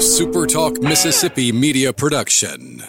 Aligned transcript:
a 0.00 0.02
SuperTalk 0.02 0.82
Mississippi 0.82 1.52
media 1.52 1.92
production. 1.92 2.82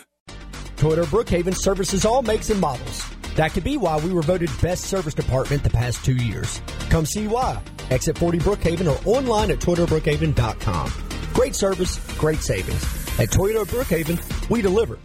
Toyota 0.77 1.03
Brookhaven 1.03 1.53
services 1.53 2.05
all 2.05 2.21
makes 2.21 2.49
and 2.49 2.61
models. 2.61 3.05
That 3.35 3.51
could 3.51 3.65
be 3.65 3.75
why 3.75 3.99
we 3.99 4.13
were 4.13 4.21
voted 4.21 4.49
best 4.61 4.85
service 4.85 5.13
department 5.13 5.61
the 5.61 5.69
past 5.69 6.05
two 6.05 6.15
years. 6.15 6.61
Come 6.89 7.05
see 7.05 7.27
why. 7.27 7.61
Exit 7.89 8.17
40 8.17 8.39
Brookhaven 8.39 8.87
or 8.87 8.97
online 9.05 9.51
at 9.51 9.59
ToyotaBrookhaven.com. 9.59 10.93
Great 11.33 11.53
service, 11.53 11.99
great 12.17 12.39
savings. 12.39 12.81
At 13.19 13.27
Toyota 13.27 13.65
Brookhaven, 13.65 14.49
we 14.49 14.61
deliver. 14.61 14.97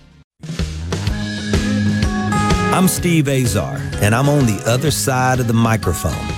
I'm 2.73 2.87
Steve 2.87 3.27
Azar, 3.27 3.79
and 4.01 4.15
I'm 4.15 4.29
on 4.29 4.47
the 4.47 4.63
other 4.65 4.93
side 4.93 5.41
of 5.41 5.49
the 5.49 5.55
microphone, 5.55 6.13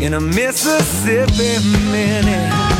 in 0.00 0.14
a 0.14 0.20
Mississippi 0.20 1.58
minute. 1.90 2.77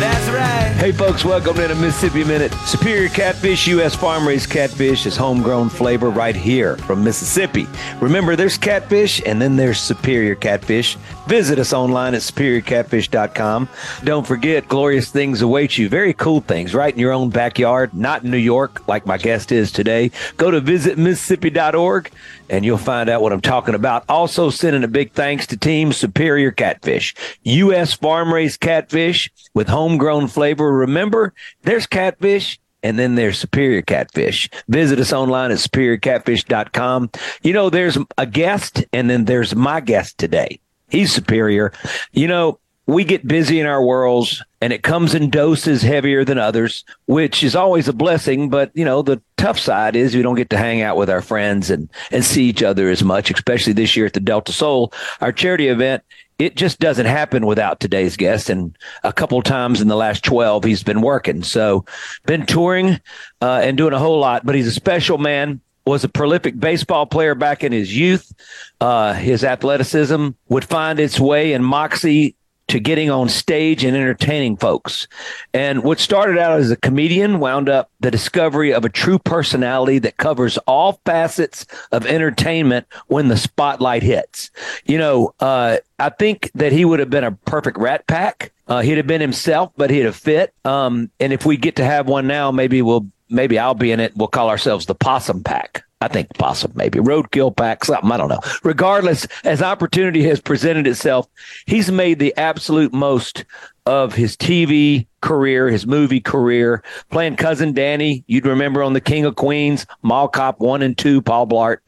That's 0.00 0.28
right. 0.30 0.60
Hey, 0.80 0.92
folks, 0.92 1.26
welcome 1.26 1.56
to 1.56 1.68
the 1.68 1.74
Mississippi 1.74 2.24
Minute. 2.24 2.54
Superior 2.64 3.10
Catfish, 3.10 3.66
U.S. 3.66 3.94
farm 3.94 4.26
raised 4.26 4.48
catfish 4.48 5.04
is 5.04 5.14
homegrown 5.14 5.68
flavor 5.68 6.08
right 6.08 6.34
here 6.34 6.78
from 6.78 7.04
Mississippi. 7.04 7.66
Remember, 8.00 8.34
there's 8.34 8.56
catfish 8.56 9.20
and 9.26 9.42
then 9.42 9.56
there's 9.56 9.78
Superior 9.78 10.34
Catfish. 10.34 10.96
Visit 11.26 11.58
us 11.58 11.74
online 11.74 12.14
at 12.14 12.22
superiorcatfish.com. 12.22 13.68
Don't 14.02 14.26
forget, 14.26 14.68
glorious 14.68 15.10
things 15.10 15.42
await 15.42 15.76
you. 15.76 15.90
Very 15.90 16.14
cool 16.14 16.40
things 16.40 16.74
right 16.74 16.94
in 16.94 16.98
your 16.98 17.12
own 17.12 17.28
backyard, 17.28 17.92
not 17.92 18.24
in 18.24 18.30
New 18.30 18.38
York 18.38 18.88
like 18.88 19.04
my 19.04 19.18
guest 19.18 19.52
is 19.52 19.70
today. 19.70 20.10
Go 20.38 20.50
to 20.50 20.62
visitmississippi.org 20.62 22.10
and 22.48 22.64
you'll 22.64 22.78
find 22.78 23.08
out 23.10 23.20
what 23.20 23.32
I'm 23.32 23.40
talking 23.42 23.74
about. 23.74 24.04
Also, 24.08 24.48
sending 24.48 24.82
a 24.82 24.88
big 24.88 25.12
thanks 25.12 25.46
to 25.48 25.58
Team 25.58 25.92
Superior 25.92 26.50
Catfish, 26.50 27.14
U.S. 27.44 27.92
farm 27.92 28.32
raised 28.32 28.60
catfish 28.60 29.30
with 29.54 29.68
homegrown 29.90 30.28
flavor. 30.28 30.72
Remember, 30.72 31.34
there's 31.62 31.86
catfish 31.86 32.60
and 32.82 32.98
then 32.98 33.16
there's 33.16 33.38
superior 33.38 33.82
catfish. 33.82 34.48
Visit 34.68 35.00
us 35.00 35.12
online 35.12 35.50
at 35.50 35.58
superiorcatfish.com. 35.58 37.10
You 37.42 37.52
know, 37.52 37.70
there's 37.70 37.98
a 38.16 38.26
guest 38.26 38.84
and 38.92 39.10
then 39.10 39.24
there's 39.24 39.54
my 39.54 39.80
guest 39.80 40.16
today. 40.16 40.60
He's 40.88 41.12
superior. 41.12 41.72
You 42.12 42.28
know, 42.28 42.58
we 42.86 43.04
get 43.04 43.26
busy 43.26 43.60
in 43.60 43.66
our 43.66 43.84
worlds 43.84 44.42
and 44.60 44.72
it 44.72 44.82
comes 44.82 45.14
in 45.14 45.30
doses 45.30 45.82
heavier 45.82 46.24
than 46.24 46.38
others, 46.38 46.84
which 47.06 47.42
is 47.42 47.54
always 47.54 47.88
a 47.88 47.92
blessing. 47.92 48.48
But, 48.48 48.70
you 48.74 48.84
know, 48.84 49.02
the 49.02 49.20
tough 49.36 49.58
side 49.58 49.94
is 49.96 50.14
we 50.14 50.22
don't 50.22 50.36
get 50.36 50.50
to 50.50 50.58
hang 50.58 50.82
out 50.82 50.96
with 50.96 51.10
our 51.10 51.22
friends 51.22 51.70
and, 51.70 51.88
and 52.10 52.24
see 52.24 52.44
each 52.44 52.62
other 52.62 52.90
as 52.90 53.02
much, 53.02 53.30
especially 53.30 53.72
this 53.72 53.96
year 53.96 54.06
at 54.06 54.14
the 54.14 54.20
Delta 54.20 54.52
Soul, 54.52 54.92
our 55.20 55.32
charity 55.32 55.68
event. 55.68 56.02
It 56.40 56.56
just 56.56 56.80
doesn't 56.80 57.06
happen 57.06 57.44
without 57.44 57.80
today's 57.80 58.16
guest. 58.16 58.48
And 58.48 58.76
a 59.04 59.12
couple 59.12 59.40
times 59.42 59.80
in 59.80 59.88
the 59.88 59.96
last 59.96 60.24
12, 60.24 60.64
he's 60.64 60.82
been 60.82 61.02
working. 61.02 61.42
So 61.42 61.84
been 62.26 62.46
touring 62.46 63.00
uh, 63.42 63.60
and 63.62 63.76
doing 63.76 63.92
a 63.92 63.98
whole 63.98 64.18
lot, 64.18 64.46
but 64.46 64.54
he's 64.54 64.66
a 64.66 64.72
special 64.72 65.18
man 65.18 65.60
was 65.86 66.04
a 66.04 66.08
prolific 66.08 66.58
baseball 66.58 67.06
player 67.06 67.34
back 67.34 67.64
in 67.64 67.72
his 67.72 67.96
youth. 67.96 68.32
Uh, 68.80 69.12
his 69.14 69.44
athleticism 69.44 70.28
would 70.48 70.64
find 70.64 71.00
its 71.00 71.18
way 71.18 71.52
in 71.52 71.64
moxie 71.64 72.36
to 72.70 72.80
getting 72.80 73.10
on 73.10 73.28
stage 73.28 73.84
and 73.84 73.96
entertaining 73.96 74.56
folks. 74.56 75.08
And 75.52 75.82
what 75.82 75.98
started 75.98 76.38
out 76.38 76.58
as 76.58 76.70
a 76.70 76.76
comedian 76.76 77.40
wound 77.40 77.68
up 77.68 77.90
the 78.00 78.10
discovery 78.10 78.72
of 78.72 78.84
a 78.84 78.88
true 78.88 79.18
personality 79.18 79.98
that 79.98 80.16
covers 80.16 80.56
all 80.58 81.00
facets 81.04 81.66
of 81.92 82.06
entertainment 82.06 82.86
when 83.08 83.28
the 83.28 83.36
spotlight 83.36 84.02
hits. 84.02 84.50
You 84.84 84.98
know, 84.98 85.34
uh, 85.40 85.78
I 85.98 86.10
think 86.10 86.50
that 86.54 86.72
he 86.72 86.84
would 86.84 87.00
have 87.00 87.10
been 87.10 87.24
a 87.24 87.32
perfect 87.32 87.76
rat 87.78 88.06
pack. 88.06 88.52
Uh, 88.68 88.82
he'd 88.82 88.96
have 88.96 89.06
been 89.06 89.20
himself, 89.20 89.72
but 89.76 89.90
he'd 89.90 90.04
have 90.04 90.16
fit. 90.16 90.54
Um, 90.64 91.10
and 91.18 91.32
if 91.32 91.44
we 91.44 91.56
get 91.56 91.76
to 91.76 91.84
have 91.84 92.06
one 92.06 92.26
now, 92.26 92.52
maybe 92.52 92.82
we'll 92.82 93.06
maybe 93.28 93.58
I'll 93.58 93.74
be 93.74 93.90
in 93.90 93.98
it. 94.00 94.16
We'll 94.16 94.28
call 94.28 94.48
ourselves 94.48 94.86
the 94.86 94.94
Possum 94.94 95.42
Pack. 95.42 95.84
I 96.02 96.08
think 96.08 96.32
Possum, 96.38 96.72
maybe 96.74 96.98
Roadkill 96.98 97.54
Pack, 97.54 97.84
something. 97.84 98.10
I 98.10 98.16
don't 98.16 98.30
know. 98.30 98.40
Regardless, 98.64 99.26
as 99.44 99.60
opportunity 99.60 100.22
has 100.24 100.40
presented 100.40 100.86
itself, 100.86 101.28
he's 101.66 101.92
made 101.92 102.18
the 102.18 102.34
absolute 102.38 102.94
most 102.94 103.44
of 103.84 104.14
his 104.14 104.36
TV 104.36 105.06
career, 105.20 105.68
his 105.68 105.86
movie 105.86 106.20
career, 106.20 106.82
playing 107.10 107.36
cousin 107.36 107.74
Danny. 107.74 108.24
You'd 108.28 108.46
remember 108.46 108.82
on 108.82 108.94
The 108.94 109.00
King 109.00 109.26
of 109.26 109.36
Queens, 109.36 109.86
Mall 110.02 110.28
Cop 110.28 110.60
one 110.60 110.80
and 110.80 110.96
two, 110.96 111.20
Paul 111.20 111.46
Blart. 111.46 111.78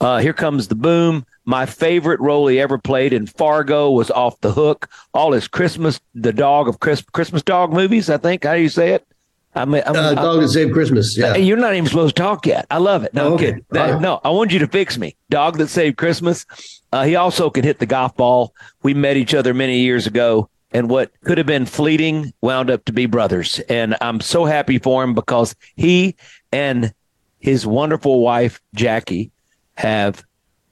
Uh, 0.00 0.18
here 0.18 0.32
comes 0.32 0.68
the 0.68 0.74
boom. 0.74 1.26
My 1.44 1.66
favorite 1.66 2.20
role 2.20 2.46
he 2.46 2.58
ever 2.58 2.78
played 2.78 3.12
in 3.12 3.26
Fargo 3.26 3.90
was 3.90 4.10
Off 4.10 4.40
the 4.40 4.52
Hook. 4.52 4.88
All 5.12 5.32
his 5.32 5.48
Christmas, 5.48 6.00
the 6.14 6.32
dog 6.32 6.68
of 6.68 6.80
Chris, 6.80 7.02
Christmas 7.02 7.42
dog 7.42 7.72
movies. 7.72 8.08
I 8.08 8.16
think 8.16 8.44
how 8.44 8.54
do 8.54 8.62
you 8.62 8.70
say 8.70 8.94
it? 8.94 9.06
I'm, 9.54 9.74
I'm 9.74 9.82
uh, 9.84 10.14
dog 10.14 10.40
that 10.40 10.48
saved 10.48 10.72
Christmas. 10.72 11.18
Yeah, 11.18 11.36
you're 11.36 11.56
not 11.56 11.74
even 11.74 11.86
supposed 11.86 12.14
to 12.14 12.22
talk 12.22 12.46
yet. 12.46 12.66
I 12.70 12.78
love 12.78 13.02
it. 13.02 13.12
No, 13.12 13.30
oh, 13.30 13.34
okay. 13.34 13.56
That, 13.70 14.00
No, 14.00 14.20
I 14.22 14.30
want 14.30 14.52
you 14.52 14.60
to 14.60 14.68
fix 14.68 14.96
me. 14.96 15.16
Dog 15.28 15.58
that 15.58 15.68
saved 15.68 15.96
Christmas. 15.96 16.46
Uh, 16.92 17.04
he 17.04 17.16
also 17.16 17.50
could 17.50 17.64
hit 17.64 17.80
the 17.80 17.86
golf 17.86 18.16
ball. 18.16 18.54
We 18.82 18.94
met 18.94 19.16
each 19.16 19.34
other 19.34 19.52
many 19.52 19.80
years 19.80 20.06
ago, 20.06 20.48
and 20.70 20.88
what 20.88 21.10
could 21.24 21.38
have 21.38 21.48
been 21.48 21.66
fleeting 21.66 22.32
wound 22.40 22.70
up 22.70 22.84
to 22.84 22.92
be 22.92 23.06
brothers. 23.06 23.58
And 23.68 23.96
I'm 24.00 24.20
so 24.20 24.44
happy 24.44 24.78
for 24.78 25.02
him 25.02 25.14
because 25.14 25.56
he 25.74 26.16
and 26.52 26.94
his 27.40 27.66
wonderful 27.66 28.20
wife 28.20 28.60
Jackie 28.74 29.32
have 29.74 30.22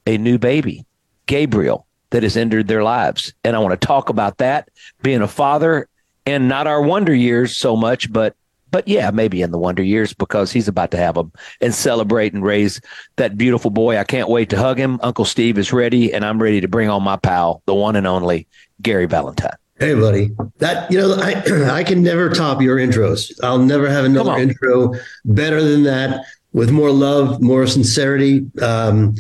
a 0.07 0.19
new 0.19 0.39
baby, 0.39 0.87
Gabriel, 1.27 1.87
that 2.11 2.23
has 2.23 2.37
entered 2.37 2.69
their 2.69 2.85
lives. 2.85 3.33
And 3.43 3.57
I 3.57 3.59
want 3.59 3.79
to 3.79 3.87
talk 3.87 4.09
about 4.09 4.39
that, 4.39 4.69
being 5.03 5.21
a 5.21 5.29
father 5.29 5.89
and 6.27 6.49
not 6.49 6.67
our 6.67 6.83
wonder 6.83 7.15
years 7.15 7.57
so 7.57 7.75
much, 7.75 8.13
but 8.13 8.37
but 8.71 8.87
yeah, 8.87 9.11
maybe 9.11 9.43
in 9.43 9.51
the 9.51 9.59
wonder 9.59 9.83
years 9.83 10.13
because 10.13 10.53
he's 10.53 10.69
about 10.69 10.91
to 10.93 10.97
have 10.97 11.15
them 11.15 11.33
and 11.61 11.75
celebrate 11.75 12.33
and 12.33 12.45
raise 12.45 12.81
that 13.17 13.37
beautiful 13.37 13.71
boy. 13.71 13.99
I 13.99 14.05
can't 14.05 14.29
wait 14.29 14.51
to 14.51 14.57
hug 14.57 14.79
him. 14.79 14.99
Uncle 15.03 15.25
Steve 15.25 15.59
is 15.59 15.73
ready, 15.73 16.13
and 16.13 16.25
I'm 16.25 16.43
ready 16.43 16.61
to 16.61 16.69
bring 16.69 16.89
on 16.89 17.03
my 17.03 17.17
pal, 17.17 17.63
the 17.67 17.75
one 17.75 17.97
and 17.97 18.07
only 18.07 18.47
Gary 18.83 19.07
Valentine. 19.07 19.57
Hey, 19.79 19.95
buddy. 19.95 20.31
That 20.59 20.91
you 20.91 20.99
know, 20.99 21.15
I 21.15 21.71
I 21.79 21.85
can 21.85 22.03
never 22.03 22.31
top 22.31 22.61
your 22.61 22.77
intros. 22.77 23.33
I'll 23.43 23.59
never 23.59 23.89
have 23.89 24.05
another 24.05 24.37
intro 24.37 24.95
better 25.25 25.63
than 25.63 25.85
that, 25.85 26.25
with 26.53 26.71
more 26.71 26.91
love, 26.91 27.41
more 27.41 27.67
sincerity, 27.67 28.51
um, 28.61 29.15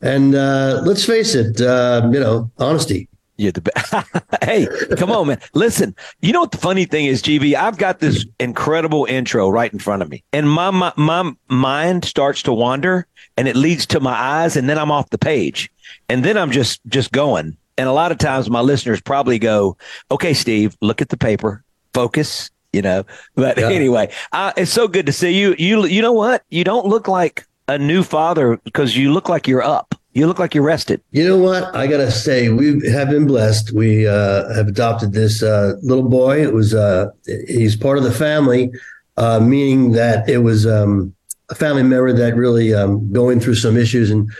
and 0.00 0.34
uh, 0.34 0.82
let's 0.84 1.04
face 1.04 1.34
it, 1.34 1.60
uh, 1.60 2.08
you 2.12 2.20
know, 2.20 2.50
honesty. 2.58 3.08
You're 3.36 3.52
the 3.52 3.62
best. 3.62 3.94
hey, 4.42 4.68
come 4.96 5.10
on, 5.10 5.26
man. 5.26 5.40
Listen, 5.54 5.96
you 6.20 6.32
know 6.32 6.40
what 6.40 6.52
the 6.52 6.58
funny 6.58 6.84
thing 6.84 7.06
is, 7.06 7.20
GV? 7.20 7.54
I've 7.54 7.78
got 7.78 7.98
this 7.98 8.24
incredible 8.38 9.06
intro 9.06 9.48
right 9.48 9.72
in 9.72 9.80
front 9.80 10.02
of 10.02 10.10
me, 10.10 10.22
and 10.32 10.48
my, 10.48 10.70
my 10.70 10.92
my 10.96 11.32
mind 11.48 12.04
starts 12.04 12.42
to 12.44 12.52
wander, 12.52 13.06
and 13.36 13.48
it 13.48 13.56
leads 13.56 13.86
to 13.86 14.00
my 14.00 14.12
eyes, 14.12 14.56
and 14.56 14.68
then 14.68 14.78
I'm 14.78 14.92
off 14.92 15.10
the 15.10 15.18
page, 15.18 15.70
and 16.08 16.24
then 16.24 16.36
I'm 16.36 16.52
just 16.52 16.80
just 16.86 17.10
going. 17.10 17.56
And 17.76 17.88
a 17.88 17.92
lot 17.92 18.12
of 18.12 18.18
times, 18.18 18.48
my 18.48 18.60
listeners 18.60 19.00
probably 19.00 19.40
go, 19.40 19.76
"Okay, 20.12 20.32
Steve, 20.32 20.76
look 20.80 21.02
at 21.02 21.08
the 21.08 21.16
paper, 21.16 21.64
focus." 21.92 22.50
You 22.72 22.82
know, 22.82 23.04
but 23.34 23.56
yeah. 23.58 23.68
anyway, 23.68 24.12
uh, 24.32 24.52
it's 24.56 24.70
so 24.70 24.88
good 24.88 25.06
to 25.06 25.12
see 25.12 25.30
you. 25.30 25.56
You 25.58 25.86
you 25.86 26.02
know 26.02 26.12
what? 26.12 26.44
You 26.50 26.62
don't 26.62 26.86
look 26.86 27.08
like 27.08 27.46
a 27.66 27.78
new 27.78 28.04
father 28.04 28.60
because 28.64 28.96
you 28.96 29.12
look 29.12 29.28
like 29.28 29.48
you're 29.48 29.62
up. 29.62 29.94
You 30.14 30.28
look 30.28 30.38
like 30.38 30.54
you're 30.54 30.64
rested. 30.64 31.02
You 31.10 31.26
know 31.26 31.36
what? 31.36 31.74
I 31.74 31.88
gotta 31.88 32.10
say, 32.10 32.48
we 32.48 32.88
have 32.88 33.10
been 33.10 33.26
blessed. 33.26 33.72
We 33.72 34.06
uh, 34.06 34.52
have 34.54 34.68
adopted 34.68 35.12
this 35.12 35.42
uh, 35.42 35.74
little 35.82 36.08
boy. 36.08 36.40
It 36.40 36.52
was 36.52 36.72
uh, 36.72 37.10
he's 37.48 37.74
part 37.76 37.98
of 37.98 38.04
the 38.04 38.12
family, 38.12 38.70
uh, 39.16 39.40
meaning 39.40 39.90
that 39.92 40.28
it 40.28 40.38
was 40.38 40.66
um, 40.66 41.12
a 41.48 41.56
family 41.56 41.82
member 41.82 42.12
that 42.12 42.36
really 42.36 42.72
um, 42.72 43.12
going 43.12 43.40
through 43.40 43.56
some 43.56 43.76
issues 43.76 44.10
and 44.10 44.30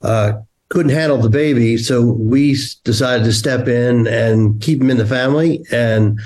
uh, 0.00 0.32
couldn't 0.70 0.92
handle 0.92 1.18
the 1.18 1.28
baby, 1.28 1.76
so 1.76 2.02
we 2.02 2.56
decided 2.84 3.24
to 3.24 3.32
step 3.32 3.68
in 3.68 4.06
and 4.06 4.60
keep 4.62 4.80
him 4.80 4.90
in 4.90 4.98
the 4.98 5.06
family. 5.06 5.62
And 5.70 6.18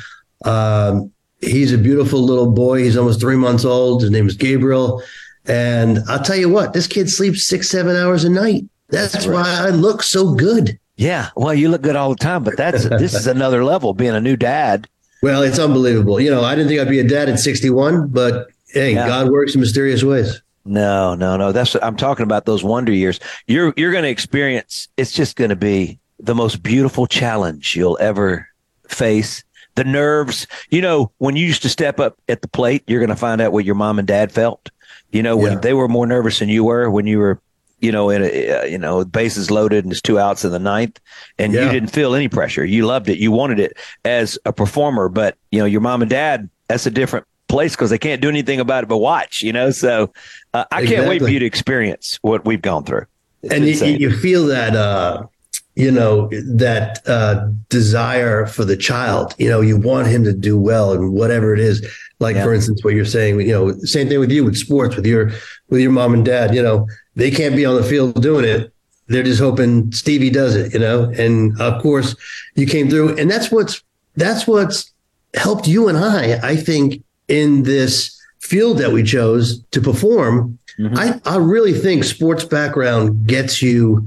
um, 0.45 1.13
he's 1.41 1.73
a 1.73 1.79
beautiful 1.79 2.21
little 2.21 2.51
boy. 2.51 2.85
He's 2.85 2.97
almost 2.97 3.21
three 3.21 3.37
months 3.37 3.65
old. 3.65 4.03
His 4.03 4.11
name 4.11 4.27
is 4.27 4.37
Gabriel. 4.37 5.03
And 5.47 5.99
I'll 6.09 6.23
tell 6.23 6.37
you 6.37 6.49
what, 6.49 6.73
this 6.73 6.87
kid 6.87 7.11
sleeps 7.11 7.45
six, 7.45 7.69
seven 7.69 7.97
hours 7.97 8.25
a 8.25 8.31
night. 8.31 8.65
That's, 8.93 9.13
that's 9.13 9.27
why 9.27 9.43
I 9.45 9.71
look 9.71 10.03
so 10.03 10.35
good. 10.35 10.79
Yeah, 10.97 11.31
well, 11.35 11.55
you 11.55 11.69
look 11.69 11.83
good 11.83 11.97
all 11.97 12.11
the 12.11 12.17
time, 12.17 12.45
but 12.45 12.57
that's 12.57 12.85
this 12.89 13.15
is 13.15 13.27
another 13.27 13.65
level. 13.65 13.95
Being 13.95 14.15
a 14.15 14.21
new 14.21 14.37
dad. 14.37 14.89
Well, 15.23 15.43
it's 15.43 15.59
unbelievable. 15.59 16.21
You 16.21 16.31
know, 16.31 16.45
I 16.45 16.55
didn't 16.55 16.69
think 16.69 16.81
I'd 16.81 16.89
be 16.89 16.99
a 16.99 17.09
dad 17.09 17.29
at 17.29 17.39
61, 17.39 18.09
but 18.09 18.49
hey, 18.73 18.95
yeah. 18.95 19.07
God 19.07 19.31
works 19.31 19.55
in 19.55 19.61
mysterious 19.61 20.03
ways. 20.03 20.43
No, 20.65 21.15
no, 21.15 21.37
no. 21.37 21.53
That's 21.53 21.75
what 21.75 21.83
I'm 21.83 21.97
talking 21.97 22.25
about 22.25 22.45
those 22.45 22.63
wonder 22.63 22.93
years. 22.93 23.19
You're 23.47 23.73
you're 23.77 23.93
going 23.93 24.05
to 24.05 24.11
experience. 24.11 24.89
It's 24.97 25.13
just 25.13 25.37
going 25.37 25.51
to 25.51 25.57
be 25.57 25.99
the 26.21 26.35
most 26.35 26.63
beautiful 26.63 27.07
challenge 27.07 27.75
you'll 27.75 27.99
ever 28.01 28.47
face. 28.89 29.43
The 29.75 29.85
nerves, 29.85 30.47
you 30.71 30.83
know, 30.83 31.11
when 31.19 31.35
you 31.35 31.47
used 31.47 31.63
to 31.63 31.69
step 31.69 31.99
up 31.99 32.19
at 32.29 32.43
the 32.43 32.49
plate, 32.49 32.85
you're 32.87 33.01
going 33.01 33.09
to 33.09 33.17
find 33.17 33.41
out 33.41 33.53
what 33.53 33.65
your 33.65 33.75
mom 33.75 33.99
and 33.99 34.07
dad 34.07 34.31
felt. 34.31 34.71
You 35.11 35.23
know, 35.23 35.37
when 35.37 35.55
yeah. 35.55 35.59
they 35.59 35.75
were 35.75 35.89
more 35.89 36.07
nervous 36.07 36.39
than 36.39 36.49
you 36.49 36.65
were 36.65 36.91
when 36.91 37.07
you 37.07 37.19
were, 37.19 37.41
you 37.83 37.93
know, 37.93 38.11
in 38.11 38.23
a, 38.23 38.51
uh, 38.51 38.65
you 38.65 38.79
know, 38.79 39.05
bases 39.05 39.51
loaded 39.51 39.85
and 39.85 39.93
it's 39.93 40.01
two 40.01 40.19
outs 40.19 40.45
in 40.45 40.53
the 40.53 40.59
ninth, 40.59 41.01
and 41.39 41.53
yeah. 41.53 41.65
you 41.65 41.71
didn't 41.71 41.91
feel 41.91 42.15
any 42.15 42.29
pressure. 42.29 42.65
You 42.65 42.87
loved 42.87 43.09
it. 43.09 43.19
You 43.19 43.33
wanted 43.33 43.59
it 43.59 43.77
as 44.05 44.39
a 44.45 44.53
performer, 44.53 45.09
but 45.09 45.37
you 45.51 45.59
know, 45.59 45.67
your 45.67 45.81
mom 45.81 46.03
and 46.03 46.11
dad, 46.11 46.49
that's 46.69 46.87
a 46.87 46.91
different 46.91 47.27
place 47.49 47.73
because 47.73 47.91
they 47.91 47.99
can't 47.99 48.23
do 48.23 48.29
anything 48.29 48.61
about 48.61 48.85
it 48.85 48.89
but 48.89 48.99
watch, 48.99 49.43
you 49.43 49.53
know. 49.53 49.71
So 49.71 50.13
uh, 50.55 50.65
I 50.71 50.81
exactly. 50.81 50.97
can't 50.97 51.09
wait 51.09 51.23
for 51.23 51.29
you 51.29 51.39
to 51.41 51.47
experience 51.47 52.19
what 52.23 52.45
we've 52.45 52.63
gone 52.63 52.85
through. 52.85 53.07
It's 53.43 53.53
and 53.53 53.67
you, 53.67 54.09
you, 54.09 54.17
feel 54.17 54.47
that, 54.47 54.77
uh, 54.77 55.27
you 55.75 55.91
know, 55.91 56.29
that 56.29 57.01
uh, 57.07 57.49
desire 57.69 58.47
for 58.47 58.65
the 58.65 58.77
child. 58.77 59.35
You 59.39 59.49
know, 59.49 59.61
you 59.61 59.77
want 59.77 60.09
him 60.09 60.25
to 60.25 60.33
do 60.33 60.59
well 60.59 60.93
and 60.93 61.13
whatever 61.13 61.55
it 61.55 61.61
is. 61.61 61.87
Like 62.19 62.37
yeah. 62.37 62.45
for 62.45 62.55
instance, 62.55 62.85
what 62.85 62.95
you're 62.95 63.05
saying. 63.05 63.41
You 63.41 63.53
know, 63.53 63.73
same 63.79 64.09
thing 64.09 64.21
with 64.21 64.31
you 64.31 64.45
with 64.45 64.57
sports 64.57 64.97
with 64.97 65.07
your 65.07 65.31
with 65.71 65.81
your 65.81 65.93
mom 65.93 66.15
and 66.15 66.25
dad. 66.25 66.55
You 66.55 66.63
know, 66.63 66.87
they 67.17 67.31
can't 67.31 67.57
be 67.57 67.65
on 67.65 67.77
the 67.77 67.83
field 67.83 68.23
doing 68.23 68.45
it. 68.45 68.73
They're 69.09 69.23
just 69.23 69.41
hoping 69.41 69.93
Stevie 69.93 70.31
does 70.31 70.55
it. 70.57 70.73
You 70.75 70.81
know, 70.81 71.11
and 71.17 71.59
of 71.61 71.83
course, 71.83 72.15
you 72.55 72.67
came 72.67 72.89
through, 72.89 73.17
and 73.19 73.31
that's 73.31 73.51
what's 73.51 73.83
that's 74.17 74.47
what's 74.47 74.93
helped 75.35 75.67
you 75.67 75.89
and 75.89 75.99
I. 75.99 76.39
I 76.43 76.57
think 76.57 77.03
in 77.29 77.63
this 77.63 78.19
field 78.41 78.79
that 78.79 78.93
we 78.93 79.03
chose 79.03 79.63
to 79.71 79.81
perform, 79.81 80.59
mm-hmm. 80.79 80.97
I, 80.97 81.21
I 81.25 81.37
really 81.37 81.73
think 81.73 82.05
sports 82.05 82.45
background 82.45 83.27
gets 83.27 83.63
you, 83.63 84.07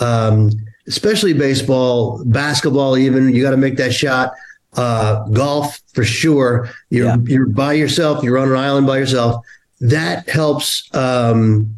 um, 0.00 0.50
especially 0.92 1.32
baseball, 1.32 2.22
basketball, 2.26 2.98
even. 2.98 3.34
You 3.34 3.42
got 3.42 3.52
to 3.52 3.56
make 3.56 3.76
that 3.78 3.94
shot. 3.94 4.32
Uh, 4.74 5.26
golf 5.28 5.80
for 5.94 6.04
sure. 6.04 6.68
You're 6.90 7.06
yeah. 7.06 7.16
you're 7.24 7.46
by 7.46 7.72
yourself. 7.72 8.22
You're 8.22 8.38
on 8.38 8.50
an 8.50 8.56
island 8.56 8.86
by 8.86 8.98
yourself. 8.98 9.44
That 9.80 10.28
helps 10.28 10.94
um, 10.94 11.74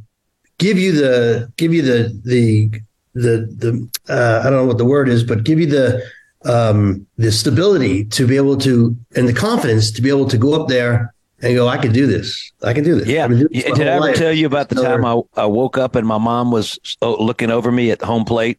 give 0.58 0.78
you 0.78 0.92
the 0.92 1.52
give 1.56 1.72
you 1.72 1.82
the 1.82 2.20
the 2.24 2.70
the 3.14 3.36
the 3.62 3.88
uh, 4.12 4.40
I 4.40 4.50
don't 4.50 4.60
know 4.62 4.66
what 4.66 4.78
the 4.78 4.84
word 4.84 5.08
is, 5.08 5.22
but 5.22 5.44
give 5.44 5.60
you 5.60 5.66
the 5.66 6.04
um, 6.44 7.06
the 7.16 7.30
stability 7.30 8.04
to 8.06 8.26
be 8.26 8.36
able 8.36 8.56
to 8.58 8.96
and 9.16 9.28
the 9.28 9.32
confidence 9.32 9.90
to 9.92 10.02
be 10.02 10.08
able 10.08 10.28
to 10.28 10.38
go 10.38 10.60
up 10.60 10.68
there 10.68 11.14
and 11.44 11.54
go, 11.54 11.68
I 11.68 11.76
can 11.76 11.92
do 11.92 12.06
this. 12.06 12.52
I 12.62 12.72
can 12.72 12.84
do 12.84 12.94
this. 12.94 13.06
Yeah. 13.08 13.28
Do 13.28 13.48
this 13.48 13.64
Did 13.64 13.80
I 13.80 13.92
ever 13.92 14.00
life. 14.06 14.16
tell 14.16 14.32
you 14.32 14.46
about 14.46 14.70
the 14.70 14.76
time 14.76 15.04
I, 15.04 15.20
I, 15.36 15.46
woke 15.46 15.76
up 15.76 15.94
and 15.94 16.06
my 16.06 16.16
mom 16.16 16.50
was 16.50 16.78
uh, 17.02 17.16
looking 17.16 17.50
over 17.50 17.70
me 17.70 17.90
at 17.90 17.98
the 17.98 18.06
home 18.06 18.24
plate, 18.24 18.58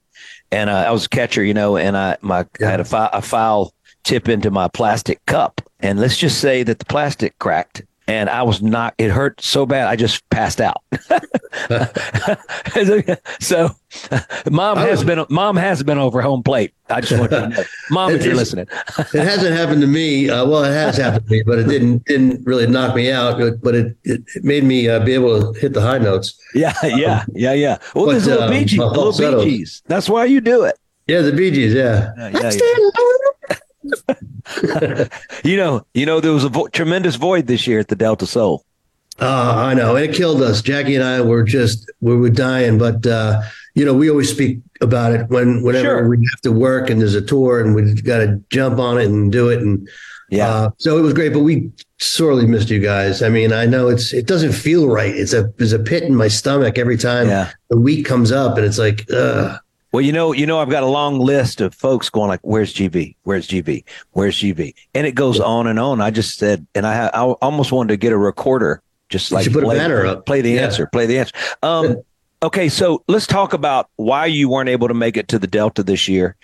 and 0.52 0.70
uh, 0.70 0.86
I 0.88 0.92
was 0.92 1.06
a 1.06 1.10
catcher, 1.10 1.44
you 1.44 1.54
know, 1.54 1.78
and 1.78 1.98
I 1.98 2.18
my 2.22 2.46
yeah. 2.60 2.68
I 2.68 2.72
had 2.72 2.80
a, 2.80 2.86
fi- 2.86 3.10
a 3.14 3.22
foul 3.22 3.74
tip 4.04 4.30
into 4.30 4.52
my 4.52 4.68
plastic 4.68 5.26
cup, 5.26 5.62
and 5.80 6.00
let's 6.00 6.18
just 6.18 6.40
say 6.40 6.64
that 6.64 6.80
the 6.80 6.86
plastic 6.86 7.38
cracked 7.40 7.84
and 8.08 8.30
I 8.30 8.44
was 8.44 8.62
not. 8.62 8.94
It 8.98 9.12
hurt 9.12 9.42
so 9.42 9.66
bad, 9.66 9.88
I 9.88 9.96
just 9.96 10.28
passed 10.30 10.62
out. 10.62 10.82
so, 13.40 13.70
mom 14.50 14.78
has 14.78 15.04
been 15.04 15.26
mom 15.30 15.56
has 15.56 15.84
been 15.84 15.98
over 15.98 16.22
home 16.22 16.44
plate. 16.44 16.74
I 16.90 17.02
just 17.02 17.20
want 17.20 17.32
to 17.32 17.50
know, 17.50 17.64
mom, 17.90 18.12
if 18.12 18.24
you're 18.24 18.36
listening. 18.36 18.68
it 19.14 19.24
hasn't 19.24 19.56
happened 19.56 19.82
to 19.82 19.88
me. 19.88 20.30
Uh, 20.30 20.46
well, 20.46 20.64
it 20.64 20.72
has 20.72 20.98
happened 20.98 21.28
to 21.28 21.32
me, 21.32 21.44
but 21.44 21.60
it 21.60 21.68
didn't 21.68 22.06
didn't 22.06 22.46
really 22.46 22.68
knock 22.68 22.96
me 22.96 23.12
out. 23.12 23.40
But 23.62 23.76
it 23.76 23.98
it, 24.04 24.24
it 24.36 24.44
made 24.44 24.64
me 24.64 24.88
uh, 24.88 25.04
be 25.04 25.14
able 25.14 25.54
to 25.54 25.60
hit 25.60 25.74
the 25.74 25.82
high 25.82 25.98
notes. 25.98 26.40
Yeah, 26.54 26.74
yeah, 26.84 27.20
um, 27.20 27.26
yeah, 27.34 27.54
yeah. 27.54 27.78
Well, 27.96 28.08
there's 28.08 28.28
little 28.28 28.44
um, 28.44 28.52
Bee 28.52 28.66
Gees, 28.66 28.80
little 28.80 29.44
Bee 29.44 29.50
Gees. 29.50 29.82
That's 29.88 30.10
why 30.10 30.26
you 30.26 30.42
do 30.42 30.64
it. 30.64 30.78
Yeah, 31.08 31.22
the 31.22 31.32
Bee 31.32 31.52
Gees. 31.52 31.74
Yeah. 31.74 32.12
yeah, 32.18 32.30
yeah, 32.30 32.52
yeah. 32.52 32.90
you 35.44 35.58
know, 35.58 35.86
you 35.94 36.06
know, 36.06 36.20
there 36.20 36.32
was 36.32 36.44
a 36.44 36.50
vo- 36.50 36.68
tremendous 36.68 37.16
void 37.16 37.48
this 37.48 37.68
year 37.68 37.80
at 37.80 37.88
the 37.88 37.96
Delta 37.96 38.26
Soul. 38.26 38.64
Uh, 39.20 39.54
I 39.56 39.74
know, 39.74 39.96
and 39.96 40.06
it 40.06 40.16
killed 40.16 40.42
us. 40.42 40.62
Jackie 40.62 40.96
and 40.96 41.04
I 41.04 41.22
were 41.22 41.44
just 41.44 41.90
we 42.02 42.16
were 42.18 42.30
dying, 42.30 42.78
but 42.78 43.06
uh, 43.08 43.42
you 43.74 43.86
know, 43.86 43.94
we 43.94 44.10
always 44.10 44.30
speak 44.30 44.60
about 44.82 45.14
it 45.14 45.30
when 45.30 45.64
whenever 45.64 46.00
sure. 46.00 46.10
we 46.10 46.18
have 46.18 46.42
to 46.42 46.52
work 46.52 46.90
and 46.90 47.00
there's 47.00 47.16
a 47.16 47.22
tour 47.22 47.62
and 47.62 47.76
we've 47.76 48.04
got 48.04 48.18
to 48.20 48.42
jump 48.50 48.78
on 48.78 48.98
it 48.98 49.06
and 49.06 49.32
do 49.32 49.50
it. 49.50 49.62
And 49.62 49.88
yeah, 50.30 50.50
uh, 50.50 50.70
so 50.80 50.98
it 50.98 51.02
was 51.02 51.14
great, 51.14 51.32
but 51.32 51.40
we 51.40 51.72
sorely 51.98 52.46
missed 52.46 52.70
you 52.70 52.80
guys. 52.80 53.22
I 53.22 53.30
mean, 53.30 53.54
I 53.54 53.66
know 53.66 53.88
it's 53.88 54.14
it 54.14 54.28
doesn't 54.28 54.52
feel 54.52 54.90
right. 54.90 55.16
It's 55.16 55.34
a 55.34 55.44
there's 55.58 55.74
a 55.74 55.80
pit 55.80 56.04
in 56.04 56.16
my 56.16 56.28
stomach 56.28 56.78
every 56.78 56.98
time 56.98 57.30
yeah. 57.30 57.52
the 57.70 57.80
week 57.80 58.06
comes 58.06 58.34
up, 58.34 58.58
and 58.58 58.66
it's 58.66 58.80
like, 58.80 59.06
ugh. 59.14 59.60
Well, 59.96 60.04
you 60.04 60.12
know, 60.12 60.34
you 60.34 60.46
know, 60.46 60.60
I've 60.60 60.70
got 60.70 60.84
a 60.84 60.88
long 60.88 61.20
list 61.20 61.62
of 61.62 61.74
folks 61.74 62.10
going 62.10 62.28
like, 62.28 62.42
"Where's 62.44 62.74
GV? 62.74 63.16
Where's 63.24 63.48
GV? 63.48 63.86
Where's 64.12 64.38
GV?" 64.38 64.74
And 64.94 65.08
it 65.08 65.16
goes 65.16 65.40
on 65.40 65.68
and 65.68 65.80
on. 65.80 66.02
I 66.02 66.12
just 66.12 66.38
said, 66.38 66.68
and 66.76 66.86
I, 66.86 67.06
I 67.14 67.22
almost 67.22 67.72
wanted 67.72 67.94
to 67.94 67.96
get 67.96 68.12
a 68.12 68.18
recorder, 68.18 68.82
just 69.08 69.32
like 69.32 69.50
play, 69.50 69.80
up, 69.80 70.26
play 70.26 70.42
the 70.42 70.52
yeah. 70.52 70.64
answer, 70.64 70.86
play 70.88 71.06
the 71.06 71.20
answer. 71.20 71.34
Um, 71.64 72.02
okay, 72.44 72.68
so 72.68 73.06
let's 73.08 73.26
talk 73.26 73.54
about 73.54 73.90
why 73.96 74.26
you 74.26 74.50
weren't 74.50 74.68
able 74.68 74.90
to 74.90 74.94
make 74.94 75.16
it 75.16 75.30
to 75.30 75.40
the 75.40 75.48
Delta 75.48 75.82
this 75.82 76.10
year. 76.10 76.36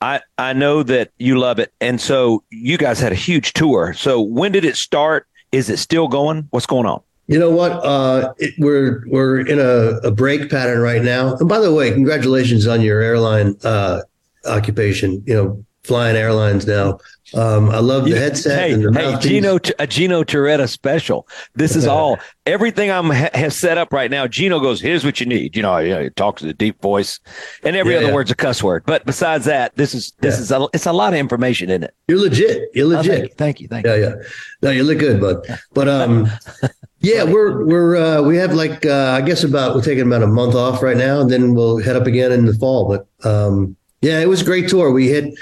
I 0.00 0.20
I 0.38 0.52
know 0.52 0.84
that 0.84 1.10
you 1.18 1.36
love 1.36 1.58
it, 1.58 1.72
and 1.80 2.00
so 2.00 2.44
you 2.50 2.78
guys 2.78 3.00
had 3.00 3.10
a 3.10 3.16
huge 3.16 3.54
tour. 3.54 3.92
So 3.92 4.20
when 4.20 4.52
did 4.52 4.64
it 4.64 4.76
start? 4.76 5.26
Is 5.50 5.68
it 5.68 5.78
still 5.78 6.06
going? 6.06 6.46
What's 6.50 6.66
going 6.66 6.86
on? 6.86 7.02
You 7.30 7.38
know 7.38 7.50
what? 7.50 7.70
Uh, 7.70 8.34
it, 8.38 8.54
we're 8.58 9.04
we're 9.06 9.38
in 9.38 9.60
a, 9.60 10.08
a, 10.08 10.10
break 10.10 10.50
pattern 10.50 10.80
right 10.80 11.00
now. 11.00 11.36
And 11.36 11.48
by 11.48 11.60
the 11.60 11.72
way, 11.72 11.92
congratulations 11.92 12.66
on 12.66 12.80
your 12.80 13.00
airline 13.00 13.56
uh, 13.62 14.00
occupation. 14.46 15.22
You 15.28 15.34
know, 15.34 15.64
flying 15.84 16.16
airlines 16.16 16.66
now. 16.66 16.98
Um, 17.32 17.70
I 17.70 17.78
love 17.78 18.04
the 18.04 18.16
headset. 18.16 18.58
Hey, 18.58 18.72
and 18.72 18.82
the 18.82 18.92
hey, 18.92 19.16
Gino, 19.20 19.60
a 19.78 19.86
Gino 19.86 20.24
Torretta 20.24 20.68
special. 20.68 21.28
This 21.54 21.76
is 21.76 21.86
all 21.86 22.18
everything 22.46 22.90
I'm 22.90 23.10
ha- 23.10 23.30
have 23.34 23.52
set 23.52 23.78
up 23.78 23.92
right 23.92 24.10
now. 24.10 24.26
Gino 24.26 24.58
goes, 24.58 24.80
"Here's 24.80 25.04
what 25.04 25.20
you 25.20 25.26
need." 25.26 25.54
You 25.54 25.62
know, 25.62 25.78
you 25.78 25.90
know, 25.90 26.02
he 26.02 26.10
talks 26.10 26.42
with 26.42 26.50
a 26.50 26.54
deep 26.54 26.82
voice, 26.82 27.20
and 27.62 27.76
every 27.76 27.92
yeah, 27.92 27.98
other 27.98 28.08
yeah. 28.08 28.14
word's 28.14 28.32
a 28.32 28.34
cuss 28.34 28.62
word. 28.64 28.82
But 28.84 29.06
besides 29.06 29.44
that, 29.44 29.76
this 29.76 29.94
is 29.94 30.12
this 30.18 30.36
yeah. 30.36 30.40
is 30.40 30.50
a, 30.50 30.68
it's 30.74 30.86
a 30.86 30.92
lot 30.92 31.12
of 31.12 31.20
information 31.20 31.70
in 31.70 31.84
it. 31.84 31.94
You're 32.08 32.18
legit. 32.18 32.70
You're 32.74 32.88
legit. 32.88 33.30
Oh, 33.30 33.34
thank, 33.36 33.60
you, 33.60 33.68
thank 33.68 33.86
you. 33.86 33.86
Thank 33.86 33.86
yeah, 33.86 33.94
yeah. 33.94 34.14
No, 34.62 34.70
you 34.70 34.82
look 34.82 34.98
good, 34.98 35.20
bud. 35.20 35.46
But 35.72 35.88
um, 35.88 36.28
Yeah, 37.00 37.24
we're 37.24 37.64
we're 37.64 37.96
uh, 37.96 38.22
we 38.22 38.36
have 38.36 38.52
like 38.52 38.84
uh, 38.84 39.18
I 39.18 39.22
guess 39.22 39.42
about 39.42 39.74
we're 39.74 39.82
taking 39.82 40.06
about 40.06 40.22
a 40.22 40.26
month 40.26 40.54
off 40.54 40.82
right 40.82 40.96
now, 40.96 41.20
and 41.20 41.30
then 41.30 41.54
we'll 41.54 41.78
head 41.78 41.96
up 41.96 42.06
again 42.06 42.30
in 42.30 42.44
the 42.44 42.52
fall. 42.52 42.88
But 42.88 43.26
um, 43.26 43.74
yeah, 44.02 44.20
it 44.20 44.28
was 44.28 44.42
a 44.42 44.44
great 44.44 44.68
tour. 44.68 44.90
We 44.90 45.08
hit 45.08 45.32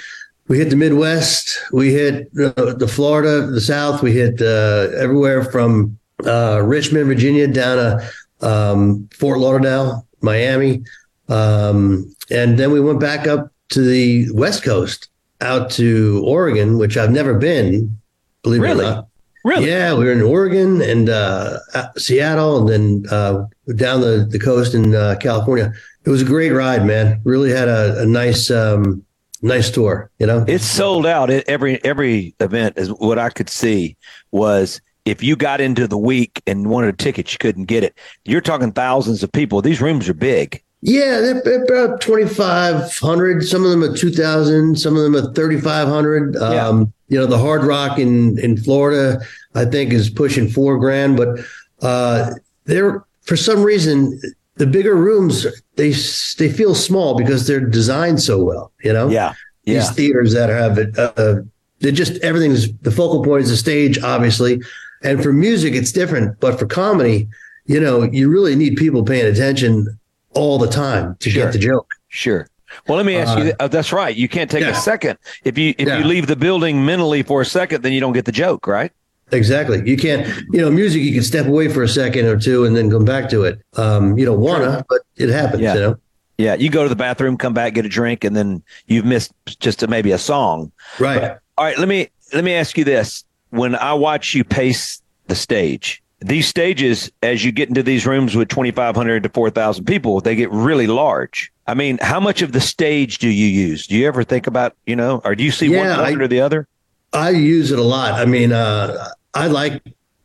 we 0.47 0.59
hit 0.59 0.71
the 0.71 0.77
Midwest, 0.77 1.59
we 1.73 1.93
hit 1.93 2.29
uh, 2.39 2.73
the 2.75 2.89
Florida, 2.89 3.47
the 3.47 3.61
South, 3.61 4.03
we 4.03 4.13
hit 4.13 4.41
uh, 4.41 4.89
everywhere 4.97 5.45
from 5.45 5.99
uh, 6.25 6.63
Richmond, 6.65 7.07
Virginia, 7.07 7.47
down 7.47 7.77
to 7.77 8.11
um, 8.47 9.09
Fort 9.13 9.39
Lauderdale, 9.41 10.07
Miami, 10.23 10.85
um, 11.29 12.15
and 12.31 12.59
then 12.59 12.73
we 12.73 12.81
went 12.81 12.99
back 12.99 13.27
up 13.27 13.53
to 13.71 13.83
the 13.83 14.31
West 14.33 14.63
Coast, 14.63 15.11
out 15.41 15.71
to 15.73 16.23
Oregon, 16.25 16.79
which 16.79 16.97
I've 16.97 17.11
never 17.11 17.35
been. 17.35 17.99
Believe 18.43 18.63
really? 18.63 18.87
it 18.87 18.89
or 18.89 18.95
not. 18.95 19.08
Really? 19.45 19.69
Yeah, 19.69 19.95
we 19.95 20.05
were 20.05 20.13
in 20.13 20.23
Oregon 20.23 20.83
and 20.83 21.09
uh, 21.09 21.59
Seattle, 21.97 22.59
and 22.59 22.69
then 22.69 23.13
uh, 23.13 23.45
down 23.77 24.01
the, 24.01 24.27
the 24.29 24.39
coast 24.39 24.75
in 24.75 24.95
uh, 24.95 25.17
California. 25.21 25.73
It 26.05 26.11
was 26.11 26.23
a 26.23 26.25
great 26.25 26.51
ride, 26.51 26.85
man. 26.85 27.21
Really 27.25 27.51
had 27.51 27.69
a, 27.69 28.03
a 28.03 28.07
nice 28.07 28.51
um, 28.51 29.05
nice 29.43 29.71
tour. 29.71 30.11
You 30.19 30.27
know, 30.27 30.45
it's 30.49 30.65
sold 30.65 31.07
out. 31.07 31.31
It, 31.31 31.45
every 31.49 31.83
every 31.85 32.35
event 32.41 32.79
is 32.79 32.89
what 32.91 33.19
I 33.19 33.31
could 33.31 33.49
see 33.49 33.97
was 34.33 34.81
if 35.05 35.23
you 35.23 35.37
got 35.37 35.61
into 35.61 35.87
the 35.87 35.99
week 35.99 36.43
and 36.47 36.69
wanted 36.69 36.95
a 36.95 36.97
ticket, 36.97 37.33
you 37.33 37.39
couldn't 37.39 37.65
get 37.65 37.85
it. 37.85 37.99
You're 38.25 38.41
talking 38.41 38.73
thousands 38.73 39.23
of 39.23 39.33
people. 39.33 39.63
These 39.63 39.81
rooms 39.81 40.09
are 40.09 40.15
big. 40.15 40.63
Yeah, 40.81 41.21
they're, 41.21 41.43
they're 41.43 41.65
about 41.65 42.01
2,500. 42.01 43.45
Some 43.45 43.65
of 43.65 43.71
them 43.71 43.83
are 43.83 43.97
2,000. 43.97 44.79
Some 44.79 44.97
of 44.97 45.03
them 45.03 45.17
are 45.17 45.33
3,500. 45.33 46.35
Yeah. 46.35 46.41
Um, 46.41 46.93
you 47.09 47.19
know, 47.19 47.27
the 47.27 47.39
Hard 47.39 47.65
Rock 47.65 47.99
in, 47.99 48.39
in 48.39 48.57
Florida, 48.57 49.21
I 49.55 49.65
think, 49.65 49.93
is 49.93 50.09
pushing 50.11 50.49
four 50.49 50.79
grand. 50.79 51.17
But 51.17 51.41
uh, 51.81 52.33
they're, 52.65 53.05
for 53.23 53.37
some 53.37 53.63
reason, 53.63 54.21
the 54.59 54.67
bigger 54.67 54.95
rooms 54.95 55.47
they 55.77 55.93
they 56.37 56.53
feel 56.53 56.75
small 56.75 57.17
because 57.17 57.47
they're 57.47 57.61
designed 57.61 58.21
so 58.21 58.43
well. 58.43 58.73
You 58.83 58.93
know, 58.93 59.09
yeah, 59.09 59.35
yeah. 59.65 59.75
These 59.75 59.91
theaters 59.93 60.33
that 60.35 60.51
have 60.51 60.79
it, 60.79 60.99
uh, 60.99 61.13
uh, 61.17 61.35
they're 61.79 61.93
just 61.93 62.21
everything's 62.23 62.73
the 62.79 62.91
focal 62.91 63.25
point 63.25 63.45
is 63.45 63.51
the 63.51 63.57
stage, 63.57 64.03
obviously, 64.03 64.61
and 65.03 65.23
for 65.23 65.33
music 65.33 65.75
it's 65.75 65.93
different. 65.93 66.39
But 66.41 66.59
for 66.59 66.67
comedy, 66.67 67.29
you 67.67 67.81
know, 67.81 68.03
you 68.03 68.29
really 68.29 68.57
need 68.57 68.77
people 68.77 69.05
paying 69.05 69.27
attention 69.27 69.99
all 70.39 70.59
the 70.59 70.69
time 70.69 71.17
to 71.21 71.31
sure. 71.31 71.45
get 71.45 71.53
the 71.53 71.59
joke. 71.59 71.89
Sure. 72.09 72.49
Well, 72.87 72.97
let 72.97 73.07
me 73.07 73.17
ask 73.17 73.37
uh, 73.37 73.43
you. 73.43 73.53
Uh, 73.59 73.69
that's 73.69 73.93
right. 73.93 74.15
You 74.15 74.29
can't 74.29 74.51
take 74.51 74.63
yeah. 74.63 74.71
a 74.71 74.75
second 74.75 75.19
if 75.45 75.59
you 75.59 75.75
if 75.79 75.89
yeah. 75.89 75.99
you 75.99 76.05
leave 76.05 76.27
the 76.27 76.37
building 76.37 76.85
mentally 76.85 77.23
for 77.23 77.41
a 77.41 77.47
second, 77.47 77.83
then 77.83 77.93
you 77.93 78.01
don't 78.01 78.13
get 78.13 78.25
the 78.25 78.33
joke, 78.33 78.67
right? 78.67 78.93
Exactly. 79.31 79.83
You 79.85 79.97
can't, 79.97 80.27
you 80.53 80.61
know, 80.61 80.71
music, 80.71 81.03
you 81.03 81.13
can 81.13 81.23
step 81.23 81.47
away 81.47 81.69
for 81.69 81.83
a 81.83 81.89
second 81.89 82.27
or 82.27 82.39
two 82.39 82.65
and 82.65 82.75
then 82.75 82.91
come 82.91 83.05
back 83.05 83.29
to 83.31 83.45
it. 83.45 83.61
Um, 83.77 84.17
you 84.17 84.25
don't 84.25 84.41
want 84.41 84.65
to, 84.65 84.85
but 84.89 85.03
it 85.17 85.29
happens, 85.29 85.63
yeah. 85.63 85.75
you 85.75 85.81
know? 85.81 85.97
Yeah. 86.39 86.55
You 86.55 86.71
go 86.71 86.83
to 86.83 86.89
the 86.89 86.97
bathroom, 86.97 87.37
come 87.37 87.53
back, 87.53 87.75
get 87.75 87.85
a 87.85 87.91
drink, 87.91 88.25
and 88.25 88.35
then 88.35 88.63
you've 88.87 89.05
missed 89.05 89.33
just 89.61 89.83
a, 89.83 89.87
maybe 89.87 90.13
a 90.13 90.19
song. 90.19 90.73
Right. 90.99 91.21
But, 91.21 91.41
all 91.59 91.67
right. 91.67 91.79
Let 91.79 91.89
me, 91.89 92.09
let 92.33 92.43
me 92.43 92.55
ask 92.55 92.79
you 92.79 92.85
this. 92.85 93.25
When 93.51 93.75
I 93.77 93.93
watch 93.93 94.35
you 94.35 94.45
pace 94.45 95.03
the 95.27 95.35
stage, 95.35 96.03
these 96.21 96.49
stages, 96.49 97.11
as 97.23 97.45
you 97.45 97.53
get 97.53 97.69
into 97.69 97.83
these 97.83 98.07
rooms 98.07 98.35
with 98.35 98.49
2,500 98.49 99.23
to 99.23 99.29
4,000 99.29 99.85
people, 99.85 100.21
they 100.21 100.35
get 100.35 100.51
really 100.51 100.87
large. 100.87 101.53
I 101.67 101.75
mean, 101.75 101.99
how 102.01 102.19
much 102.19 102.43
of 102.43 102.53
the 102.53 102.61
stage 102.61 103.19
do 103.19 103.29
you 103.29 103.47
use? 103.47 103.87
Do 103.87 103.97
you 103.97 104.07
ever 104.07 104.25
think 104.25 104.47
about, 104.47 104.75
you 104.87 104.97
know, 104.97 105.21
or 105.25 105.35
do 105.35 105.45
you 105.45 105.51
see 105.51 105.69
yeah, 105.69 106.01
one 106.01 106.21
I, 106.21 106.25
or 106.25 106.27
the 106.27 106.41
other? 106.41 106.67
I 107.13 107.31
use 107.31 107.71
it 107.71 107.79
a 107.79 107.83
lot. 107.83 108.15
I 108.15 108.25
mean, 108.25 108.53
uh, 108.53 109.09
I 109.35 109.47
like 109.47 109.83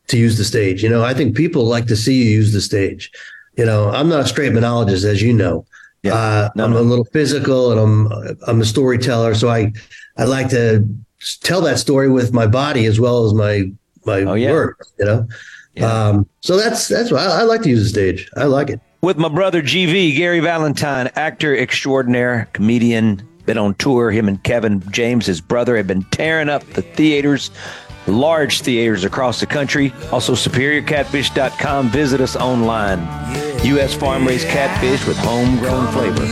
to 0.08 0.18
use 0.18 0.38
the 0.38 0.44
stage. 0.44 0.84
You 0.84 0.90
know, 0.90 1.04
I 1.04 1.14
think 1.14 1.36
people 1.36 1.66
like 1.66 1.86
to 1.88 1.96
see 1.96 2.24
you 2.24 2.32
use 2.32 2.54
the 2.54 2.62
stage. 2.62 3.12
You 3.56 3.66
know, 3.66 3.90
I'm 3.90 4.10
not 4.10 4.22
a 4.22 4.28
straight 4.28 4.54
monologist, 4.54 5.06
as 5.06 5.22
you 5.22 5.34
know. 5.34 5.66
Yeah, 6.02 6.16
uh, 6.16 6.50
no, 6.56 6.66
I'm 6.66 6.72
no. 6.72 6.80
a 6.80 6.82
little 6.82 7.06
physical, 7.06 7.72
and 7.72 7.80
I'm 7.80 8.38
I'm 8.48 8.62
a 8.62 8.66
storyteller. 8.66 9.36
So 9.36 9.50
I 9.50 9.72
I 10.18 10.26
like 10.26 10.50
to 10.50 10.86
tell 11.42 11.62
that 11.62 11.80
story 11.80 12.10
with 12.10 12.34
my 12.34 12.48
body 12.48 12.86
as 12.86 13.00
well 13.00 13.26
as 13.26 13.34
my 13.34 13.72
my 14.06 14.24
oh, 14.24 14.34
yeah. 14.34 14.52
words. 14.52 14.94
You 15.00 15.06
know, 15.06 15.28
yeah. 15.76 16.08
um, 16.10 16.28
so 16.42 16.58
that's 16.58 16.88
that's 16.88 17.12
why 17.12 17.20
I, 17.20 17.40
I 17.40 17.44
like 17.44 17.62
to 17.64 17.70
use 17.70 17.84
the 17.84 17.90
stage. 17.90 18.30
I 18.36 18.46
like 18.46 18.70
it. 18.70 18.80
With 19.02 19.18
my 19.18 19.30
brother 19.30 19.62
GV, 19.62 20.16
Gary 20.16 20.40
Valentine, 20.40 21.10
actor 21.16 21.56
extraordinaire, 21.56 22.48
comedian, 22.54 23.28
been 23.46 23.58
on 23.58 23.76
tour. 23.76 24.12
Him 24.12 24.30
and 24.30 24.42
Kevin 24.44 24.82
James, 24.92 25.26
his 25.26 25.42
brother, 25.42 25.76
have 25.76 25.88
been 25.88 26.04
tearing 26.06 26.48
up 26.48 26.64
the 26.68 26.82
theaters 26.82 27.52
large 28.08 28.62
theaters 28.62 29.04
across 29.04 29.40
the 29.40 29.46
country. 29.46 29.94
Also, 30.12 30.34
superiorcatfish.com. 30.34 31.90
Visit 31.90 32.22
us 32.22 32.36
online. 32.36 33.00
U.S. 33.66 33.94
farm 33.94 34.28
raised 34.28 34.48
catfish 34.48 35.06
with 35.08 35.18
homegrown 35.18 35.92
flavor 35.94 36.26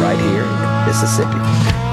right 0.00 0.18
here 0.18 0.44
in 0.44 0.86
Mississippi. 0.86 1.85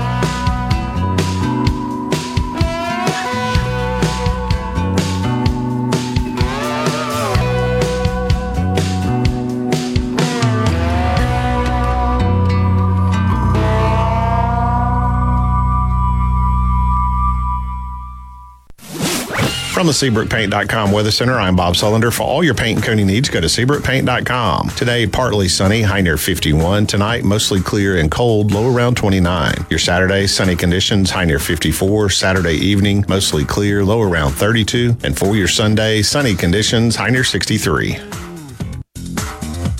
From 19.83 19.89
the 19.89 20.25
SeabrookPaint.com 20.25 20.93
Weather 20.93 21.11
Center, 21.11 21.37
I'm 21.37 21.57
Bob 21.57 21.73
Sullender. 21.73 22.13
For 22.13 22.23
all 22.23 22.41
your 22.41 22.53
paint 22.53 22.77
and 22.77 22.85
coating 22.85 23.05
needs, 23.05 23.27
go 23.27 23.41
to 23.41 23.47
SeabrookPaint.com. 23.47 24.69
Today, 24.77 25.05
partly 25.05 25.49
sunny, 25.49 25.81
high 25.81 25.99
near 25.99 26.15
51. 26.15 26.87
Tonight, 26.87 27.25
mostly 27.25 27.59
clear 27.59 27.97
and 27.97 28.09
cold, 28.09 28.53
low 28.53 28.73
around 28.73 28.95
29. 28.95 29.53
Your 29.69 29.79
Saturday, 29.79 30.25
sunny 30.25 30.55
conditions, 30.55 31.11
high 31.11 31.25
near 31.25 31.37
54. 31.37 32.11
Saturday 32.11 32.53
evening, 32.53 33.03
mostly 33.09 33.43
clear, 33.43 33.83
low 33.83 34.01
around 34.01 34.31
32. 34.31 34.95
And 35.03 35.17
for 35.17 35.35
your 35.35 35.49
Sunday, 35.49 36.01
sunny 36.01 36.33
conditions, 36.33 36.95
high 36.95 37.09
near 37.09 37.25
63. 37.25 37.97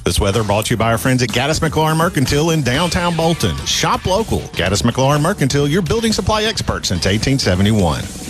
This 0.03 0.19
weather 0.19 0.43
brought 0.43 0.65
to 0.65 0.73
you 0.73 0.77
by 0.77 0.91
our 0.91 0.97
friends 0.97 1.23
at 1.23 1.29
Gaddis 1.29 1.61
McLaurin 1.61 1.95
Mercantile 1.95 2.49
in 2.49 2.61
downtown 2.61 3.15
Bolton. 3.15 3.55
Shop 3.65 4.05
local. 4.05 4.41
Gaddis 4.51 4.83
McLaurin 4.83 5.21
Mercantile, 5.21 5.69
your 5.69 5.81
building 5.81 6.11
supply 6.11 6.43
expert 6.43 6.85
since 6.85 7.05
1871. 7.05 8.22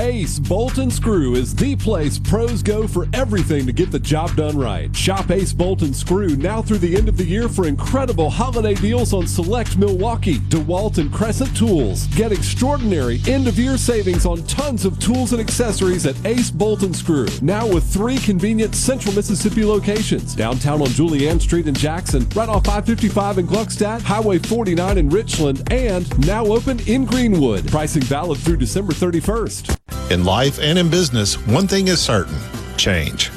Ace 0.00 0.40
Bolt 0.40 0.78
and 0.78 0.92
Screw 0.92 1.36
is 1.36 1.54
the 1.54 1.76
place 1.76 2.18
pros 2.18 2.64
go 2.64 2.88
for 2.88 3.06
everything 3.12 3.64
to 3.64 3.72
get 3.72 3.92
the 3.92 3.98
job 3.98 4.34
done 4.34 4.58
right. 4.58 4.94
Shop 4.94 5.30
Ace 5.30 5.52
Bolt 5.52 5.82
and 5.82 5.94
Screw 5.94 6.36
now 6.36 6.60
through 6.62 6.78
the 6.78 6.96
end 6.96 7.08
of 7.08 7.16
the 7.16 7.24
year 7.24 7.48
for 7.48 7.68
incredible 7.68 8.28
holiday 8.28 8.74
deals 8.74 9.12
on 9.12 9.28
select 9.28 9.78
Milwaukee, 9.78 10.38
DeWalt, 10.38 10.98
and 10.98 11.12
Crescent 11.12 11.56
tools. 11.56 12.08
Get 12.08 12.32
extraordinary 12.32 13.20
end 13.28 13.46
of 13.46 13.56
year 13.56 13.78
savings 13.78 14.26
on 14.26 14.42
tons 14.44 14.84
of 14.84 14.98
tools 14.98 15.32
and 15.32 15.40
accessories 15.40 16.06
at 16.06 16.16
Ace 16.26 16.50
Bolt 16.50 16.82
and 16.82 16.94
Screw. 16.94 17.28
Now 17.40 17.66
with 17.66 17.84
three 17.84 18.18
convenient 18.18 18.74
central 18.74 19.14
Mississippi 19.14 19.64
locations 19.64 20.34
downtown 20.34 20.82
on 20.82 20.88
Julienne 20.88 21.38
Street 21.38 21.68
in 21.68 21.74
Jackson, 21.74 22.28
right 22.34 22.48
off 22.48 22.64
555 22.64 23.38
in 23.38 23.46
Gluckstadt, 23.46 24.02
Highway 24.02 24.38
49 24.38 24.98
in 24.98 25.08
Richland, 25.08 25.62
and 25.70 26.26
now 26.26 26.44
open 26.46 26.80
in 26.88 27.04
Greenwood. 27.04 27.68
Pricing 27.68 28.02
valid 28.02 28.40
through 28.40 28.56
December 28.56 28.92
31st. 28.92 29.83
In 30.14 30.24
life 30.24 30.60
and 30.60 30.78
in 30.78 30.90
business, 30.90 31.34
one 31.46 31.66
thing 31.66 31.88
is 31.88 32.00
certain 32.00 32.38
change. 32.76 33.30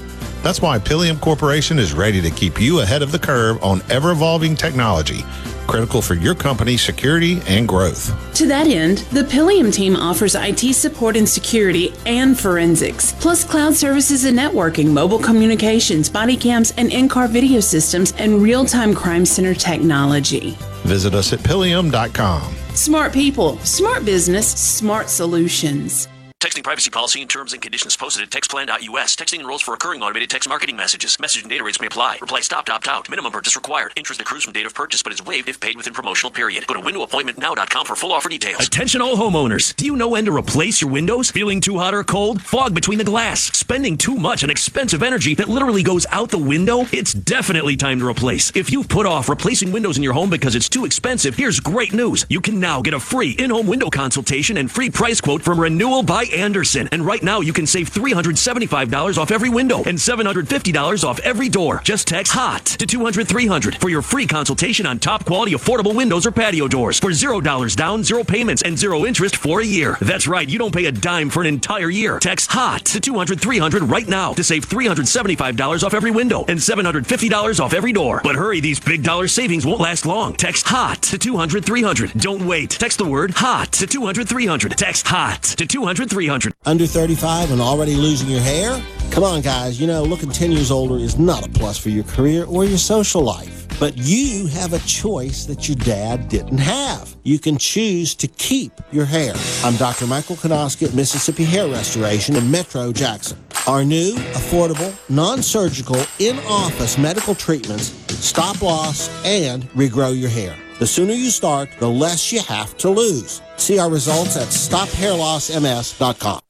That's 0.43 0.61
why 0.61 0.77
Pileum 0.77 1.19
Corporation 1.19 1.79
is 1.79 1.93
ready 1.93 2.21
to 2.21 2.29
keep 2.29 2.61
you 2.61 2.81
ahead 2.81 3.01
of 3.01 3.11
the 3.11 3.17
curve 3.17 3.63
on 3.63 3.81
ever 3.89 4.11
evolving 4.11 4.55
technology, 4.55 5.23
critical 5.65 6.01
for 6.01 6.13
your 6.13 6.35
company's 6.35 6.81
security 6.81 7.41
and 7.47 7.67
growth. 7.67 8.13
To 8.35 8.45
that 8.47 8.67
end, 8.67 8.99
the 9.11 9.23
Pileum 9.23 9.73
team 9.73 9.95
offers 9.95 10.35
IT 10.35 10.73
support 10.73 11.17
and 11.17 11.27
security 11.27 11.93
and 12.05 12.39
forensics, 12.39 13.13
plus 13.13 13.43
cloud 13.43 13.73
services 13.73 14.25
and 14.25 14.37
networking, 14.37 14.93
mobile 14.93 15.19
communications, 15.19 16.09
body 16.09 16.37
cams, 16.37 16.73
and 16.77 16.91
in 16.91 17.09
car 17.09 17.27
video 17.27 17.59
systems, 17.59 18.13
and 18.19 18.41
real 18.41 18.65
time 18.65 18.93
crime 18.93 19.25
center 19.25 19.55
technology. 19.55 20.51
Visit 20.83 21.15
us 21.15 21.33
at 21.33 21.39
Pileum.com. 21.39 22.55
Smart 22.75 23.11
people, 23.11 23.57
smart 23.59 24.05
business, 24.05 24.47
smart 24.47 25.09
solutions. 25.09 26.07
Texting 26.39 26.63
privacy 26.63 26.91
policy 26.91 27.19
and 27.19 27.27
terms 27.27 27.53
and 27.53 27.63
conditions 27.63 27.97
posted 27.97 28.21
at 28.21 28.29
textplan.us. 28.29 29.15
Texting 29.15 29.39
enrolls 29.39 29.63
for 29.63 29.71
recurring 29.71 30.03
automated 30.03 30.29
text 30.29 30.47
marketing 30.47 30.75
messages. 30.75 31.19
Message 31.19 31.41
and 31.41 31.49
data 31.49 31.63
rates 31.63 31.81
may 31.81 31.87
apply. 31.87 32.19
Reply 32.21 32.41
stop, 32.41 32.69
opt 32.69 32.87
out. 32.87 33.09
Minimum 33.09 33.31
purchase 33.31 33.55
required. 33.55 33.91
Interest 33.95 34.21
accrues 34.21 34.43
from 34.43 34.53
date 34.53 34.67
of 34.67 34.75
purchase, 34.75 35.01
but 35.01 35.11
is 35.11 35.25
waived 35.25 35.49
if 35.49 35.59
paid 35.59 35.75
within 35.75 35.95
promotional 35.95 36.31
period. 36.31 36.67
Go 36.67 36.75
to 36.75 36.79
windowappointmentnow.com 36.81 37.87
for 37.87 37.95
full 37.95 38.11
offer 38.11 38.29
details. 38.29 38.67
Attention 38.67 39.01
all 39.01 39.17
homeowners. 39.17 39.75
Do 39.75 39.87
you 39.87 39.95
know 39.95 40.09
when 40.09 40.25
to 40.25 40.31
replace 40.31 40.79
your 40.79 40.91
windows? 40.91 41.31
Feeling 41.31 41.59
too 41.59 41.79
hot 41.79 41.95
or 41.95 42.03
cold? 42.03 42.39
Fog 42.43 42.75
between 42.75 42.99
the 42.99 43.03
glass? 43.03 43.41
Spending 43.57 43.97
too 43.97 44.13
much 44.13 44.43
on 44.43 44.51
expensive 44.51 45.01
energy 45.01 45.33
that 45.33 45.49
literally 45.49 45.81
goes 45.81 46.05
out 46.11 46.29
the 46.29 46.37
window? 46.37 46.81
It's 46.91 47.13
definitely 47.13 47.75
time 47.77 47.97
to 47.97 48.07
replace. 48.07 48.55
If 48.55 48.71
you've 48.71 48.89
put 48.89 49.07
off 49.07 49.27
replacing 49.27 49.71
windows 49.71 49.97
in 49.97 50.03
your 50.03 50.13
home 50.13 50.29
because 50.29 50.53
it's 50.53 50.69
too 50.69 50.85
expensive, 50.85 51.33
here's 51.33 51.59
great 51.59 51.93
news. 51.93 52.27
You 52.29 52.41
can 52.41 52.59
now 52.59 52.83
get 52.83 52.93
a 52.93 52.99
free 52.99 53.31
in-home 53.31 53.65
window 53.65 53.89
consultation 53.89 54.57
and 54.57 54.69
free 54.69 54.91
price 54.91 55.19
quote 55.19 55.41
from 55.41 55.59
Renewal 55.59 56.03
by 56.03 56.26
Andersen. 56.33 56.89
And 56.91 57.05
right 57.05 57.23
now, 57.23 57.41
you 57.41 57.53
can 57.53 57.67
save 57.67 57.91
$375 57.91 59.17
off 59.17 59.31
every 59.31 59.49
window 59.49 59.83
and 59.83 59.97
$750 59.97 61.03
off 61.03 61.19
every 61.21 61.49
door. 61.49 61.81
Just 61.83 62.07
text 62.07 62.33
HOT 62.33 62.65
to 62.65 62.85
200 62.85 63.27
300 63.27 63.75
for 63.75 63.89
your 63.89 64.01
free 64.01 64.27
consultation 64.27 64.85
on 64.85 64.99
top 64.99 65.25
quality 65.25 65.53
affordable 65.53 65.95
windows 65.95 66.25
or 66.25 66.31
patio 66.31 66.67
doors 66.67 66.99
for 66.99 67.11
$0 67.11 67.75
down, 67.75 68.03
zero 68.03 68.23
payments, 68.23 68.61
and 68.63 68.77
zero 68.77 69.05
interest 69.05 69.37
for 69.37 69.61
a 69.61 69.65
year. 69.65 69.97
That's 70.01 70.27
right, 70.27 70.47
you 70.47 70.57
don't 70.59 70.73
pay 70.73 70.85
a 70.85 70.91
dime 70.91 71.29
for 71.29 71.41
an 71.41 71.47
entire 71.47 71.89
year. 71.89 72.19
Text 72.19 72.51
HOT 72.51 72.85
to 72.85 72.99
200 72.99 73.39
300 73.39 73.83
right 73.83 74.07
now 74.07 74.33
to 74.33 74.43
save 74.43 74.67
$375 74.67 75.83
off 75.83 75.93
every 75.93 76.11
window 76.11 76.45
and 76.47 76.59
$750 76.59 77.59
off 77.59 77.73
every 77.73 77.93
door. 77.93 78.21
But 78.23 78.35
hurry, 78.35 78.59
these 78.59 78.79
big 78.79 79.03
dollar 79.03 79.27
savings 79.27 79.65
won't 79.65 79.81
last 79.81 80.05
long. 80.05 80.33
Text 80.33 80.67
HOT 80.67 81.01
to 81.03 81.17
200 81.17 81.65
300. 81.65 82.13
Don't 82.13 82.45
wait. 82.45 82.71
Text 82.71 82.97
the 82.97 83.05
word 83.05 83.31
HOT 83.31 83.71
to 83.73 83.87
200 83.87 84.27
300. 84.27 84.77
Text 84.77 85.07
HOT 85.07 85.41
to 85.43 85.65
200 85.65 86.09
300. 86.09 86.16
Under 86.65 86.87
35 86.87 87.51
and 87.51 87.61
already 87.61 87.95
losing 87.95 88.29
your 88.29 88.41
hair? 88.41 88.81
Come 89.17 89.23
on, 89.23 89.41
guys. 89.41 89.81
You 89.81 89.87
know, 89.87 90.03
looking 90.03 90.29
10 90.29 90.51
years 90.51 90.69
older 90.69 90.95
is 90.95 91.17
not 91.17 91.43
a 91.43 91.49
plus 91.49 91.79
for 91.79 91.89
your 91.89 92.03
career 92.03 92.45
or 92.45 92.65
your 92.65 92.77
social 92.77 93.23
life. 93.23 93.67
But 93.79 93.97
you 93.97 94.45
have 94.45 94.73
a 94.73 94.79
choice 94.85 95.47
that 95.47 95.67
your 95.67 95.75
dad 95.77 96.29
didn't 96.29 96.59
have. 96.59 97.15
You 97.23 97.39
can 97.39 97.57
choose 97.57 98.13
to 98.13 98.27
keep 98.27 98.73
your 98.91 99.05
hair. 99.05 99.33
I'm 99.63 99.75
Dr. 99.77 100.05
Michael 100.05 100.35
Konoski 100.35 100.87
at 100.87 100.93
Mississippi 100.93 101.45
Hair 101.45 101.69
Restoration 101.69 102.35
in 102.35 102.51
Metro 102.51 102.93
Jackson. 102.93 103.43
Our 103.65 103.83
new, 103.83 104.13
affordable, 104.33 104.93
non-surgical, 105.09 105.99
in-office 106.19 106.99
medical 106.99 107.33
treatments 107.33 107.87
stop 108.23 108.61
loss 108.61 109.09
and 109.25 109.63
regrow 109.71 110.15
your 110.15 110.29
hair. 110.29 110.55
The 110.77 110.85
sooner 110.85 111.13
you 111.13 111.31
start, 111.31 111.69
the 111.79 111.89
less 111.89 112.31
you 112.31 112.41
have 112.41 112.77
to 112.77 112.91
lose. 112.91 113.41
See 113.55 113.79
our 113.79 113.89
results 113.89 114.37
at 114.37 114.49
stophairlossms.com 114.49 116.41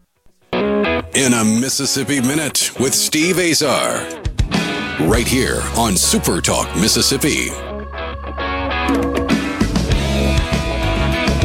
in 1.14 1.34
a 1.34 1.44
Mississippi 1.44 2.22
Minute 2.22 2.72
with 2.80 2.94
Steve 2.94 3.40
Azar. 3.40 4.06
right 5.02 5.28
here 5.28 5.62
on 5.78 5.96
Super 5.96 6.42
Talk 6.42 6.68
Mississippi. 6.76 7.50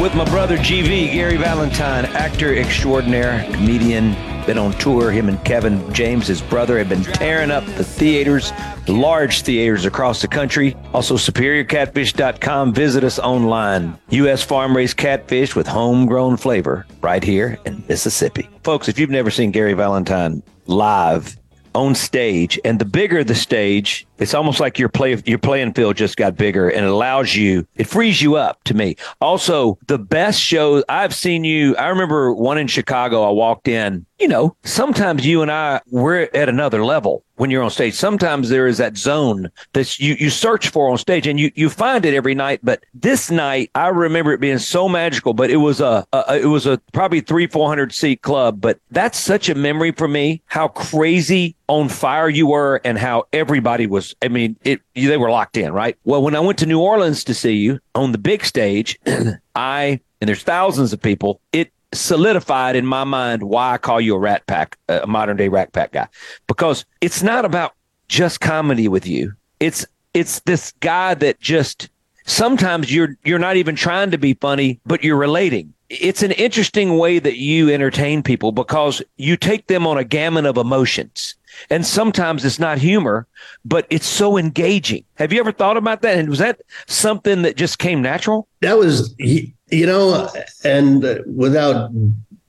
With 0.01 0.15
my 0.15 0.25
brother 0.25 0.57
GV, 0.57 1.13
Gary 1.13 1.37
Valentine, 1.37 2.05
actor 2.05 2.55
extraordinaire, 2.55 3.45
comedian, 3.53 4.15
been 4.45 4.57
on 4.57 4.73
tour. 4.73 5.11
Him 5.11 5.29
and 5.29 5.43
Kevin 5.43 5.93
James, 5.93 6.27
his 6.27 6.41
brother, 6.41 6.77
have 6.77 6.89
been 6.89 7.03
tearing 7.03 7.51
up 7.51 7.65
the 7.65 7.83
theaters, 7.83 8.51
large 8.87 9.41
theaters 9.41 9.85
across 9.85 10.21
the 10.21 10.27
country. 10.27 10.75
Also, 10.93 11.15
superiorcatfish.com. 11.15 12.73
Visit 12.73 13.03
us 13.03 13.19
online. 13.19 13.97
U.S. 14.09 14.43
farm 14.43 14.75
raised 14.75 14.97
catfish 14.97 15.55
with 15.55 15.67
homegrown 15.67 16.37
flavor 16.37 16.85
right 17.01 17.23
here 17.23 17.57
in 17.65 17.83
Mississippi. 17.87 18.49
Folks, 18.63 18.87
if 18.87 18.99
you've 18.99 19.09
never 19.09 19.31
seen 19.31 19.51
Gary 19.51 19.73
Valentine 19.73 20.43
live, 20.67 21.37
on 21.75 21.95
stage 21.95 22.59
and 22.63 22.79
the 22.79 22.85
bigger 22.85 23.23
the 23.23 23.35
stage 23.35 24.05
it's 24.19 24.33
almost 24.33 24.59
like 24.59 24.79
your 24.79 24.89
play 24.89 25.21
your 25.25 25.37
playing 25.37 25.73
field 25.73 25.97
just 25.97 26.17
got 26.17 26.35
bigger 26.35 26.69
and 26.69 26.85
it 26.85 26.91
allows 26.91 27.35
you 27.35 27.67
it 27.75 27.87
frees 27.87 28.21
you 28.21 28.35
up 28.35 28.63
to 28.63 28.73
me. 28.73 28.95
Also 29.21 29.77
the 29.87 29.99
best 29.99 30.39
shows 30.39 30.83
i've 30.89 31.13
seen 31.13 31.43
you 31.43 31.75
i 31.77 31.87
remember 31.87 32.33
one 32.33 32.57
in 32.57 32.67
chicago 32.67 33.23
i 33.23 33.31
walked 33.31 33.67
in 33.67 34.05
you 34.19 34.27
know 34.27 34.55
sometimes 34.63 35.25
you 35.25 35.41
and 35.41 35.51
i 35.51 35.81
we're 35.91 36.29
at 36.33 36.49
another 36.49 36.83
level 36.83 37.23
when 37.35 37.49
you're 37.49 37.63
on 37.63 37.71
stage. 37.71 37.93
Sometimes 37.93 38.49
there 38.49 38.67
is 38.67 38.77
that 38.77 38.97
zone 38.97 39.49
that 39.73 39.99
you 39.99 40.15
you 40.19 40.29
search 40.29 40.69
for 40.69 40.89
on 40.89 40.97
stage 40.97 41.27
and 41.27 41.39
you 41.39 41.51
you 41.55 41.69
find 41.69 42.05
it 42.05 42.13
every 42.13 42.35
night. 42.35 42.59
But 42.63 42.83
this 42.93 43.31
night 43.31 43.71
i 43.75 43.87
remember 43.87 44.33
it 44.33 44.39
being 44.39 44.59
so 44.59 44.87
magical 44.87 45.33
but 45.33 45.49
it 45.49 45.57
was 45.57 45.81
a, 45.81 46.05
a 46.13 46.39
it 46.41 46.45
was 46.45 46.65
a 46.65 46.77
probably 46.93 47.21
three 47.21 47.47
four 47.47 47.67
hundred 47.67 47.93
seat 47.93 48.21
club. 48.21 48.61
But 48.61 48.79
that's 48.91 49.19
such 49.19 49.49
a 49.49 49.55
memory 49.55 49.91
for 49.91 50.07
me 50.07 50.41
how 50.45 50.67
crazy 50.67 51.55
on 51.67 51.89
fire 51.89 52.29
you 52.29 52.47
were 52.47 52.81
and 52.83 52.97
how 52.97 53.25
everybody 53.33 53.87
was 53.87 54.02
i 54.21 54.27
mean 54.27 54.57
it 54.63 54.81
they 54.95 55.17
were 55.17 55.29
locked 55.29 55.57
in 55.57 55.71
right? 55.71 55.97
Well 56.03 56.23
when 56.23 56.35
i 56.35 56.39
went 56.39 56.59
to 56.59 56.65
new 56.65 56.79
orleans 56.79 57.23
to 57.25 57.33
see 57.33 57.53
you 57.53 57.79
on 57.95 58.11
the 58.11 58.17
big 58.17 58.45
stage 58.45 58.99
i 59.55 59.99
and 60.19 60.27
there's 60.27 60.43
thousands 60.43 60.93
of 60.93 61.01
people 61.01 61.39
it 61.51 61.71
solidified 61.93 62.75
in 62.75 62.85
my 62.85 63.03
mind 63.03 63.43
why 63.43 63.73
i 63.73 63.77
call 63.77 64.01
you 64.01 64.15
a 64.15 64.19
rat 64.19 64.45
pack 64.47 64.77
a 64.89 65.07
modern 65.07 65.37
day 65.37 65.47
rat 65.47 65.71
pack 65.73 65.91
guy. 65.91 66.07
Because 66.47 66.85
it's 67.01 67.23
not 67.23 67.45
about 67.45 67.73
just 68.07 68.41
comedy 68.41 68.87
with 68.87 69.07
you. 69.07 69.33
It's 69.59 69.85
it's 70.13 70.39
this 70.41 70.71
guy 70.79 71.13
that 71.15 71.39
just 71.39 71.89
sometimes 72.25 72.93
you're 72.93 73.17
you're 73.23 73.39
not 73.39 73.57
even 73.57 73.75
trying 73.75 74.11
to 74.11 74.17
be 74.17 74.33
funny 74.35 74.79
but 74.85 75.03
you're 75.03 75.17
relating. 75.17 75.73
It's 75.89 76.23
an 76.23 76.31
interesting 76.31 76.97
way 76.97 77.19
that 77.19 77.37
you 77.37 77.69
entertain 77.69 78.23
people 78.23 78.51
because 78.51 79.01
you 79.17 79.37
take 79.37 79.67
them 79.67 79.85
on 79.85 79.97
a 79.97 80.03
gamut 80.03 80.45
of 80.45 80.57
emotions 80.57 81.35
and 81.69 81.85
sometimes 81.85 82.45
it's 82.45 82.59
not 82.59 82.77
humor, 82.77 83.27
but 83.65 83.85
it's 83.89 84.07
so 84.07 84.37
engaging. 84.37 85.03
Have 85.15 85.33
you 85.33 85.39
ever 85.39 85.51
thought 85.51 85.77
about 85.77 86.01
that? 86.01 86.17
And 86.17 86.29
was 86.29 86.39
that 86.39 86.61
something 86.87 87.41
that 87.43 87.57
just 87.57 87.79
came 87.79 88.01
natural? 88.01 88.47
That 88.61 88.77
was, 88.77 89.13
you 89.17 89.85
know, 89.85 90.29
and 90.63 91.03
without 91.35 91.91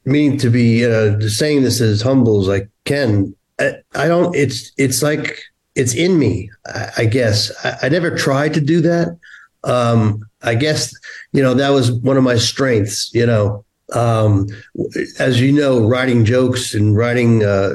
meaning 0.04 0.38
to 0.38 0.50
be 0.50 0.84
uh, 0.84 1.20
saying 1.20 1.62
this 1.62 1.80
as 1.80 2.02
humble 2.02 2.42
as 2.42 2.62
I 2.62 2.68
can, 2.84 3.34
I, 3.58 3.74
I, 3.94 4.08
don't, 4.08 4.34
it's, 4.34 4.72
it's 4.76 5.02
like, 5.02 5.40
it's 5.74 5.94
in 5.94 6.18
me, 6.18 6.50
I, 6.66 6.90
I 6.98 7.04
guess. 7.06 7.52
I, 7.64 7.86
I, 7.86 7.88
never 7.88 8.16
tried 8.16 8.54
to 8.54 8.60
do 8.60 8.80
that. 8.82 9.16
Um, 9.64 10.24
I 10.42 10.54
guess, 10.54 10.94
you 11.32 11.42
know, 11.42 11.54
that 11.54 11.70
was 11.70 11.90
one 11.90 12.16
of 12.16 12.24
my 12.24 12.36
strengths, 12.36 13.12
you 13.14 13.26
know, 13.26 13.64
um, 13.92 14.46
as 15.18 15.40
you 15.40 15.52
know, 15.52 15.86
writing 15.86 16.24
jokes 16.24 16.74
and 16.74 16.96
writing, 16.96 17.44
uh, 17.44 17.74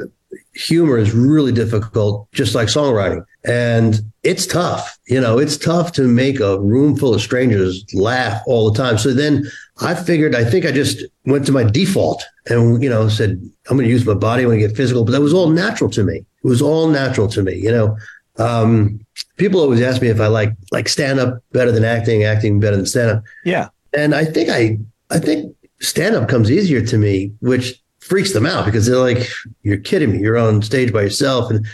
humor 0.54 0.98
is 0.98 1.12
really 1.12 1.52
difficult, 1.52 2.30
just 2.32 2.54
like 2.54 2.68
songwriting. 2.68 3.24
And 3.44 4.00
it's 4.22 4.46
tough. 4.46 4.98
You 5.06 5.20
know, 5.20 5.38
it's 5.38 5.56
tough 5.56 5.92
to 5.92 6.02
make 6.02 6.40
a 6.40 6.60
room 6.60 6.96
full 6.96 7.14
of 7.14 7.22
strangers 7.22 7.84
laugh 7.94 8.42
all 8.46 8.70
the 8.70 8.76
time. 8.76 8.98
So 8.98 9.12
then 9.14 9.44
I 9.80 9.94
figured, 9.94 10.34
I 10.34 10.44
think 10.44 10.66
I 10.66 10.72
just 10.72 11.02
went 11.24 11.46
to 11.46 11.52
my 11.52 11.64
default 11.64 12.22
and, 12.46 12.82
you 12.82 12.90
know, 12.90 13.08
said, 13.08 13.40
I'm 13.68 13.76
going 13.76 13.86
to 13.86 13.92
use 13.92 14.04
my 14.04 14.14
body. 14.14 14.44
when 14.44 14.58
to 14.58 14.66
get 14.66 14.76
physical. 14.76 15.04
But 15.04 15.12
that 15.12 15.22
was 15.22 15.32
all 15.32 15.48
natural 15.48 15.88
to 15.90 16.04
me. 16.04 16.16
It 16.16 16.48
was 16.48 16.60
all 16.60 16.88
natural 16.88 17.28
to 17.28 17.42
me. 17.42 17.54
You 17.54 17.70
know, 17.70 17.96
um, 18.36 19.00
people 19.36 19.60
always 19.60 19.80
ask 19.80 20.02
me 20.02 20.08
if 20.08 20.20
I 20.20 20.26
like, 20.26 20.52
like 20.70 20.88
stand 20.88 21.18
up 21.18 21.42
better 21.52 21.72
than 21.72 21.84
acting, 21.84 22.24
acting 22.24 22.60
better 22.60 22.76
than 22.76 22.86
stand 22.86 23.10
up. 23.10 23.24
Yeah. 23.44 23.68
And 23.92 24.14
I 24.14 24.24
think 24.24 24.50
I, 24.50 24.78
I 25.10 25.18
think 25.18 25.54
stand 25.80 26.14
up 26.14 26.28
comes 26.28 26.50
easier 26.50 26.84
to 26.84 26.98
me, 26.98 27.32
which 27.40 27.80
freaks 28.10 28.32
them 28.32 28.44
out 28.44 28.66
because 28.66 28.86
they're 28.86 28.96
like, 28.96 29.26
"You're 29.62 29.78
kidding 29.78 30.12
me! 30.12 30.18
You're 30.18 30.36
on 30.36 30.60
stage 30.60 30.92
by 30.92 31.02
yourself." 31.02 31.50
And 31.50 31.64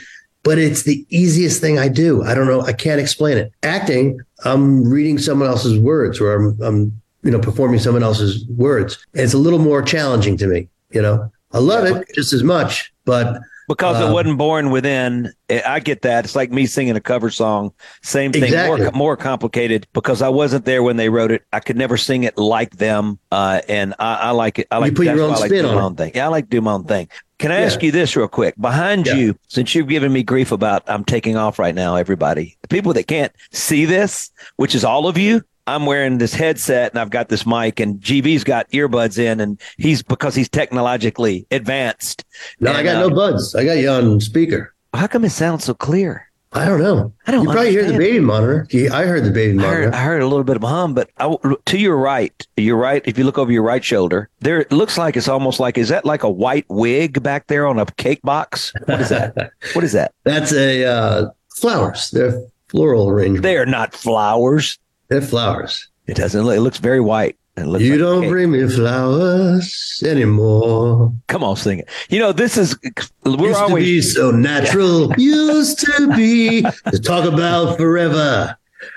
but 0.45 0.59
it's 0.59 0.85
the 0.85 1.05
easiest 1.09 1.61
thing 1.61 1.77
I 1.77 1.89
do. 1.89 2.23
I 2.23 2.35
don't 2.35 2.47
know. 2.47 2.61
I 2.61 2.73
can't 2.73 3.01
explain 3.01 3.37
it. 3.37 3.51
Acting, 3.65 4.21
I'm 4.45 4.89
reading 4.89 5.19
someone 5.19 5.49
else's 5.49 5.77
words, 5.77 6.21
or 6.21 6.35
I'm, 6.35 6.63
I'm 6.63 7.03
you 7.25 7.33
know 7.33 7.41
performing 7.41 7.81
someone 7.81 8.05
else's 8.05 8.47
words. 8.51 9.05
And 9.15 9.23
it's 9.23 9.35
a 9.35 9.39
little 9.39 9.59
more 9.59 9.83
challenging 9.83 10.37
to 10.37 10.47
me. 10.47 10.69
You 10.91 11.03
know, 11.03 11.33
I 11.53 11.59
love 11.59 11.85
it 11.87 12.07
just 12.15 12.33
as 12.33 12.45
much, 12.45 12.93
but 13.07 13.41
because 13.69 13.97
um, 13.97 14.11
it 14.11 14.13
wasn't 14.13 14.39
born 14.39 14.71
within. 14.71 15.33
I 15.49 15.81
get 15.81 16.03
that. 16.03 16.25
It's 16.25 16.37
like 16.37 16.51
me 16.51 16.67
singing 16.67 16.97
a 16.97 17.01
cover 17.01 17.31
song. 17.31 17.73
Same 18.03 18.33
thing, 18.33 18.45
exactly. 18.45 18.83
more 18.83 19.07
more 19.07 19.17
complicated 19.17 19.87
because 19.93 20.21
I 20.21 20.29
wasn't 20.29 20.65
there 20.65 20.83
when 20.83 20.97
they 20.97 21.09
wrote 21.09 21.31
it. 21.31 21.45
I 21.53 21.61
could 21.61 21.77
never 21.77 21.97
sing 21.97 22.25
it 22.25 22.37
like 22.37 22.77
them, 22.77 23.19
uh, 23.31 23.61
and 23.69 23.95
I, 24.01 24.15
I, 24.15 24.31
like 24.33 24.59
it. 24.59 24.67
I 24.71 24.79
like 24.79 24.91
you 24.91 24.97
put 24.97 25.07
your 25.07 25.21
own 25.21 25.31
like 25.31 25.51
spin 25.51 25.65
on 25.65 25.75
my 25.77 25.83
own 25.83 25.95
thing. 25.95 26.13
Yeah, 26.15 26.27
I 26.27 26.29
like 26.29 26.49
do 26.49 26.61
my 26.61 26.73
own 26.73 26.85
thing. 26.85 27.09
Can 27.39 27.53
I 27.53 27.61
yeah. 27.61 27.67
ask 27.67 27.83
you 27.83 27.93
this 27.93 28.17
real 28.17 28.29
quick? 28.29 28.55
Behind 28.61 29.07
yeah. 29.07 29.15
you, 29.15 29.39
since 29.49 29.75
you've 29.75 29.89
given 29.89 30.13
me 30.13 30.23
grief 30.23 30.53
about 30.53 30.83
I'm 30.87 31.05
taking 31.05 31.37
off 31.37 31.59
right 31.59 31.75
now, 31.75 31.97
everybody, 31.97 32.57
the 32.63 32.69
people 32.69 32.93
that 32.95 33.07
can't 33.07 33.33
see 33.53 33.85
this, 33.85 34.31
which 34.57 34.75
is 34.75 34.85
all 34.85 35.07
of 35.07 35.19
you, 35.19 35.43
I'm 35.67 35.87
wearing 35.87 36.19
this 36.19 36.35
headset 36.35 36.93
and 36.93 37.01
I've 37.01 37.11
got 37.11 37.29
this 37.29 37.47
mic 37.47 37.81
and 37.81 38.01
GV's 38.01 38.45
got 38.45 38.71
earbuds 38.71 39.19
in 39.19 39.41
and 39.41 39.61
he's 39.77 40.03
because 40.03 40.35
he's 40.35 40.49
technologically 40.49 41.47
advanced. 41.51 42.25
No, 42.61 42.71
and, 42.71 42.79
I 42.79 42.83
got 42.83 42.97
uh, 42.97 43.09
no 43.09 43.15
buds. 43.15 43.55
I 43.55 43.65
got 43.65 43.79
you 43.79 43.89
on 43.89 44.21
speaker. 44.21 44.75
How 44.95 45.07
come 45.07 45.25
it 45.25 45.31
sounds 45.31 45.65
so 45.65 45.75
clear? 45.75 46.27
I 46.53 46.65
don't 46.65 46.81
know. 46.81 47.13
I 47.27 47.33
don't. 47.33 47.45
You 47.45 47.51
probably 47.51 47.71
hear 47.71 47.85
the 47.85 47.99
baby 47.99 48.21
monitor. 48.21 48.67
I 48.91 49.05
heard 49.05 49.25
the 49.25 49.31
baby 49.31 49.55
monitor. 49.55 49.75
I 49.75 49.77
heard, 49.77 49.95
I 49.95 50.03
heard, 50.03 50.23
a 50.23 50.27
little 50.27 50.45
bit 50.45 50.57
of 50.57 50.65
a 50.65 50.69
hum, 50.69 50.95
but 50.95 51.11
I, 51.19 51.37
to 51.67 51.79
your 51.79 51.99
right, 51.99 52.47
you're 52.57 52.79
right. 52.79 53.03
If 53.05 53.19
you 53.19 53.25
look 53.25 53.37
over 53.37 53.53
your 53.53 53.63
right 53.63 53.85
shoulder, 53.85 54.31
there 54.41 54.61
it 54.61 54.73
looks 54.73 54.97
like 54.97 55.19
it's 55.19 55.29
almost 55.29 55.61
like 55.61 55.77
is 55.77 55.91
that 55.91 56.07
like 56.07 56.23
a 56.23 56.31
white 56.31 56.65
wig 56.69 57.23
back 57.23 57.49
there 57.49 57.67
on 57.67 57.79
a 57.79 57.85
cake 57.85 58.23
box? 58.23 58.73
What 58.87 59.01
is 59.01 59.09
that? 59.11 59.53
what 59.75 59.85
is 59.85 59.93
that? 59.93 60.15
That's 60.25 60.53
a 60.53 60.85
uh, 60.85 61.31
flowers. 61.55 62.11
They're 62.11 62.41
floral 62.69 63.11
arrangement. 63.11 63.43
They 63.43 63.59
are 63.59 63.67
not 63.67 63.93
flowers. 63.93 64.79
They're 65.09 65.23
flowers. 65.23 65.89
It 66.07 66.17
doesn't 66.17 66.45
look. 66.45 66.57
It 66.57 66.61
looks 66.61 66.79
very 66.79 67.01
white. 67.01 67.37
It 67.57 67.65
looks 67.65 67.83
you 67.85 67.93
like 67.93 68.01
don't 68.01 68.29
bring 68.29 68.51
me 68.51 68.69
flowers 68.69 70.03
anymore. 70.05 71.13
Come 71.29 71.43
on, 71.43 71.57
sing 71.57 71.79
it. 71.79 71.89
You 72.11 72.19
know 72.19 72.33
this 72.33 72.59
is 72.59 72.77
we're 73.25 73.49
used 73.49 73.61
always 73.61 73.85
to 73.85 73.91
be 73.91 74.03
so 74.03 74.31
natural. 74.31 75.13
used 75.17 75.79
to 75.81 76.15
be 76.15 76.63
to 76.63 76.99
talk 76.99 77.25
about 77.25 77.79
forever. 77.79 78.57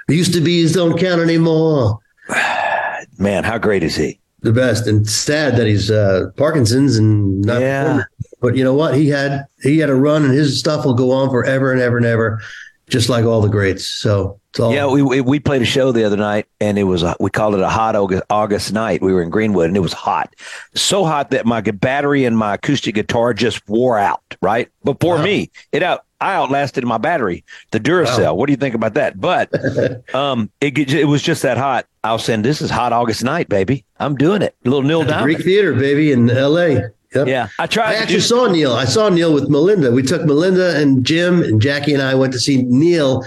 Used 0.10 0.34
to 0.34 0.41
be's 0.41 0.74
don't 0.74 1.00
count 1.00 1.22
anymore. 1.22 2.00
Man, 3.17 3.43
how 3.43 3.58
great 3.58 3.82
is 3.82 3.95
he? 3.95 4.19
The 4.41 4.52
best, 4.52 4.88
and 4.88 5.08
sad 5.08 5.58
that 5.58 5.67
he's 5.67 5.89
uh, 5.91 6.32
Parkinson's 6.38 6.98
and 6.98 7.41
not. 7.41 7.62
Yeah. 7.62 7.84
Performing. 7.84 8.06
But 8.41 8.56
you 8.58 8.63
know 8.63 8.74
what? 8.74 8.95
He 8.95 9.08
had 9.08 9.45
he 9.62 9.80
had 9.80 9.89
a 9.89 9.95
run, 9.95 10.24
and 10.24 10.34
his 10.34 10.60
stuff 10.60 10.86
will 10.86 10.93
go 10.93 11.12
on 11.12 11.30
forever 11.30 11.72
and 11.72 11.82
ever 11.82 11.98
and 11.98 12.06
ever, 12.06 12.41
just 12.89 13.10
like 13.10 13.26
all 13.26 13.41
the 13.41 13.50
greats. 13.50 13.86
So 13.86 14.38
all- 14.60 14.74
yeah, 14.74 14.88
we, 14.88 15.02
we, 15.02 15.22
we 15.22 15.40
played 15.40 15.62
a 15.62 15.66
show 15.66 15.92
the 15.92 16.04
other 16.04 16.18
night, 16.18 16.48
and 16.60 16.80
it 16.80 16.84
was 16.84 17.04
a, 17.04 17.16
we 17.20 17.30
called 17.30 17.56
it 17.56 17.62
a 17.62 17.70
hot 17.70 17.96
August, 17.96 18.24
August 18.30 18.74
night. 18.74 19.02
We 19.02 19.14
were 19.14 19.22
in 19.22 19.30
Greenwood, 19.30 19.68
and 19.68 19.78
it 19.78 19.82
was 19.82 19.94
hot, 19.94 20.36
so 20.74 21.06
hot 21.06 21.32
that 21.32 21.46
my 21.46 21.62
battery 21.62 22.26
and 22.26 22.38
my 22.38 22.56
acoustic 22.56 22.96
guitar 22.96 23.34
just 23.34 23.68
wore 23.68 23.98
out. 23.98 24.22
Right 24.42 24.70
before 24.84 25.18
wow. 25.18 25.24
me, 25.24 25.52
it 25.72 25.84
out. 25.84 26.06
I 26.22 26.36
outlasted 26.36 26.84
my 26.84 26.98
battery, 26.98 27.46
the 27.72 27.80
Duracell. 27.80 28.26
Wow. 28.26 28.34
What 28.34 28.48
do 28.48 28.54
you 28.54 28.58
think 28.58 28.76
about 28.76 28.94
that? 28.96 29.20
But 29.20 30.14
um, 30.16 30.52
it 30.60 30.78
it 30.78 31.06
was 31.06 31.22
just 31.22 31.44
that 31.44 31.58
hot. 31.58 31.86
I 32.04 32.14
was 32.14 32.24
saying, 32.24 32.42
this 32.42 32.62
is 32.62 32.70
hot 32.70 32.92
August 32.94 33.24
night, 33.24 33.50
baby. 33.50 33.86
I'm 34.00 34.16
doing 34.16 34.42
it. 34.42 34.56
A 34.66 34.70
little 34.70 34.84
Neil 34.84 35.04
Diamond. 35.04 35.24
Greek 35.24 35.44
Theater, 35.44 35.74
baby, 35.74 36.12
in 36.12 36.30
L.A. 36.30 36.92
Yep. 37.16 37.28
Yeah, 37.28 37.48
I 37.58 37.66
tried. 37.66 37.92
I 37.92 37.96
actually 37.96 38.16
do- 38.16 38.22
saw 38.22 38.48
Neil. 38.48 38.74
I 38.74 38.86
saw 38.86 39.10
Neil 39.10 39.34
with 39.34 39.50
Melinda. 39.50 39.92
We 39.92 40.04
took 40.04 40.26
Melinda 40.26 40.80
and 40.80 41.04
Jim 41.04 41.42
and 41.42 41.62
Jackie 41.62 41.94
and 41.94 42.04
I 42.04 42.14
went 42.16 42.34
to 42.34 42.40
see 42.40 42.62
Neil 42.64 43.24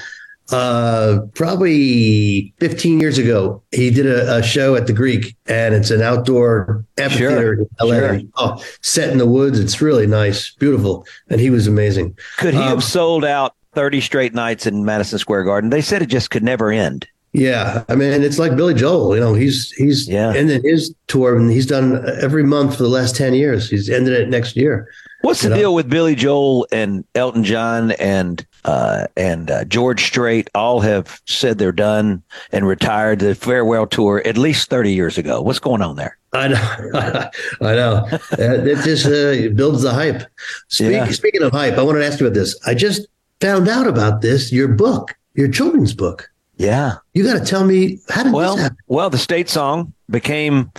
uh, 0.53 1.21
probably 1.35 2.53
15 2.61 3.01
years 3.01 3.19
ago, 3.19 3.62
he 3.73 3.91
did 3.91 4.07
a, 4.07 4.38
a, 4.38 4.43
show 4.43 4.75
at 4.77 4.87
the 4.87 4.93
Greek, 4.93 5.37
and 5.47 5.75
it's 5.75 5.91
an 5.91 6.03
outdoor 6.03 6.85
amphitheater 6.99 7.57
sure, 7.57 7.62
in 7.62 7.69
LA. 7.81 8.19
Sure. 8.19 8.21
Oh, 8.37 8.65
set 8.81 9.11
in 9.11 9.19
the 9.19 9.27
woods. 9.27 9.59
It's 9.59 9.81
really 9.81 10.07
nice, 10.07 10.51
beautiful, 10.55 11.07
and 11.29 11.41
he 11.41 11.51
was 11.51 11.67
amazing. 11.67 12.17
Could 12.38 12.55
he 12.55 12.61
um, 12.61 12.69
have 12.69 12.85
sold 12.85 13.25
out 13.25 13.55
30 13.75 14.01
straight 14.01 14.35
nights 14.35 14.67
in 14.67 14.85
Madison 14.85 15.19
Square 15.19 15.45
Garden? 15.45 15.71
They 15.71 15.83
said 15.83 16.03
it 16.03 16.07
just 16.07 16.31
could 16.31 16.43
never 16.43 16.71
end. 16.71 17.07
Yeah, 17.33 17.85
I 17.88 17.95
mean, 17.95 18.23
it's 18.23 18.38
like 18.38 18.57
Billy 18.57 18.75
Joel. 18.75 19.15
You 19.15 19.21
know, 19.21 19.33
he's 19.33 19.71
he's 19.73 20.07
yeah. 20.07 20.35
ended 20.35 20.65
his 20.65 20.95
tour, 21.07 21.35
and 21.35 21.51
he's 21.51 21.67
done 21.67 22.05
every 22.21 22.43
month 22.43 22.77
for 22.77 22.83
the 22.83 22.91
last 22.91 23.17
10 23.17 23.33
years. 23.33 23.71
He's 23.71 23.88
ended 23.88 24.12
it 24.12 24.29
next 24.29 24.55
year. 24.55 24.87
What's 25.23 25.43
the 25.43 25.51
know? 25.51 25.57
deal 25.57 25.75
with 25.75 25.89
Billy 25.89 26.15
Joel 26.15 26.67
and 26.73 27.05
Elton 27.15 27.45
John 27.45 27.93
and 27.93 28.45
uh, 28.65 29.07
and 29.17 29.51
uh, 29.51 29.65
George 29.65 30.05
Strait? 30.05 30.51
All 30.55 30.81
have 30.81 31.21
said 31.27 31.59
they're 31.59 31.73
done 31.73 32.23
and 32.51 32.67
retired 32.67 33.21
the 33.21 33.35
farewell 33.35 33.87
tour 33.87 34.23
at 34.25 34.37
least 34.37 34.69
thirty 34.69 34.93
years 34.93 35.19
ago. 35.19 35.41
What's 35.41 35.59
going 35.59 35.83
on 35.83 35.97
there? 35.97 36.19
I 36.33 36.49
know, 36.49 36.91
I 37.61 37.75
know. 37.75 38.09
it 38.33 38.83
just 38.85 39.07
uh, 39.07 39.55
builds 39.55 39.83
the 39.83 39.93
hype. 39.93 40.23
Speak, 40.69 40.93
yeah. 40.93 41.11
Speaking 41.11 41.43
of 41.43 41.53
hype, 41.53 41.75
I 41.75 41.83
wanted 41.83 42.01
to 42.01 42.07
ask 42.07 42.21
you 42.21 42.27
about 42.27 42.35
this. 42.35 42.59
I 42.67 42.75
just 42.75 43.07
found 43.41 43.69
out 43.69 43.87
about 43.87 44.23
this. 44.23 44.51
Your 44.51 44.69
book, 44.69 45.15
your 45.35 45.49
children's 45.49 45.95
book. 45.95 46.31
Yeah, 46.57 46.97
you 47.15 47.25
got 47.25 47.39
to 47.39 47.45
tell 47.45 47.65
me 47.65 47.99
how 48.09 48.25
did 48.25 48.33
well, 48.33 48.57
this 48.57 48.63
happen? 48.65 48.79
Well, 48.87 49.11
the 49.11 49.19
state 49.19 49.49
song 49.49 49.93
became 50.11 50.71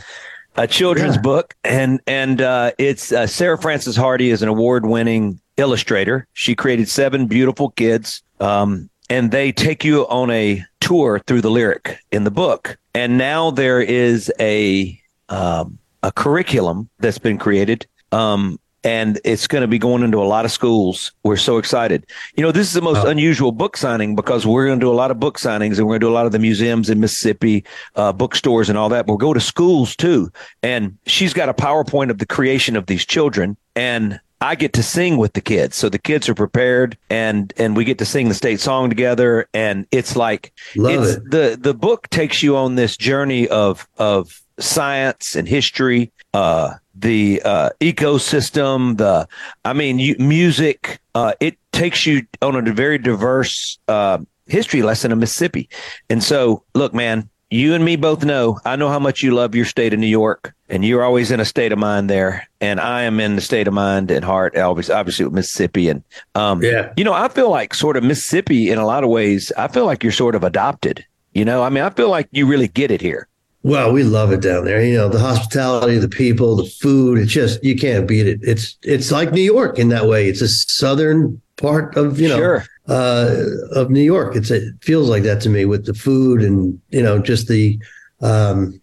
a 0.55 0.67
children's 0.67 1.15
yeah. 1.15 1.21
book, 1.21 1.55
and 1.63 1.99
and 2.07 2.41
uh, 2.41 2.71
it's 2.77 3.11
uh, 3.11 3.27
Sarah 3.27 3.57
Frances 3.57 3.95
Hardy 3.95 4.29
is 4.29 4.41
an 4.41 4.49
award-winning 4.49 5.39
illustrator. 5.57 6.27
She 6.33 6.55
created 6.55 6.89
seven 6.89 7.27
beautiful 7.27 7.69
kids, 7.71 8.23
um, 8.39 8.89
and 9.09 9.31
they 9.31 9.51
take 9.51 9.83
you 9.83 10.07
on 10.07 10.29
a 10.29 10.63
tour 10.79 11.19
through 11.25 11.41
the 11.41 11.51
lyric 11.51 11.97
in 12.11 12.23
the 12.23 12.31
book. 12.31 12.77
And 12.93 13.17
now 13.17 13.51
there 13.51 13.81
is 13.81 14.31
a 14.39 14.99
um, 15.29 15.79
a 16.03 16.11
curriculum 16.11 16.89
that's 16.99 17.17
been 17.17 17.37
created 17.37 17.87
um, 18.11 18.59
and 18.83 19.19
it's 19.23 19.47
going 19.47 19.61
to 19.61 19.67
be 19.67 19.79
going 19.79 20.03
into 20.03 20.21
a 20.21 20.25
lot 20.25 20.45
of 20.45 20.51
schools. 20.51 21.11
We're 21.23 21.37
so 21.37 21.57
excited. 21.57 22.05
You 22.35 22.43
know, 22.43 22.51
this 22.51 22.67
is 22.67 22.73
the 22.73 22.81
most 22.81 23.05
unusual 23.05 23.51
book 23.51 23.77
signing 23.77 24.15
because 24.15 24.45
we're 24.45 24.65
going 24.65 24.79
to 24.79 24.85
do 24.85 24.91
a 24.91 24.93
lot 24.93 25.11
of 25.11 25.19
book 25.19 25.39
signings 25.39 25.77
and 25.77 25.87
we're 25.87 25.93
going 25.93 26.01
to 26.01 26.07
do 26.07 26.11
a 26.11 26.13
lot 26.13 26.25
of 26.25 26.31
the 26.31 26.39
museums 26.39 26.89
in 26.89 26.99
Mississippi, 26.99 27.63
uh, 27.95 28.11
bookstores 28.11 28.69
and 28.69 28.77
all 28.77 28.89
that. 28.89 29.05
But 29.05 29.13
we'll 29.13 29.17
go 29.19 29.33
to 29.33 29.39
schools 29.39 29.95
too. 29.95 30.31
And 30.61 30.97
she's 31.05 31.33
got 31.33 31.49
a 31.49 31.53
PowerPoint 31.53 32.09
of 32.09 32.17
the 32.17 32.25
creation 32.25 32.75
of 32.75 32.87
these 32.87 33.05
children 33.05 33.57
and 33.75 34.19
I 34.41 34.55
get 34.55 34.73
to 34.73 34.83
sing 34.83 35.15
with 35.15 35.33
the 35.33 35.41
kids. 35.41 35.77
So 35.77 35.87
the 35.87 35.97
kids 35.97 36.27
are 36.27 36.35
prepared 36.35 36.97
and 37.09 37.53
and 37.57 37.77
we 37.77 37.85
get 37.85 37.97
to 37.99 38.05
sing 38.05 38.27
the 38.27 38.35
state 38.35 38.59
song 38.59 38.89
together 38.89 39.47
and 39.53 39.87
it's 39.91 40.17
like 40.17 40.51
Love 40.75 41.05
it's 41.05 41.13
it. 41.13 41.31
the 41.31 41.57
the 41.59 41.73
book 41.73 42.09
takes 42.09 42.43
you 42.43 42.57
on 42.57 42.75
this 42.75 42.97
journey 42.97 43.47
of 43.47 43.87
of 43.97 44.41
science 44.59 45.35
and 45.37 45.47
history 45.47 46.11
uh 46.33 46.73
the 46.95 47.41
uh, 47.43 47.69
ecosystem, 47.79 48.97
the 48.97 49.27
I 49.65 49.73
mean, 49.73 49.99
you, 49.99 50.15
music. 50.19 50.99
Uh, 51.15 51.33
it 51.39 51.57
takes 51.71 52.05
you 52.05 52.25
on 52.41 52.67
a 52.67 52.73
very 52.73 52.97
diverse 52.97 53.77
uh, 53.87 54.19
history 54.47 54.81
lesson 54.81 55.11
of 55.11 55.17
Mississippi. 55.17 55.69
And 56.09 56.23
so, 56.23 56.63
look, 56.73 56.93
man, 56.93 57.29
you 57.49 57.75
and 57.75 57.85
me 57.85 57.95
both 57.95 58.23
know. 58.25 58.59
I 58.65 58.75
know 58.75 58.89
how 58.89 58.99
much 58.99 59.21
you 59.21 59.31
love 59.31 59.53
your 59.53 59.65
state 59.65 59.93
of 59.93 59.99
New 59.99 60.07
York, 60.07 60.55
and 60.69 60.83
you're 60.83 61.03
always 61.03 61.29
in 61.29 61.39
a 61.39 61.45
state 61.45 61.71
of 61.71 61.77
mind 61.77 62.09
there. 62.09 62.47
And 62.59 62.79
I 62.79 63.03
am 63.03 63.19
in 63.19 63.35
the 63.35 63.41
state 63.41 63.67
of 63.67 63.75
mind 63.75 64.09
and 64.09 64.25
heart, 64.25 64.57
obviously, 64.57 64.95
obviously 64.95 65.25
with 65.25 65.35
Mississippi. 65.35 65.87
And 65.89 66.03
um, 66.33 66.63
yeah, 66.63 66.91
you 66.97 67.03
know, 67.03 67.13
I 67.13 67.27
feel 67.27 67.51
like 67.51 67.75
sort 67.75 67.95
of 67.95 68.03
Mississippi 68.03 68.71
in 68.71 68.79
a 68.79 68.85
lot 68.85 69.03
of 69.03 69.09
ways. 69.11 69.51
I 69.55 69.67
feel 69.67 69.85
like 69.85 70.03
you're 70.03 70.11
sort 70.11 70.33
of 70.33 70.43
adopted. 70.43 71.05
You 71.33 71.45
know, 71.45 71.63
I 71.63 71.69
mean, 71.69 71.83
I 71.83 71.89
feel 71.91 72.09
like 72.09 72.27
you 72.31 72.45
really 72.47 72.67
get 72.67 72.89
it 72.89 73.01
here. 73.01 73.27
Well, 73.63 73.93
we 73.93 74.03
love 74.03 74.33
it 74.33 74.41
down 74.41 74.65
there. 74.65 74.83
You 74.83 74.95
know, 74.95 75.07
the 75.07 75.19
hospitality, 75.19 75.97
the 75.97 76.09
people, 76.09 76.57
the 76.57 76.65
food. 76.65 77.17
It's 77.17 77.31
just 77.31 77.63
you 77.63 77.77
can't 77.77 78.05
beat 78.05 78.27
it. 78.27 78.41
It's 78.43 78.77
it's 78.83 79.09
like 79.09 79.31
New 79.31 79.41
York 79.41 79.79
in 79.79 79.87
that 79.89 80.05
way. 80.05 80.27
It's 80.27 80.41
a 80.41 80.49
southern 80.49 81.41
part 81.55 81.95
of 81.95 82.19
you 82.19 82.27
know 82.27 82.37
sure. 82.37 82.65
uh, 82.89 83.35
of 83.71 83.89
New 83.89 84.01
York. 84.01 84.35
It's 84.35 84.51
it 84.51 84.75
feels 84.81 85.09
like 85.09 85.23
that 85.23 85.39
to 85.41 85.49
me 85.49 85.63
with 85.63 85.85
the 85.85 85.93
food 85.93 86.41
and 86.41 86.79
you 86.89 87.01
know 87.01 87.19
just 87.19 87.47
the 87.47 87.79
um, 88.21 88.81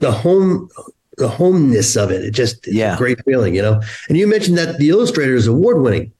the 0.00 0.10
home 0.10 0.68
the 1.16 1.28
homeness 1.28 1.96
of 1.96 2.10
it. 2.10 2.24
It 2.24 2.32
just 2.32 2.66
yeah, 2.66 2.96
great 2.98 3.24
feeling. 3.24 3.54
You 3.54 3.62
know. 3.62 3.80
And 4.08 4.18
you 4.18 4.26
mentioned 4.26 4.58
that 4.58 4.78
the 4.78 4.88
illustrator 4.88 5.36
is 5.36 5.46
award 5.46 5.80
winning. 5.80 6.12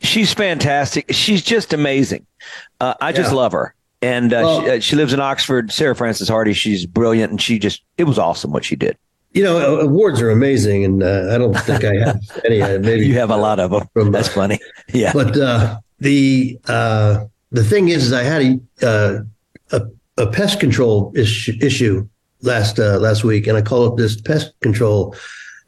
She's 0.00 0.34
fantastic. 0.34 1.12
She's 1.12 1.42
just 1.42 1.72
amazing. 1.72 2.26
Uh, 2.80 2.94
I 3.00 3.12
just 3.12 3.32
love 3.32 3.52
her 3.52 3.74
and 4.02 4.32
uh, 4.32 4.40
well, 4.42 4.60
she, 4.62 4.70
uh, 4.70 4.80
she, 4.80 4.96
lives 4.96 5.12
in 5.12 5.20
Oxford. 5.20 5.72
Sarah 5.72 5.94
Frances 5.94 6.28
Hardy, 6.28 6.52
she's 6.52 6.86
brilliant, 6.86 7.30
and 7.30 7.40
she 7.40 7.58
just 7.58 7.82
it 7.96 8.04
was 8.04 8.18
awesome 8.18 8.52
what 8.52 8.64
she 8.64 8.76
did. 8.76 8.96
You 9.32 9.42
know, 9.42 9.80
awards 9.80 10.20
are 10.20 10.30
amazing, 10.30 10.84
and 10.84 11.02
uh, 11.02 11.30
I 11.32 11.38
don't 11.38 11.54
think 11.54 11.84
I 11.84 11.96
have 11.96 12.20
any. 12.44 12.62
Uh, 12.62 12.78
maybe 12.78 13.06
you 13.06 13.14
have 13.14 13.30
a 13.30 13.36
lot 13.36 13.58
of 13.58 13.70
them. 13.70 13.88
From, 13.92 14.12
That's 14.12 14.28
funny. 14.28 14.58
Yeah, 14.90 15.12
but 15.12 15.36
uh, 15.36 15.80
the 15.98 16.58
uh, 16.66 17.24
the 17.50 17.62
thing 17.62 17.88
is, 17.88 18.06
is 18.06 18.12
I 18.14 18.22
had 18.22 18.42
a 18.82 19.24
a, 19.70 19.82
a 20.16 20.26
pest 20.28 20.60
control 20.60 21.12
issue, 21.14 21.52
issue 21.60 22.08
last 22.40 22.78
last 22.78 23.22
week, 23.22 23.46
and 23.46 23.58
I 23.58 23.62
called 23.62 23.92
up 23.92 23.98
this 23.98 24.18
pest 24.18 24.58
control, 24.60 25.14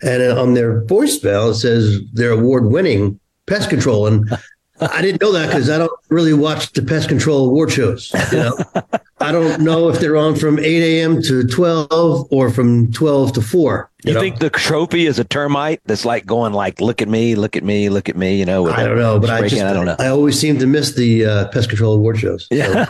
and 0.02 0.22
on 0.38 0.54
their 0.54 0.82
voicemail 0.86 1.50
it 1.50 1.56
says 1.56 2.00
they're 2.14 2.30
award 2.30 2.66
winning 2.66 3.20
pest 3.46 3.68
control, 3.68 4.06
and 4.06 4.26
I 4.80 5.02
didn't 5.02 5.20
know 5.20 5.32
that 5.32 5.46
because 5.46 5.68
I 5.68 5.78
don't 5.78 5.92
really 6.08 6.32
watch 6.32 6.72
the 6.72 6.82
pest 6.82 7.08
control 7.08 7.46
award 7.46 7.72
shows. 7.72 8.12
You 8.32 8.38
know, 8.38 8.58
I 9.22 9.32
don't 9.32 9.60
know 9.60 9.90
if 9.90 10.00
they're 10.00 10.16
on 10.16 10.34
from 10.34 10.58
8 10.58 10.64
a.m. 10.64 11.20
to 11.22 11.46
12 11.46 12.28
or 12.30 12.50
from 12.50 12.90
12 12.92 13.34
to 13.34 13.42
4. 13.42 13.90
You, 14.02 14.08
you 14.08 14.14
know? 14.14 14.20
think 14.20 14.38
the 14.38 14.48
trophy 14.48 15.06
is 15.06 15.18
a 15.18 15.24
termite 15.24 15.82
that's 15.84 16.06
like 16.06 16.24
going 16.24 16.54
like, 16.54 16.80
look 16.80 17.02
at 17.02 17.08
me, 17.08 17.34
look 17.34 17.54
at 17.54 17.62
me, 17.62 17.90
look 17.90 18.08
at 18.08 18.16
me, 18.16 18.38
you 18.38 18.46
know? 18.46 18.70
I 18.70 18.84
don't 18.84 18.96
know, 18.96 19.20
but 19.20 19.28
I 19.28 19.46
just, 19.46 19.62
I 19.62 19.74
don't 19.74 19.84
know. 19.84 19.96
I 19.98 20.08
always 20.08 20.40
seem 20.40 20.58
to 20.58 20.66
miss 20.66 20.94
the 20.94 21.26
uh, 21.26 21.48
pest 21.48 21.68
control 21.68 21.94
award 21.94 22.18
shows. 22.18 22.46
So. 22.46 22.54
Yeah. 22.54 22.86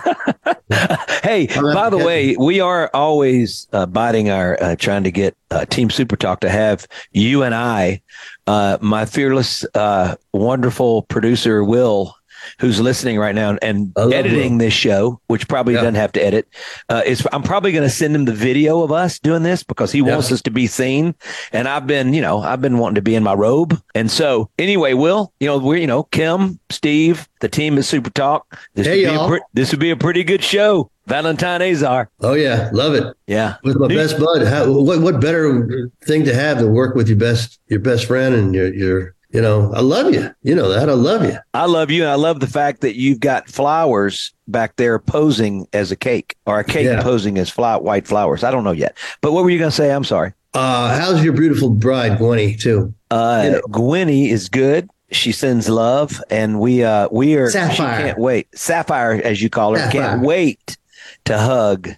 hey, 1.23 1.49
by 1.49 1.90
the 1.90 1.99
way, 1.99 2.37
we 2.37 2.61
are 2.61 2.90
always 2.95 3.66
uh, 3.73 3.87
biting 3.87 4.31
our, 4.31 4.57
uh, 4.62 4.77
trying 4.77 5.03
to 5.03 5.11
get 5.11 5.37
uh, 5.51 5.64
Team 5.64 5.90
Super 5.90 6.14
Talk 6.14 6.40
to 6.40 6.49
have 6.49 6.87
you 7.11 7.43
and 7.43 7.57
I, 7.57 8.03
uh, 8.47 8.79
my 8.81 9.05
fearless, 9.05 9.64
uh, 9.75 10.14
wonderful 10.33 11.03
producer, 11.03 11.64
Will, 11.64 12.14
who's 12.61 12.79
listening 12.79 13.18
right 13.18 13.35
now 13.35 13.57
and 13.62 13.92
editing 13.96 14.59
this 14.59 14.75
show, 14.75 15.18
which 15.29 15.49
probably 15.49 15.75
yeah. 15.75 15.81
doesn't 15.81 15.94
have 15.94 16.12
to 16.12 16.25
edit, 16.25 16.46
uh, 16.90 17.03
is 17.07 17.27
I'm 17.33 17.42
probably 17.42 17.73
going 17.73 17.85
to 17.85 17.90
send 17.90 18.14
him 18.14 18.27
the 18.27 18.35
video 18.35 18.83
of 18.83 18.92
us 18.92 19.18
doing 19.18 19.42
this 19.42 19.62
because 19.62 19.90
he 19.90 20.01
yeah. 20.01 20.12
wants 20.12 20.31
us 20.31 20.42
to 20.42 20.51
be 20.51 20.66
seen. 20.66 21.14
And 21.53 21.66
I've 21.66 21.87
been, 21.87 22.12
you 22.12 22.20
know, 22.20 22.40
I've 22.40 22.61
been 22.61 22.79
wanting 22.79 22.96
to 22.96 23.03
be 23.03 23.14
in 23.14 23.23
my 23.23 23.33
robe. 23.33 23.81
And 23.94 24.11
so 24.11 24.51
anyway, 24.59 24.92
Will, 24.92 25.33
you 25.40 25.49
know, 25.49 25.59
we're, 25.59 25.79
you 25.79 25.87
know, 25.87 26.03
Kim, 26.05 26.61
Steve, 26.68 27.29
the 27.40 27.49
team 27.49 27.79
at 27.79 27.87
Super 27.87 28.11
Talk. 28.11 28.61
This, 28.75 28.87
hey, 28.87 29.07
would, 29.07 29.23
be 29.23 29.29
pre- 29.29 29.46
this 29.55 29.70
would 29.70 29.81
be 29.81 29.90
a 29.90 29.96
pretty 29.96 30.23
good 30.23 30.44
show. 30.44 30.90
Valentine 31.07 31.61
Azar. 31.61 32.09
Oh 32.20 32.35
yeah, 32.35 32.70
love 32.73 32.94
it. 32.94 33.03
Yeah, 33.27 33.57
with 33.64 33.77
my 33.77 33.88
New- 33.88 33.96
best 33.96 34.16
bud. 34.16 34.46
How, 34.46 34.70
what 34.70 35.01
what 35.01 35.20
better 35.20 35.90
thing 36.05 36.25
to 36.25 36.33
have 36.33 36.59
than 36.59 36.73
work 36.73 36.94
with 36.94 37.09
your 37.09 37.18
best 37.18 37.59
your 37.66 37.81
best 37.81 38.05
friend 38.07 38.33
and 38.33 38.55
your 38.55 38.73
your 38.73 39.16
you 39.33 39.40
know, 39.40 39.73
I 39.73 39.81
love 39.81 40.12
you. 40.12 40.35
You 40.43 40.55
know 40.55 40.69
that. 40.69 40.88
I 40.88 40.95
love 40.95 41.25
you. 41.25 41.38
I 41.55 41.66
love 41.66 41.90
you. 41.90 42.03
And 42.03 42.11
I 42.11 42.16
love 42.16 42.40
the 42.40 42.47
fact 42.47 42.81
that 42.81 42.97
you've 42.97 43.21
got 43.21 43.49
flowers 43.49 44.33
back 44.49 44.77
there 44.77 44.99
posing 44.99 45.69
as 45.73 45.93
a 45.93 45.97
cake 45.97 46.37
or 46.47 46.59
a 46.59 46.64
cake 46.64 46.87
yeah. 46.87 47.03
posing 47.03 47.38
as 47.38 47.49
fly, 47.49 47.77
white 47.77 48.07
flowers. 48.07 48.43
I 48.43 48.51
don't 48.51 48.64
know 48.64 48.73
yet. 48.73 48.99
But 49.21 49.33
what 49.33 49.45
were 49.45 49.51
you 49.51 49.59
going 49.59 49.71
to 49.71 49.77
say? 49.77 49.93
I'm 49.93 50.05
sorry. 50.05 50.33
Uh, 50.53 50.99
how's 50.99 51.23
your 51.23 51.33
beautiful 51.33 51.71
bride, 51.71 52.19
Gwenny, 52.19 52.59
too? 52.59 52.93
Uh, 53.11 53.43
you 53.45 53.51
know. 53.53 53.61
Gwenny 53.69 54.31
is 54.31 54.49
good. 54.49 54.90
She 55.12 55.33
sends 55.33 55.69
love, 55.69 56.23
and 56.31 56.61
we 56.61 56.85
uh 56.85 57.09
we 57.11 57.35
are 57.37 57.51
Sapphire. 57.51 58.01
can't 58.01 58.19
wait. 58.19 58.47
Sapphire, 58.57 59.21
as 59.25 59.43
you 59.43 59.51
call 59.51 59.73
her, 59.73 59.79
Sapphire. 59.79 60.01
can't 60.01 60.23
wait 60.23 60.77
to 61.25 61.37
hug. 61.37 61.88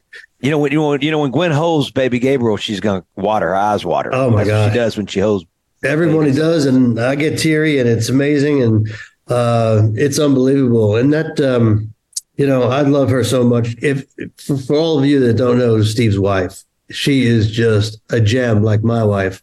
You 0.41 0.51
know 0.51 0.59
when 0.59 0.73
you 0.73 0.79
know, 0.79 0.95
you 0.95 1.11
know 1.11 1.19
when 1.19 1.31
Gwen 1.31 1.51
holds 1.53 1.91
baby 1.91 2.19
Gabriel, 2.19 2.57
she's 2.57 2.81
gonna 2.81 3.05
water 3.15 3.49
her 3.49 3.55
eyes 3.55 3.85
water. 3.85 4.15
Oh 4.15 4.31
my 4.31 4.45
god, 4.45 4.73
she 4.73 4.79
does 4.79 4.97
when 4.97 5.07
she 5.07 5.21
holds 5.21 5.45
Everybody 5.85 6.33
does, 6.33 6.67
and 6.67 7.01
I 7.01 7.15
get 7.15 7.39
teary, 7.39 7.79
and 7.79 7.89
it's 7.89 8.09
amazing, 8.09 8.63
and 8.63 8.89
uh, 9.29 9.89
it's 9.95 10.19
unbelievable. 10.19 10.97
And 10.97 11.13
that, 11.13 11.41
um, 11.41 11.93
you 12.37 12.47
know, 12.47 12.65
I 12.65 12.83
love 12.83 13.11
her 13.11 13.25
so 13.25 13.45
much. 13.45 13.75
If 13.83 14.07
for, 14.39 14.77
all 14.77 14.99
of 14.99 15.07
you 15.07 15.21
that 15.21 15.35
don't 15.35 15.59
know 15.59 15.83
Steve's 15.83 16.19
wife, 16.19 16.63
she 16.91 17.27
is 17.27 17.51
just 17.51 18.01
a 18.11 18.21
gem, 18.21 18.63
like 18.63 18.83
my 18.83 19.03
wife, 19.03 19.43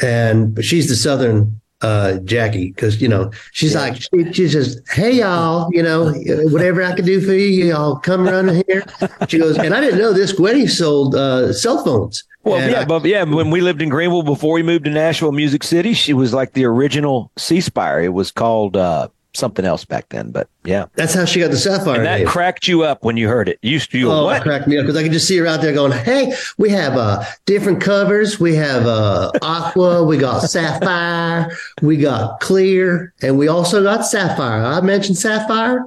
and 0.00 0.54
but 0.54 0.64
she's 0.64 0.88
the 0.88 0.96
Southern 0.96 1.60
uh, 1.82 2.18
Jackie 2.18 2.70
because 2.70 3.02
you 3.02 3.08
know 3.08 3.30
she's 3.52 3.74
yeah. 3.74 3.80
like 3.80 4.00
she, 4.00 4.32
she's 4.32 4.52
just 4.52 4.78
hey 4.90 5.18
y'all 5.18 5.68
you 5.72 5.82
know 5.82 6.12
whatever 6.50 6.82
I 6.82 6.94
can 6.94 7.04
do 7.04 7.20
for 7.20 7.32
you 7.32 7.66
y'all 7.66 7.96
come 7.96 8.28
around 8.28 8.62
here. 8.68 8.84
She 9.28 9.38
goes 9.38 9.58
and 9.58 9.74
I 9.74 9.80
didn't 9.80 9.98
know 9.98 10.12
this. 10.12 10.32
Gwenny 10.32 10.68
sold 10.68 11.14
uh, 11.14 11.52
cell 11.52 11.84
phones. 11.84 12.24
Well, 12.44 12.60
and 12.60 12.72
yeah, 12.72 12.80
I, 12.80 12.84
but 12.84 13.04
yeah, 13.04 13.22
when 13.22 13.50
we 13.50 13.60
lived 13.60 13.82
in 13.82 13.88
Greenville 13.88 14.22
before 14.22 14.54
we 14.54 14.62
moved 14.62 14.84
to 14.86 14.90
Nashville, 14.90 15.32
Music 15.32 15.62
City, 15.62 15.94
she 15.94 16.12
was 16.12 16.34
like 16.34 16.52
the 16.54 16.64
original 16.64 17.30
C 17.36 17.60
Spire. 17.60 18.00
It 18.00 18.12
was 18.12 18.32
called 18.32 18.76
uh, 18.76 19.08
something 19.34 19.64
else 19.64 19.84
back 19.84 20.08
then, 20.08 20.30
but 20.30 20.48
yeah, 20.64 20.86
that's 20.94 21.14
how 21.14 21.24
she 21.24 21.40
got 21.40 21.50
the 21.50 21.56
sapphire. 21.56 21.96
And 21.96 22.06
that 22.06 22.18
name. 22.18 22.26
cracked 22.26 22.66
you 22.66 22.82
up 22.82 23.04
when 23.04 23.16
you 23.16 23.28
heard 23.28 23.48
it. 23.48 23.58
You 23.62 23.70
used 23.72 23.90
to, 23.92 23.98
you 23.98 24.10
oh, 24.10 24.24
what? 24.24 24.42
cracked 24.42 24.66
me 24.66 24.76
up 24.78 24.84
because 24.84 24.96
I 24.96 25.02
could 25.02 25.12
just 25.12 25.28
see 25.28 25.36
her 25.38 25.46
out 25.46 25.60
there 25.60 25.72
going, 25.72 25.92
"Hey, 25.92 26.34
we 26.58 26.68
have 26.70 26.96
uh, 26.96 27.24
different 27.46 27.80
covers. 27.80 28.40
We 28.40 28.54
have 28.56 28.86
uh, 28.86 29.30
aqua, 29.42 30.04
we 30.04 30.18
got 30.18 30.40
sapphire, 30.40 31.56
we 31.80 31.96
got 31.96 32.40
clear, 32.40 33.14
and 33.22 33.38
we 33.38 33.48
also 33.48 33.82
got 33.82 34.04
sapphire." 34.04 34.64
I 34.64 34.80
mentioned 34.80 35.18
sapphire, 35.18 35.86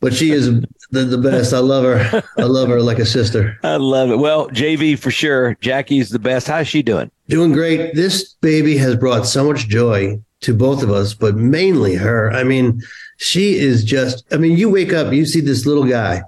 but 0.00 0.12
she 0.12 0.32
is 0.32 0.48
the, 0.92 1.04
the 1.04 1.18
best. 1.18 1.52
I 1.52 1.58
love 1.58 1.84
her. 1.84 2.22
I 2.38 2.42
love 2.42 2.68
her 2.68 2.80
like 2.80 2.98
a 2.98 3.06
sister. 3.06 3.58
I 3.64 3.76
love 3.76 4.10
it. 4.10 4.16
Well, 4.16 4.48
JV 4.50 4.98
for 4.98 5.10
sure. 5.10 5.56
Jackie's 5.60 6.10
the 6.10 6.18
best. 6.18 6.46
How's 6.46 6.68
she 6.68 6.82
doing? 6.82 7.10
Doing 7.28 7.52
great. 7.52 7.94
This 7.94 8.34
baby 8.34 8.76
has 8.76 8.94
brought 8.94 9.26
so 9.26 9.44
much 9.44 9.68
joy 9.68 10.20
to 10.42 10.54
both 10.54 10.82
of 10.82 10.90
us, 10.90 11.14
but 11.14 11.34
mainly 11.34 11.94
her. 11.94 12.30
I 12.32 12.44
mean, 12.44 12.82
she 13.16 13.56
is 13.56 13.82
just. 13.84 14.24
I 14.32 14.36
mean, 14.36 14.56
you 14.56 14.68
wake 14.68 14.92
up, 14.92 15.12
you 15.12 15.24
see 15.24 15.40
this 15.40 15.66
little 15.66 15.84
guy, 15.84 16.22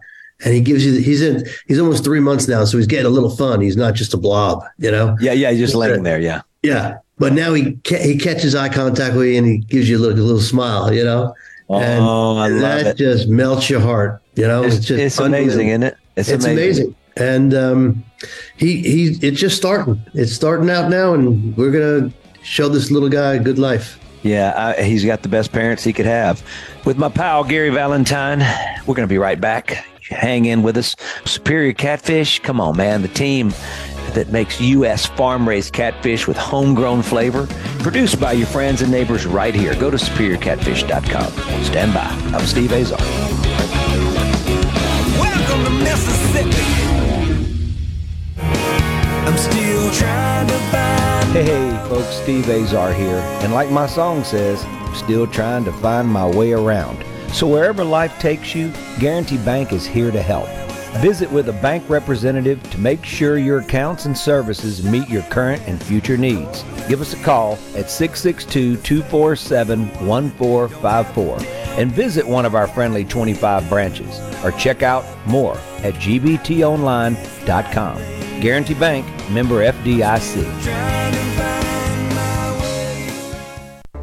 and 0.44 0.54
he 0.54 0.60
gives 0.60 0.84
you. 0.84 0.98
He's 1.00 1.22
in. 1.22 1.44
He's 1.66 1.78
almost 1.78 2.02
three 2.02 2.20
months 2.20 2.48
now, 2.48 2.64
so 2.64 2.78
he's 2.78 2.86
getting 2.86 3.06
a 3.06 3.10
little 3.10 3.36
fun. 3.36 3.60
He's 3.60 3.76
not 3.76 3.94
just 3.94 4.14
a 4.14 4.16
blob, 4.16 4.64
you 4.78 4.90
know. 4.90 5.16
Yeah, 5.20 5.32
yeah, 5.32 5.50
he's 5.50 5.60
just 5.60 5.74
laying 5.74 6.02
there. 6.02 6.20
Yeah, 6.20 6.42
yeah. 6.62 6.98
But 7.18 7.32
now 7.32 7.52
he 7.54 7.78
he 7.86 8.18
catches 8.18 8.54
eye 8.54 8.68
contact 8.68 9.14
with 9.14 9.28
you 9.28 9.38
and 9.38 9.46
he 9.46 9.58
gives 9.58 9.88
you 9.88 9.98
a 9.98 10.00
little, 10.00 10.18
a 10.18 10.22
little 10.22 10.40
smile, 10.40 10.92
you 10.92 11.04
know. 11.04 11.34
Oh, 11.68 11.78
and 11.78 12.02
I 12.02 12.48
love 12.48 12.60
that 12.60 12.86
it. 12.86 12.96
just 12.96 13.28
melts 13.28 13.70
your 13.70 13.80
heart, 13.80 14.22
you 14.34 14.46
know. 14.46 14.62
It's, 14.62 14.76
just 14.76 14.90
it's 14.90 15.18
amazing, 15.18 15.68
isn't 15.68 15.82
it? 15.82 15.96
It's, 16.16 16.30
amazing. 16.30 16.94
And 17.16 17.54
um, 17.54 18.04
he 18.56 18.82
he 18.82 19.18
it's 19.26 19.40
just 19.40 19.56
starting. 19.56 20.00
It's 20.14 20.32
starting 20.32 20.70
out 20.70 20.90
now, 20.90 21.14
and 21.14 21.56
we're 21.56 21.70
gonna 21.70 22.12
show 22.42 22.68
this 22.68 22.90
little 22.90 23.08
guy 23.08 23.34
a 23.34 23.40
good 23.40 23.58
life. 23.58 23.98
Yeah, 24.22 24.74
I, 24.78 24.82
he's 24.82 25.04
got 25.04 25.22
the 25.22 25.28
best 25.28 25.52
parents 25.52 25.84
he 25.84 25.92
could 25.92 26.06
have. 26.06 26.42
With 26.86 26.96
my 26.96 27.10
pal 27.10 27.44
Gary 27.44 27.68
Valentine, 27.68 28.40
we're 28.86 28.94
going 28.94 29.06
to 29.06 29.12
be 29.12 29.18
right 29.18 29.38
back. 29.38 29.84
Hang 30.08 30.46
in 30.46 30.62
with 30.62 30.78
us. 30.78 30.96
Superior 31.26 31.74
Catfish, 31.74 32.40
come 32.40 32.58
on, 32.58 32.74
man. 32.76 33.02
The 33.02 33.08
team 33.08 33.52
that 34.14 34.30
makes 34.30 34.60
U.S. 34.60 35.06
farm 35.06 35.46
raised 35.46 35.72
catfish 35.72 36.26
with 36.26 36.36
homegrown 36.36 37.02
flavor, 37.02 37.46
produced 37.80 38.18
by 38.20 38.32
your 38.32 38.46
friends 38.46 38.80
and 38.80 38.90
neighbors 38.90 39.26
right 39.26 39.54
here. 39.54 39.74
Go 39.74 39.90
to 39.90 39.96
superiorcatfish.com. 39.96 41.64
Stand 41.64 41.94
by. 41.94 42.06
I'm 42.36 42.46
Steve 42.46 42.72
Azar. 42.72 44.13
Hey, 51.34 51.70
folks, 51.88 52.14
Steve 52.22 52.48
Azar 52.48 52.92
here. 52.92 53.18
And 53.42 53.52
like 53.52 53.70
my 53.70 53.86
song 53.86 54.22
says, 54.22 54.64
I'm 54.64 54.94
still 54.94 55.26
trying 55.26 55.64
to 55.64 55.72
find 55.72 56.08
my 56.08 56.26
way 56.26 56.52
around. 56.52 57.04
So 57.32 57.48
wherever 57.48 57.82
life 57.82 58.16
takes 58.20 58.54
you, 58.54 58.72
Guarantee 59.00 59.38
Bank 59.38 59.72
is 59.72 59.84
here 59.84 60.12
to 60.12 60.22
help. 60.22 60.48
Visit 61.00 61.28
with 61.32 61.48
a 61.48 61.52
bank 61.54 61.82
representative 61.90 62.62
to 62.70 62.78
make 62.78 63.04
sure 63.04 63.36
your 63.36 63.58
accounts 63.58 64.04
and 64.04 64.16
services 64.16 64.84
meet 64.84 65.08
your 65.08 65.22
current 65.24 65.60
and 65.66 65.82
future 65.82 66.16
needs. 66.16 66.62
Give 66.88 67.00
us 67.00 67.14
a 67.14 67.22
call 67.24 67.54
at 67.74 67.90
662 67.90 68.76
247 68.76 69.88
1454 70.06 71.38
and 71.80 71.90
visit 71.90 72.24
one 72.24 72.46
of 72.46 72.54
our 72.54 72.68
friendly 72.68 73.04
25 73.04 73.68
branches 73.68 74.20
or 74.44 74.52
check 74.52 74.84
out 74.84 75.04
more 75.26 75.56
at 75.78 75.94
gbtonline.com. 75.94 76.84
Guarantee 78.40 78.74
Bank, 78.74 79.06
member 79.30 79.64
FDIC. 79.64 80.44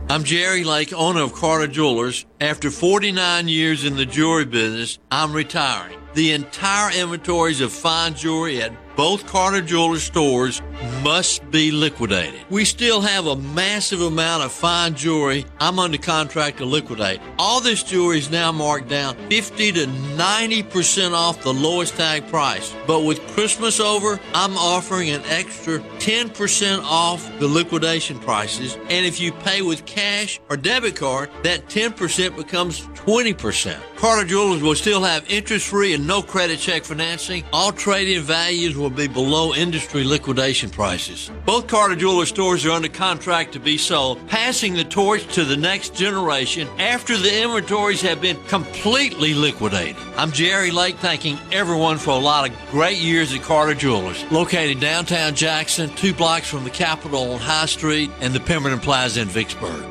I'm 0.09 0.25
Jerry 0.25 0.65
Lake, 0.65 0.91
owner 0.91 1.21
of 1.21 1.33
Carter 1.33 1.67
Jewelers. 1.67 2.25
After 2.41 2.69
49 2.69 3.47
years 3.47 3.85
in 3.85 3.95
the 3.95 4.05
jewelry 4.05 4.43
business, 4.43 4.99
I'm 5.09 5.31
retiring. 5.31 5.97
The 6.15 6.33
entire 6.33 6.91
inventories 6.91 7.61
of 7.61 7.71
fine 7.71 8.15
jewelry 8.15 8.61
at 8.61 8.73
both 8.95 9.25
Carter 9.27 9.61
Jewelers 9.61 10.03
stores 10.03 10.61
must 11.03 11.49
be 11.51 11.71
liquidated. 11.71 12.39
We 12.49 12.65
still 12.65 13.01
have 13.01 13.27
a 13.27 13.35
massive 13.35 14.01
amount 14.01 14.43
of 14.43 14.51
fine 14.51 14.95
jewelry 14.95 15.45
I'm 15.59 15.79
under 15.79 15.97
contract 15.97 16.57
to 16.57 16.65
liquidate. 16.65 17.19
All 17.37 17.61
this 17.61 17.83
jewelry 17.83 18.19
is 18.19 18.29
now 18.29 18.51
marked 18.51 18.89
down 18.89 19.15
50 19.29 19.71
to 19.73 19.85
90% 19.85 21.13
off 21.13 21.41
the 21.41 21.53
lowest 21.53 21.95
tag 21.95 22.27
price. 22.27 22.75
But 22.87 23.01
with 23.01 23.25
Christmas 23.27 23.79
over, 23.79 24.19
I'm 24.33 24.57
offering 24.57 25.09
an 25.09 25.21
extra 25.25 25.79
10% 25.79 26.83
off 26.83 27.39
the 27.39 27.47
liquidation 27.47 28.19
prices. 28.19 28.75
And 28.89 29.05
if 29.05 29.19
you 29.19 29.31
pay 29.31 29.61
with 29.61 29.85
cash 29.85 30.39
or 30.49 30.57
debit 30.57 30.95
card, 30.95 31.29
that 31.43 31.67
10% 31.67 32.35
becomes 32.35 32.81
20%. 32.81 33.77
Carter 33.95 34.27
Jewelers 34.27 34.61
will 34.61 34.75
still 34.75 35.03
have 35.03 35.29
interest 35.29 35.67
free 35.67 35.93
and 35.93 36.07
no 36.07 36.21
credit 36.21 36.59
check 36.59 36.83
financing. 36.83 37.43
All 37.53 37.71
trade-in 37.71 38.23
values 38.23 38.75
will 38.81 38.89
be 38.89 39.07
below 39.07 39.53
industry 39.53 40.03
liquidation 40.03 40.69
prices. 40.69 41.31
Both 41.45 41.67
Carter 41.67 41.95
Jewelers 41.95 42.29
stores 42.29 42.65
are 42.65 42.71
under 42.71 42.89
contract 42.89 43.53
to 43.53 43.59
be 43.59 43.77
sold, 43.77 44.27
passing 44.27 44.73
the 44.73 44.83
torch 44.83 45.25
to 45.35 45.45
the 45.45 45.55
next 45.55 45.95
generation 45.95 46.67
after 46.79 47.15
the 47.15 47.43
inventories 47.43 48.01
have 48.01 48.19
been 48.19 48.41
completely 48.45 49.33
liquidated. 49.33 49.95
I'm 50.17 50.31
Jerry 50.31 50.71
Lake 50.71 50.97
thanking 50.97 51.37
everyone 51.51 51.97
for 51.97 52.11
a 52.11 52.15
lot 52.15 52.49
of 52.49 52.55
great 52.71 52.97
years 52.97 53.33
at 53.33 53.41
Carter 53.43 53.75
Jewelers, 53.75 54.29
located 54.31 54.79
downtown 54.79 55.35
Jackson, 55.35 55.89
two 55.91 56.13
blocks 56.13 56.49
from 56.49 56.63
the 56.63 56.69
Capitol 56.69 57.33
on 57.33 57.39
High 57.39 57.67
Street 57.67 58.09
and 58.19 58.33
the 58.33 58.39
Pemberton 58.39 58.79
Plaza 58.79 59.21
in 59.21 59.27
Vicksburg. 59.27 59.90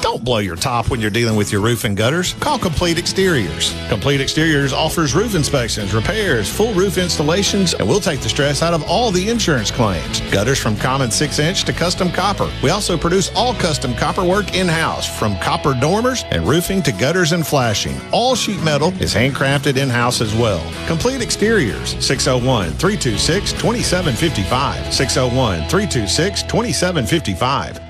Don't 0.00 0.24
blow 0.24 0.38
your 0.38 0.56
top 0.56 0.90
when 0.90 1.00
you're 1.00 1.10
dealing 1.10 1.34
with 1.36 1.50
your 1.50 1.60
roof 1.60 1.84
and 1.84 1.96
gutters. 1.96 2.34
Call 2.34 2.58
Complete 2.58 2.98
Exteriors. 2.98 3.74
Complete 3.88 4.20
Exteriors 4.20 4.72
offers 4.72 5.14
roof 5.14 5.34
inspections, 5.34 5.92
repairs, 5.92 6.48
full 6.48 6.72
roof 6.72 6.98
installations, 6.98 7.74
and 7.74 7.88
we'll 7.88 8.00
take 8.00 8.20
the 8.20 8.28
stress 8.28 8.62
out 8.62 8.74
of 8.74 8.84
all 8.84 9.10
the 9.10 9.28
insurance 9.28 9.70
claims. 9.70 10.20
Gutters 10.30 10.58
from 10.58 10.76
common 10.76 11.10
6 11.10 11.38
inch 11.40 11.64
to 11.64 11.72
custom 11.72 12.10
copper. 12.10 12.50
We 12.62 12.70
also 12.70 12.96
produce 12.96 13.34
all 13.34 13.54
custom 13.54 13.94
copper 13.94 14.24
work 14.24 14.54
in 14.54 14.68
house, 14.68 15.06
from 15.18 15.36
copper 15.38 15.74
dormers 15.74 16.24
and 16.30 16.46
roofing 16.46 16.80
to 16.82 16.92
gutters 16.92 17.32
and 17.32 17.46
flashing. 17.46 17.96
All 18.12 18.36
sheet 18.36 18.62
metal 18.62 18.92
is 19.00 19.14
handcrafted 19.14 19.76
in 19.76 19.88
house 19.88 20.20
as 20.20 20.34
well. 20.34 20.62
Complete 20.86 21.22
Exteriors, 21.22 21.90
601 22.04 22.70
326 22.72 23.52
2755. 23.52 24.94
601 24.94 25.58
326 25.68 26.42
2755. 26.42 27.80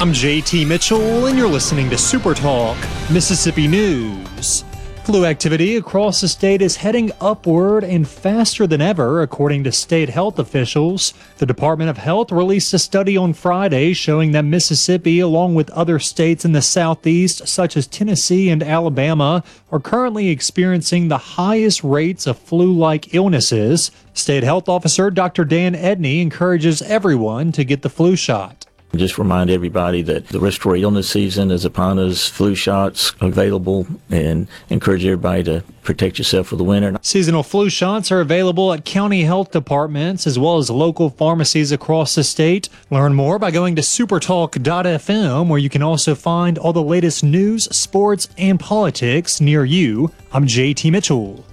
I'm 0.00 0.12
JT 0.12 0.64
Mitchell, 0.68 1.26
and 1.26 1.36
you're 1.36 1.48
listening 1.48 1.90
to 1.90 1.98
Super 1.98 2.32
Talk 2.32 2.76
Mississippi 3.10 3.66
News. 3.66 4.62
Flu 5.02 5.24
activity 5.24 5.74
across 5.74 6.20
the 6.20 6.28
state 6.28 6.62
is 6.62 6.76
heading 6.76 7.10
upward 7.20 7.82
and 7.82 8.06
faster 8.06 8.68
than 8.68 8.80
ever, 8.80 9.22
according 9.22 9.64
to 9.64 9.72
state 9.72 10.08
health 10.08 10.38
officials. 10.38 11.14
The 11.38 11.46
Department 11.46 11.90
of 11.90 11.98
Health 11.98 12.30
released 12.30 12.72
a 12.74 12.78
study 12.78 13.16
on 13.16 13.32
Friday 13.32 13.92
showing 13.92 14.30
that 14.32 14.44
Mississippi, 14.44 15.18
along 15.18 15.56
with 15.56 15.68
other 15.70 15.98
states 15.98 16.44
in 16.44 16.52
the 16.52 16.62
southeast, 16.62 17.48
such 17.48 17.76
as 17.76 17.88
Tennessee 17.88 18.50
and 18.50 18.62
Alabama, 18.62 19.42
are 19.72 19.80
currently 19.80 20.28
experiencing 20.28 21.08
the 21.08 21.18
highest 21.18 21.82
rates 21.82 22.24
of 22.28 22.38
flu 22.38 22.72
like 22.72 23.16
illnesses. 23.16 23.90
State 24.14 24.44
Health 24.44 24.68
Officer 24.68 25.10
Dr. 25.10 25.44
Dan 25.44 25.74
Edney 25.74 26.22
encourages 26.22 26.82
everyone 26.82 27.50
to 27.50 27.64
get 27.64 27.82
the 27.82 27.90
flu 27.90 28.14
shot. 28.14 28.67
Just 28.94 29.18
remind 29.18 29.50
everybody 29.50 30.02
that 30.02 30.28
the 30.28 30.40
respiratory 30.40 30.82
illness 30.82 31.10
season 31.10 31.50
is 31.50 31.64
upon 31.64 31.98
us, 31.98 32.28
flu 32.28 32.54
shots 32.54 33.12
available, 33.20 33.86
and 34.10 34.48
encourage 34.70 35.04
everybody 35.04 35.44
to 35.44 35.62
protect 35.82 36.18
yourself 36.18 36.48
for 36.48 36.56
the 36.56 36.64
winter. 36.64 36.98
Seasonal 37.02 37.42
flu 37.42 37.68
shots 37.68 38.10
are 38.10 38.20
available 38.20 38.72
at 38.72 38.84
county 38.84 39.22
health 39.22 39.50
departments 39.50 40.26
as 40.26 40.38
well 40.38 40.56
as 40.56 40.70
local 40.70 41.10
pharmacies 41.10 41.70
across 41.70 42.14
the 42.14 42.24
state. 42.24 42.68
Learn 42.90 43.14
more 43.14 43.38
by 43.38 43.50
going 43.50 43.76
to 43.76 43.82
supertalk.fm, 43.82 45.48
where 45.48 45.58
you 45.58 45.68
can 45.68 45.82
also 45.82 46.14
find 46.14 46.58
all 46.58 46.72
the 46.72 46.82
latest 46.82 47.22
news, 47.22 47.64
sports, 47.74 48.28
and 48.38 48.58
politics 48.58 49.40
near 49.40 49.64
you. 49.64 50.10
I'm 50.32 50.46
JT 50.46 50.90
Mitchell. 50.90 51.44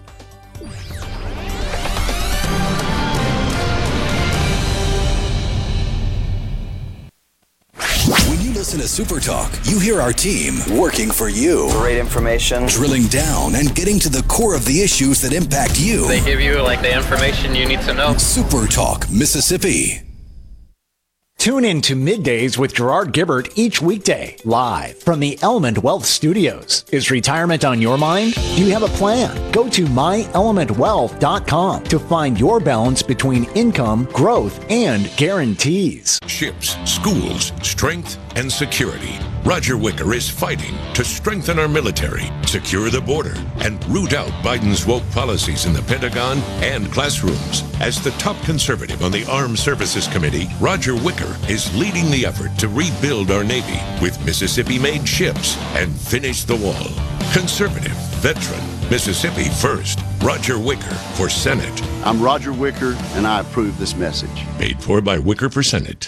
Listen 8.65 8.79
to 8.79 8.87
Super 8.87 9.19
Talk, 9.19 9.53
you 9.65 9.79
hear 9.79 10.01
our 10.01 10.11
team 10.11 10.55
working 10.75 11.11
for 11.11 11.29
you. 11.29 11.69
Great 11.73 11.99
information. 11.99 12.65
Drilling 12.65 13.03
down 13.09 13.53
and 13.53 13.75
getting 13.75 13.99
to 13.99 14.09
the 14.09 14.23
core 14.23 14.55
of 14.55 14.65
the 14.65 14.81
issues 14.81 15.21
that 15.21 15.33
impact 15.33 15.79
you. 15.79 16.07
They 16.07 16.19
give 16.25 16.41
you 16.41 16.63
like 16.63 16.81
the 16.81 16.91
information 16.91 17.53
you 17.53 17.67
need 17.67 17.81
to 17.81 17.93
know. 17.93 18.17
Super 18.17 18.65
Talk, 18.65 19.07
Mississippi. 19.07 20.01
Tune 21.45 21.63
in 21.63 21.79
to 21.81 21.95
Middays 21.95 22.57
with 22.57 22.73
Gerard 22.73 23.13
Gibert 23.13 23.51
each 23.55 23.79
weekday, 23.79 24.35
live 24.45 24.97
from 24.97 25.19
the 25.19 25.37
Element 25.43 25.77
Wealth 25.77 26.03
Studios. 26.03 26.83
Is 26.91 27.11
retirement 27.11 27.63
on 27.63 27.79
your 27.79 27.99
mind? 27.99 28.33
Do 28.33 28.65
you 28.65 28.73
have 28.73 28.81
a 28.81 28.87
plan? 28.87 29.51
Go 29.51 29.69
to 29.69 29.85
myelementwealth.com 29.85 31.83
to 31.83 31.99
find 31.99 32.39
your 32.39 32.59
balance 32.59 33.03
between 33.03 33.43
income, 33.51 34.05
growth, 34.05 34.59
and 34.71 35.15
guarantees. 35.17 36.17
Ships, 36.25 36.77
schools, 36.91 37.53
strength, 37.61 38.17
and 38.35 38.51
security. 38.51 39.19
Roger 39.45 39.77
Wicker 39.77 40.11
is 40.15 40.27
fighting 40.27 40.75
to 40.95 41.05
strengthen 41.05 41.59
our 41.59 41.67
military, 41.67 42.31
secure 42.47 42.89
the 42.89 42.99
border, 42.99 43.35
and 43.57 43.85
root 43.85 44.13
out 44.13 44.31
Biden's 44.43 44.87
woke 44.87 45.07
policies 45.11 45.67
in 45.67 45.73
the 45.73 45.83
Pentagon 45.83 46.39
and 46.63 46.91
classrooms. 46.91 47.61
As 47.79 48.03
the 48.03 48.09
top 48.11 48.41
conservative 48.43 49.03
on 49.03 49.11
the 49.11 49.23
Armed 49.29 49.59
Services 49.59 50.07
Committee, 50.07 50.47
Roger 50.59 50.95
Wicker 50.95 51.37
is 51.47 51.73
leading 51.77 52.09
the 52.09 52.25
effort 52.25 52.57
to 52.57 52.67
rebuild 52.69 53.29
our 53.29 53.43
Navy 53.43 53.79
with 54.01 54.19
Mississippi 54.25 54.79
made 54.79 55.07
ships 55.07 55.57
and 55.75 55.93
finish 55.93 56.43
the 56.43 56.55
wall. 56.55 56.89
Conservative, 57.31 57.95
veteran, 58.23 58.89
Mississippi 58.89 59.49
first. 59.61 59.99
Roger 60.23 60.57
Wicker 60.57 60.95
for 61.13 61.29
Senate. 61.29 61.83
I'm 62.03 62.19
Roger 62.19 62.51
Wicker, 62.51 62.95
and 63.13 63.27
I 63.27 63.41
approve 63.41 63.77
this 63.77 63.95
message. 63.95 64.43
Paid 64.57 64.81
for 64.81 65.01
by 65.01 65.19
Wicker 65.19 65.49
for 65.51 65.61
Senate. 65.61 66.07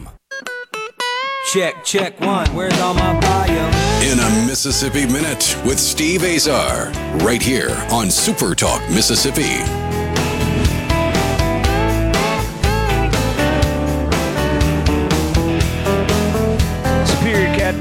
Check, 1.51 1.83
check 1.83 2.17
one. 2.21 2.47
Where's 2.55 2.79
all 2.79 2.93
my 2.93 3.19
bio? 3.19 4.09
In 4.09 4.19
a 4.19 4.47
Mississippi 4.47 5.05
Minute 5.05 5.57
with 5.65 5.81
Steve 5.81 6.23
Azar, 6.23 6.91
right 7.25 7.41
here 7.41 7.75
on 7.91 8.09
Super 8.09 8.55
Talk, 8.55 8.81
Mississippi. 8.89 9.90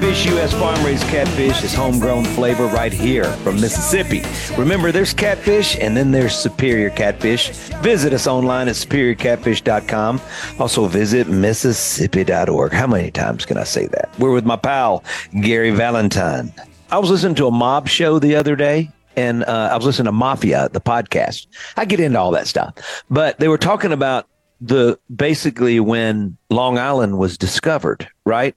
Catfish, 0.01 0.25
U.S. 0.33 0.53
farm 0.55 0.83
raised 0.83 1.03
catfish 1.09 1.63
is 1.63 1.75
homegrown 1.75 2.25
flavor 2.25 2.65
right 2.69 2.91
here 2.91 3.31
from 3.45 3.61
Mississippi. 3.61 4.23
Remember, 4.57 4.91
there's 4.91 5.13
catfish 5.13 5.77
and 5.79 5.95
then 5.95 6.11
there's 6.11 6.35
Superior 6.35 6.89
Catfish. 6.89 7.51
Visit 7.83 8.15
us 8.15 8.27
online 8.27 8.69
at 8.69 8.77
superiorcatfish.com. 8.77 10.19
Also, 10.59 10.87
visit 10.87 11.29
Mississippi.org. 11.29 12.73
How 12.73 12.87
many 12.87 13.11
times 13.11 13.45
can 13.45 13.59
I 13.59 13.65
say 13.65 13.89
that? 13.89 14.09
We're 14.19 14.33
with 14.33 14.47
my 14.47 14.57
pal, 14.57 15.05
Gary 15.43 15.71
Valentine. 15.71 16.51
I 16.91 16.99
was 16.99 17.11
listening 17.11 17.35
to 17.35 17.47
a 17.47 17.51
mob 17.51 17.87
show 17.87 18.19
the 18.19 18.37
other 18.37 18.57
day 18.57 18.91
and 19.17 19.45
uh, 19.45 19.69
I 19.71 19.77
was 19.77 19.85
listening 19.85 20.07
to 20.07 20.13
Mafia, 20.13 20.71
the 20.71 20.81
podcast. 20.81 21.47
I 21.77 21.85
get 21.85 22.01
into 22.01 22.19
all 22.19 22.31
that 22.31 22.47
stuff, 22.47 23.05
but 23.11 23.39
they 23.39 23.49
were 23.49 23.59
talking 23.59 23.93
about 23.93 24.27
the 24.63 24.99
basically 25.15 25.79
when 25.79 26.39
Long 26.49 26.79
Island 26.79 27.19
was 27.19 27.37
discovered, 27.37 28.09
right? 28.25 28.57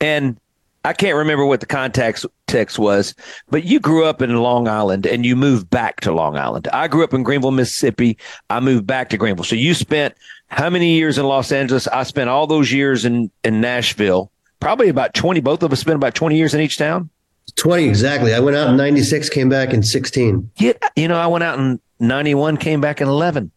And 0.00 0.38
I 0.84 0.92
can't 0.94 1.16
remember 1.16 1.44
what 1.44 1.60
the 1.60 1.66
context 1.66 2.24
text 2.46 2.78
was, 2.78 3.14
but 3.50 3.64
you 3.64 3.78
grew 3.78 4.04
up 4.06 4.22
in 4.22 4.34
Long 4.36 4.66
Island 4.66 5.06
and 5.06 5.26
you 5.26 5.36
moved 5.36 5.68
back 5.68 6.00
to 6.00 6.12
Long 6.12 6.36
Island. 6.38 6.68
I 6.72 6.88
grew 6.88 7.04
up 7.04 7.12
in 7.12 7.22
Greenville, 7.22 7.50
Mississippi. 7.50 8.16
I 8.48 8.60
moved 8.60 8.86
back 8.86 9.10
to 9.10 9.18
Greenville. 9.18 9.44
So 9.44 9.56
you 9.56 9.74
spent 9.74 10.14
how 10.48 10.70
many 10.70 10.94
years 10.94 11.18
in 11.18 11.26
Los 11.26 11.52
Angeles? 11.52 11.86
I 11.88 12.02
spent 12.04 12.30
all 12.30 12.46
those 12.46 12.72
years 12.72 13.04
in 13.04 13.30
in 13.44 13.60
Nashville. 13.60 14.30
Probably 14.58 14.88
about 14.88 15.12
20. 15.14 15.40
Both 15.40 15.62
of 15.62 15.72
us 15.72 15.80
spent 15.80 15.96
about 15.96 16.14
20 16.14 16.36
years 16.36 16.54
in 16.54 16.60
each 16.60 16.78
town. 16.78 17.10
20 17.56 17.84
exactly. 17.84 18.32
I 18.34 18.40
went 18.40 18.56
out 18.56 18.68
in 18.70 18.76
96, 18.76 19.28
came 19.28 19.48
back 19.48 19.72
in 19.74 19.82
16. 19.82 20.50
Yeah, 20.56 20.72
you 20.96 21.08
know, 21.08 21.16
I 21.18 21.26
went 21.26 21.42
out 21.44 21.58
in 21.58 21.80
91, 21.98 22.56
came 22.58 22.80
back 22.80 23.00
in 23.00 23.08
11. 23.08 23.50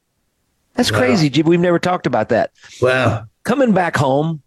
That's 0.75 0.91
Wow. 0.91 0.97
crazy, 0.99 1.29
Jib. 1.29 1.47
We've 1.47 1.59
never 1.59 1.77
talked 1.79 2.07
about 2.07 2.29
that. 2.29 2.51
Wow. 2.81 3.25
Coming 3.43 3.71
back 3.73 3.95
home 3.95 4.41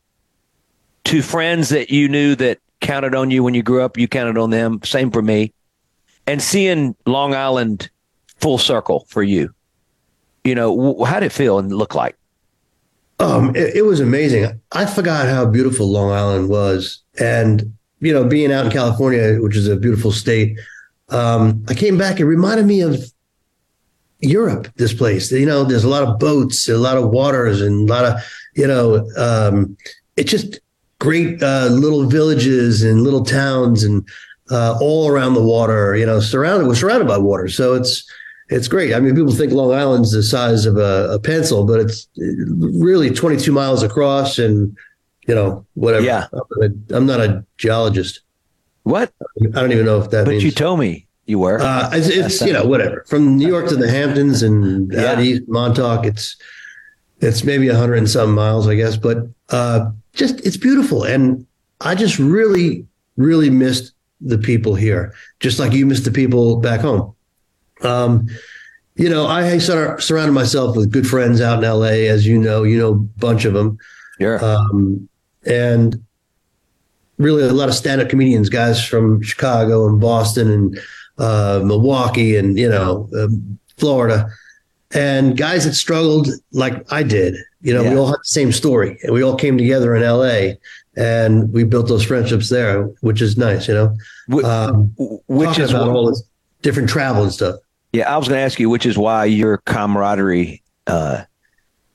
to 1.05 1.23
friends 1.23 1.69
that 1.69 1.91
you 1.91 2.09
knew 2.09 2.35
that 2.37 2.59
counted 2.87 3.15
on 3.15 3.31
you 3.31 3.43
when 3.43 3.55
you 3.55 3.63
grew 3.63 3.83
up, 3.83 3.99
you 3.99 4.07
counted 4.07 4.39
on 4.39 4.51
them. 4.51 4.81
Same 4.85 5.11
for 5.11 5.21
me. 5.21 5.53
And 6.27 6.41
seeing 6.41 6.95
Long 7.05 7.35
Island 7.35 7.91
full 8.41 8.59
circle 8.59 9.07
for 9.09 9.23
you, 9.23 9.53
you 10.45 10.55
know, 10.55 11.05
how 11.05 11.21
did 11.21 11.27
it 11.27 11.33
feel 11.33 11.59
and 11.59 11.73
look 11.73 11.95
like? 11.95 12.17
Um, 13.19 13.55
it, 13.57 13.77
it 13.77 13.83
was 13.83 14.01
amazing. 14.01 14.61
I 14.73 14.87
forgot 14.87 15.27
how 15.27 15.47
beautiful 15.47 15.91
Long 15.91 16.13
Island 16.13 16.49
was, 16.49 17.03
and 17.19 17.73
you 18.01 18.13
know, 18.13 18.25
being 18.25 18.53
out 18.53 18.67
in 18.67 18.73
California, 18.73 19.41
which 19.41 19.57
is 19.57 19.69
a 19.69 19.77
beautiful 19.77 20.13
state, 20.13 20.59
um, 21.09 21.65
I 21.69 21.75
came 21.75 21.97
back. 21.97 22.21
It 22.21 22.27
reminded 22.27 22.67
me 22.67 22.83
of 22.83 23.03
Europe. 24.21 24.69
This 24.77 24.93
place, 24.93 25.33
you 25.33 25.47
know, 25.47 25.65
there's 25.65 25.85
a 25.85 25.89
lot 25.89 26.03
of 26.03 26.19
boats, 26.19 26.69
a 26.69 26.77
lot 26.77 26.99
of 26.99 27.09
waters, 27.09 27.63
and 27.63 27.89
a 27.89 27.93
lot 27.93 28.05
of, 28.05 28.21
you 28.55 28.67
know, 28.67 29.09
um, 29.17 29.77
it's 30.17 30.31
just 30.31 30.61
great 31.01 31.43
uh, 31.43 31.67
little 31.71 32.05
villages 32.07 32.83
and 32.83 33.03
little 33.03 33.25
towns, 33.25 33.85
and 33.85 34.07
uh, 34.51 34.79
all 34.81 35.09
around 35.09 35.35
the 35.35 35.43
water. 35.43 35.97
You 35.97 36.07
know, 36.07 36.21
surrounded 36.21 36.67
we're 36.67 36.75
surrounded 36.75 37.09
by 37.09 37.19
water, 37.19 37.49
so 37.49 37.75
it's 37.75 38.09
it's 38.49 38.69
great. 38.69 38.95
I 38.95 39.01
mean, 39.01 39.15
people 39.17 39.33
think 39.33 39.53
Long 39.53 39.73
Island's 39.73 40.13
the 40.13 40.23
size 40.23 40.67
of 40.67 40.77
a, 40.77 41.09
a 41.13 41.19
pencil, 41.19 41.65
but 41.65 41.81
it's 41.81 42.09
really 42.17 43.11
22 43.11 43.51
miles 43.53 43.83
across, 43.83 44.39
and 44.39 44.77
you 45.27 45.35
know, 45.35 45.67
whatever. 45.75 46.05
Yeah. 46.05 46.27
I'm 46.33 46.41
not 46.57 46.71
a, 46.71 46.97
I'm 46.97 47.07
not 47.07 47.21
a 47.21 47.45
geologist. 47.59 48.21
What? 48.85 49.13
I 49.43 49.61
don't 49.61 49.73
even 49.73 49.85
know 49.85 50.01
if 50.01 50.11
that 50.11 50.27
But 50.27 50.31
means. 50.33 50.45
you 50.45 50.53
told 50.53 50.79
me 50.79 51.09
you 51.27 51.41
were. 51.41 51.59
Uh, 51.61 51.91
it's, 51.93 52.07
it's 52.07 52.41
you 52.41 52.53
know 52.53 52.65
whatever 52.65 53.05
from 53.09 53.37
New 53.37 53.49
York 53.49 53.69
to 53.69 53.75
the 53.77 53.91
Hamptons 53.91 54.45
and 54.45 54.95
out 54.95 55.19
east 55.19 55.43
Montauk. 55.49 56.07
It's 56.07 56.37
it's 57.21 57.43
maybe 57.43 57.67
a 57.67 57.75
hundred 57.75 57.97
and 57.97 58.09
some 58.09 58.33
miles, 58.33 58.69
I 58.69 58.77
guess, 58.77 58.97
but 58.97 59.27
uh, 59.49 59.91
just 60.17 60.45
it's 60.45 60.57
beautiful, 60.57 61.05
and 61.05 61.47
I 61.81 61.95
just 61.95 62.19
really 62.19 62.87
really 63.17 63.51
missed 63.51 63.93
the 64.21 64.39
people 64.39 64.75
here, 64.75 65.15
just 65.41 65.59
like 65.59 65.73
you 65.73 65.87
missed 65.87 66.05
the 66.05 66.11
people 66.11 66.57
back 66.57 66.81
home. 66.81 67.15
Um, 67.83 68.29
you 68.97 69.11
know, 69.11 69.27
I 69.27 69.59
sur- 69.59 70.01
surrounded 70.01 70.33
myself 70.33 70.77
with 70.77 70.91
good 70.91 71.07
friends 71.07 71.41
out 71.41 71.59
in 71.59 71.65
L.A. 71.65 72.09
As 72.09 72.27
you 72.27 72.39
know, 72.39 72.63
you 72.63 72.79
know, 72.79 72.93
a 72.93 72.95
bunch 72.95 73.45
of 73.45 73.53
them. 73.53 73.79
Sure. 74.19 74.43
Um, 74.43 75.09
and 75.45 76.03
really 77.19 77.43
a 77.43 77.53
lot 77.53 77.69
of 77.69 77.75
stand-up 77.75 78.09
comedians, 78.09 78.49
guys 78.49 78.85
from 78.85 79.23
Chicago 79.23 79.87
and 79.87 80.01
Boston 80.01 80.51
and 80.51 80.79
uh, 81.19 81.61
Milwaukee 81.65 82.37
and 82.37 82.59
you 82.59 82.69
know 82.69 83.09
um, 83.19 83.59
Florida, 83.77 84.31
and 84.97 85.37
guys 85.37 85.65
that 85.65 85.75
struggled 85.75 86.29
like 86.53 86.91
I 86.91 87.03
did. 87.03 87.37
You 87.61 87.75
know, 87.75 87.83
we 87.83 87.97
all 87.97 88.07
had 88.07 88.15
the 88.15 88.25
same 88.25 88.53
story, 88.53 88.99
and 89.03 89.13
we 89.13 89.23
all 89.23 89.37
came 89.37 89.59
together 89.59 89.95
in 89.97 90.03
L.A. 90.03 90.59
and 90.97 91.53
we 91.53 91.65
built 91.65 91.89
those 91.89 92.05
friendships 92.05 92.49
there, 92.49 92.85
which 93.01 93.21
is 93.21 93.37
nice. 93.37 93.69
You 93.69 93.75
know, 93.75 94.45
um, 94.45 94.93
which 95.29 95.59
is 95.59 95.71
about 95.71 95.89
what- 95.89 95.97
all 95.97 96.09
this 96.09 96.23
different 96.63 96.89
travel 96.89 97.23
and 97.23 97.33
stuff. 97.33 97.57
Yeah, 97.93 98.13
I 98.13 98.19
was 98.19 98.29
going 98.29 98.39
to 98.39 98.43
ask 98.45 98.59
you, 98.61 98.69
which 98.69 98.85
is 98.85 98.99
why 98.99 99.25
your 99.25 99.59
camaraderie 99.59 100.63
uh, 100.87 101.23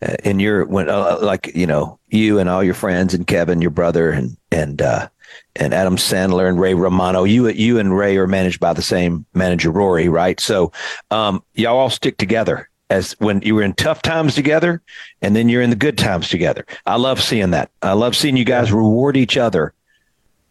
uh, 0.01 0.15
in 0.23 0.39
your 0.39 0.65
when 0.65 0.89
uh, 0.89 1.19
like 1.21 1.51
you 1.55 1.67
know 1.67 1.99
you 2.09 2.39
and 2.39 2.49
all 2.49 2.63
your 2.63 2.73
friends 2.73 3.13
and 3.13 3.27
Kevin, 3.27 3.61
your 3.61 3.71
brother, 3.71 4.09
and 4.09 4.35
and 4.51 4.81
uh, 4.81 5.07
and 5.55 5.73
Adam 5.73 5.97
Sandler 5.97 6.49
and 6.49 6.59
Ray 6.59 6.73
Romano. 6.73 7.23
You 7.23 7.49
you 7.49 7.77
and 7.77 7.95
Ray 7.95 8.17
are 8.17 8.27
managed 8.27 8.59
by 8.59 8.73
the 8.73 8.81
same 8.81 9.25
manager, 9.33 9.69
Rory, 9.71 10.09
right? 10.09 10.39
So 10.39 10.71
um, 11.11 11.43
y'all 11.53 11.77
all 11.77 11.89
stick 11.89 12.17
together 12.17 12.67
as 12.91 13.13
when 13.19 13.41
you 13.41 13.55
were 13.55 13.63
in 13.63 13.73
tough 13.73 14.01
times 14.01 14.35
together, 14.35 14.81
and 15.21 15.35
then 15.35 15.47
you're 15.49 15.61
in 15.61 15.69
the 15.69 15.75
good 15.75 15.97
times 15.97 16.27
together. 16.29 16.65
I 16.85 16.97
love 16.97 17.21
seeing 17.21 17.51
that. 17.51 17.71
I 17.81 17.93
love 17.93 18.15
seeing 18.15 18.35
you 18.37 18.43
guys 18.45 18.71
reward 18.71 19.15
each 19.15 19.37
other 19.37 19.73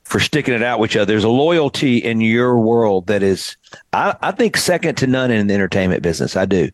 for 0.04 0.18
sticking 0.18 0.54
it 0.54 0.62
out 0.62 0.80
with 0.80 0.90
each 0.90 0.96
other. 0.96 1.06
There's 1.12 1.22
a 1.24 1.28
loyalty 1.28 1.98
in 1.98 2.20
your 2.20 2.58
world 2.58 3.06
that 3.08 3.22
is, 3.22 3.56
I, 3.92 4.16
I 4.22 4.32
think, 4.32 4.56
second 4.56 4.96
to 4.96 5.06
none 5.06 5.30
in 5.30 5.46
the 5.46 5.54
entertainment 5.54 6.02
business. 6.02 6.34
I 6.36 6.46
do. 6.46 6.70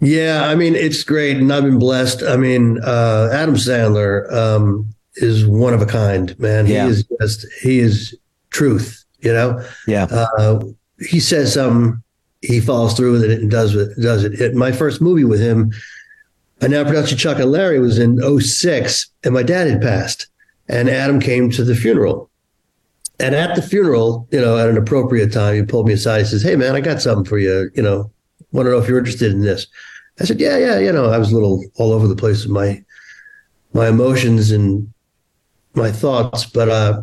Yeah, 0.00 0.44
I 0.44 0.54
mean 0.54 0.74
it's 0.74 1.02
great, 1.02 1.38
and 1.38 1.52
I've 1.52 1.64
been 1.64 1.78
blessed. 1.78 2.22
I 2.22 2.36
mean, 2.36 2.78
uh, 2.84 3.30
Adam 3.32 3.54
Sandler 3.56 4.30
um, 4.32 4.86
is 5.16 5.46
one 5.46 5.74
of 5.74 5.82
a 5.82 5.86
kind, 5.86 6.38
man. 6.38 6.66
He 6.66 6.74
Yeah. 6.74 6.86
is 6.86 7.04
just 7.20 7.46
he 7.62 7.80
is 7.80 8.16
truth. 8.50 9.04
You 9.20 9.32
know. 9.32 9.64
Yeah. 9.88 10.04
Uh, 10.04 10.60
he 11.10 11.18
says 11.18 11.54
something, 11.54 12.02
he 12.46 12.60
follows 12.60 12.94
through 12.94 13.12
with 13.12 13.24
it 13.24 13.40
and 13.40 13.50
does 13.50 13.74
it. 13.74 13.90
Does 14.00 14.24
it. 14.24 14.40
it 14.40 14.54
my 14.54 14.72
first 14.72 15.00
movie 15.00 15.24
with 15.24 15.40
him, 15.40 15.72
I 16.62 16.68
Now 16.68 16.84
Pronounce 16.84 17.10
You 17.10 17.16
Chuck 17.16 17.38
and 17.38 17.50
Larry 17.50 17.78
was 17.78 17.98
in 17.98 18.18
06, 18.40 19.06
and 19.24 19.34
my 19.34 19.42
dad 19.42 19.68
had 19.68 19.82
passed, 19.82 20.26
and 20.68 20.88
Adam 20.88 21.20
came 21.20 21.50
to 21.50 21.64
the 21.64 21.74
funeral. 21.74 22.30
And 23.18 23.34
at 23.34 23.54
the 23.54 23.62
funeral, 23.62 24.26
you 24.30 24.40
know, 24.40 24.58
at 24.58 24.68
an 24.68 24.76
appropriate 24.76 25.32
time, 25.32 25.54
he 25.54 25.62
pulled 25.62 25.86
me 25.86 25.94
aside. 25.94 26.20
He 26.20 26.24
says, 26.26 26.42
"Hey, 26.42 26.56
man, 26.56 26.74
I 26.74 26.80
got 26.80 27.02
something 27.02 27.24
for 27.24 27.38
you. 27.38 27.70
You 27.74 27.82
know, 27.82 28.10
want 28.52 28.66
to 28.66 28.70
know 28.70 28.78
if 28.78 28.88
you're 28.88 28.98
interested 28.98 29.32
in 29.32 29.40
this." 29.40 29.66
I 30.20 30.24
said, 30.24 30.40
"Yeah, 30.40 30.56
yeah." 30.58 30.78
You 30.78 30.92
know, 30.92 31.06
I 31.06 31.18
was 31.18 31.30
a 31.30 31.34
little 31.34 31.64
all 31.76 31.92
over 31.92 32.06
the 32.06 32.16
place 32.16 32.42
with 32.42 32.52
my 32.52 32.82
my 33.72 33.88
emotions 33.88 34.50
and 34.50 34.92
my 35.74 35.90
thoughts, 35.90 36.44
but 36.44 36.68
uh, 36.68 37.02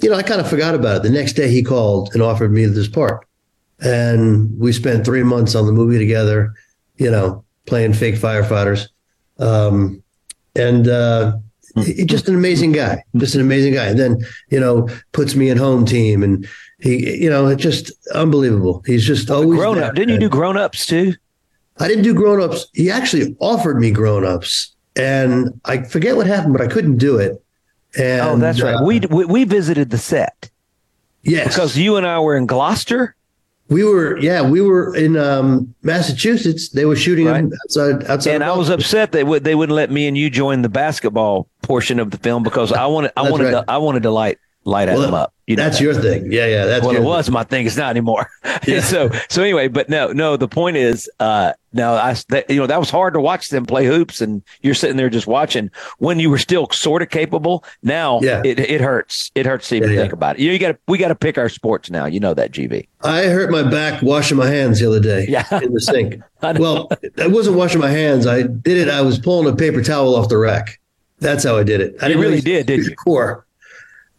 you 0.00 0.10
know, 0.10 0.16
I 0.16 0.22
kind 0.22 0.40
of 0.40 0.48
forgot 0.48 0.74
about 0.74 0.98
it. 0.98 1.02
The 1.02 1.10
next 1.10 1.34
day, 1.34 1.50
he 1.50 1.62
called 1.62 2.10
and 2.14 2.22
offered 2.22 2.52
me 2.52 2.66
this 2.66 2.88
part, 2.88 3.26
and 3.80 4.58
we 4.58 4.72
spent 4.72 5.04
three 5.04 5.22
months 5.22 5.54
on 5.54 5.66
the 5.66 5.72
movie 5.72 5.98
together. 5.98 6.54
You 6.96 7.10
know, 7.10 7.44
playing 7.66 7.94
fake 7.94 8.16
firefighters, 8.16 8.88
um, 9.38 10.02
and 10.54 10.86
uh, 10.86 11.38
just 12.04 12.28
an 12.28 12.34
amazing 12.34 12.72
guy, 12.72 13.02
just 13.16 13.34
an 13.34 13.40
amazing 13.40 13.74
guy. 13.74 13.86
And 13.86 13.98
then 13.98 14.18
you 14.50 14.60
know, 14.60 14.88
puts 15.12 15.34
me 15.34 15.48
in 15.48 15.56
home 15.56 15.86
team, 15.86 16.22
and 16.22 16.46
he, 16.80 17.22
you 17.22 17.30
know, 17.30 17.46
it's 17.46 17.62
just 17.62 17.92
unbelievable. 18.14 18.82
He's 18.86 19.06
just 19.06 19.30
always 19.30 19.58
Grown 19.58 19.78
up. 19.78 19.94
Didn't 19.94 20.14
you 20.14 20.20
do 20.20 20.28
grown 20.28 20.56
ups 20.56 20.86
too? 20.86 21.14
I 21.78 21.88
didn't 21.88 22.04
do 22.04 22.12
grown 22.12 22.42
ups. 22.42 22.66
He 22.74 22.90
actually 22.90 23.34
offered 23.40 23.80
me 23.80 23.90
grown 23.90 24.24
ups, 24.24 24.74
and 24.96 25.58
I 25.64 25.82
forget 25.82 26.16
what 26.16 26.26
happened, 26.26 26.52
but 26.52 26.60
I 26.62 26.66
couldn't 26.66 26.98
do 26.98 27.16
it. 27.16 27.42
And 27.98 28.20
oh, 28.20 28.36
that's 28.36 28.60
right. 28.60 28.74
uh, 28.74 28.84
we, 28.84 29.00
we 29.00 29.24
we 29.24 29.44
visited 29.44 29.90
the 29.90 29.98
set. 29.98 30.50
Yes, 31.22 31.54
because 31.54 31.76
you 31.76 31.96
and 31.96 32.06
I 32.06 32.20
were 32.20 32.36
in 32.36 32.46
Gloucester. 32.46 33.14
We 33.70 33.84
were, 33.84 34.18
yeah, 34.18 34.42
we 34.42 34.60
were 34.60 34.94
in 34.96 35.16
um, 35.16 35.72
Massachusetts. 35.82 36.70
They 36.70 36.84
were 36.84 36.96
shooting 36.96 37.26
him 37.26 37.52
outside. 37.64 38.04
Outside. 38.04 38.34
And 38.34 38.44
I 38.44 38.52
was 38.56 38.68
upset 38.68 39.12
they 39.12 39.22
would 39.22 39.44
they 39.44 39.54
wouldn't 39.54 39.76
let 39.76 39.90
me 39.90 40.08
and 40.08 40.18
you 40.18 40.28
join 40.28 40.62
the 40.62 40.68
basketball 40.68 41.48
portion 41.62 42.00
of 42.00 42.10
the 42.10 42.18
film 42.18 42.42
because 42.42 42.72
I 42.72 42.86
wanted 42.86 43.12
I 43.16 43.22
That's 43.22 43.32
wanted 43.32 43.44
right. 43.44 43.64
to 43.66 43.70
I 43.70 43.76
wanted 43.78 44.02
to 44.02 44.10
light 44.10 44.38
light 44.64 44.88
Well, 44.88 45.00
them 45.00 45.14
up. 45.14 45.32
You 45.50 45.56
know 45.56 45.64
that's 45.64 45.78
that. 45.78 45.84
your 45.84 45.94
thing. 45.94 46.30
Yeah, 46.30 46.46
yeah. 46.46 46.64
That's 46.64 46.86
well, 46.86 46.94
it 46.94 47.02
was 47.02 47.28
my 47.28 47.42
thing. 47.44 47.66
It's 47.66 47.76
not 47.76 47.90
anymore. 47.90 48.30
Yeah. 48.66 48.80
so, 48.80 49.10
so 49.30 49.42
anyway, 49.42 49.68
but 49.68 49.88
no, 49.88 50.12
no. 50.12 50.36
The 50.36 50.46
point 50.48 50.76
is, 50.76 51.08
uh, 51.18 51.54
no, 51.72 51.94
I, 51.94 52.14
that, 52.28 52.50
you 52.50 52.56
know, 52.56 52.66
that 52.66 52.78
was 52.78 52.90
hard 52.90 53.14
to 53.14 53.20
watch 53.20 53.48
them 53.48 53.64
play 53.64 53.86
hoops, 53.86 54.20
and 54.20 54.42
you're 54.60 54.74
sitting 54.74 54.96
there 54.98 55.08
just 55.08 55.26
watching 55.26 55.70
when 55.98 56.18
you 56.20 56.28
were 56.28 56.36
still 56.38 56.68
sort 56.70 57.00
of 57.00 57.08
capable. 57.08 57.64
Now, 57.82 58.20
Yeah. 58.20 58.42
it 58.44 58.60
it 58.60 58.80
hurts. 58.82 59.30
It 59.34 59.46
hurts 59.46 59.68
to 59.70 59.76
even 59.76 59.88
Yeah, 59.90 59.94
yeah. 59.94 60.00
think 60.02 60.12
about 60.12 60.36
it. 60.36 60.42
You, 60.42 60.48
know, 60.48 60.52
you 60.52 60.58
got 60.58 60.72
to 60.72 60.78
we 60.88 60.98
got 60.98 61.08
to 61.08 61.14
pick 61.14 61.38
our 61.38 61.48
sports 61.48 61.90
now. 61.90 62.04
You 62.06 62.20
know 62.20 62.34
that, 62.34 62.52
GV. 62.52 62.86
I 63.02 63.22
hurt 63.24 63.50
my 63.50 63.62
back 63.62 64.02
washing 64.02 64.36
my 64.36 64.46
hands 64.48 64.78
the 64.80 64.88
other 64.88 65.00
day 65.00 65.26
Yeah. 65.28 65.46
in 65.62 65.72
the 65.72 65.80
sink. 65.80 66.16
well, 66.42 66.90
I 67.18 67.26
wasn't 67.28 67.56
washing 67.56 67.80
my 67.80 67.90
hands. 67.90 68.26
I 68.26 68.42
did 68.42 68.76
it. 68.76 68.88
I 68.88 69.00
was 69.00 69.18
pulling 69.18 69.50
a 69.52 69.56
paper 69.56 69.82
towel 69.82 70.14
off 70.16 70.28
the 70.28 70.38
rack. 70.38 70.78
That's 71.20 71.44
how 71.44 71.56
I 71.56 71.62
did 71.64 71.80
it. 71.80 71.96
I 72.02 72.06
You 72.06 72.14
didn't 72.14 72.22
really 72.22 72.40
did, 72.42 72.66
didn't 72.66 72.86
you? 72.86 72.94
Core. 73.04 73.46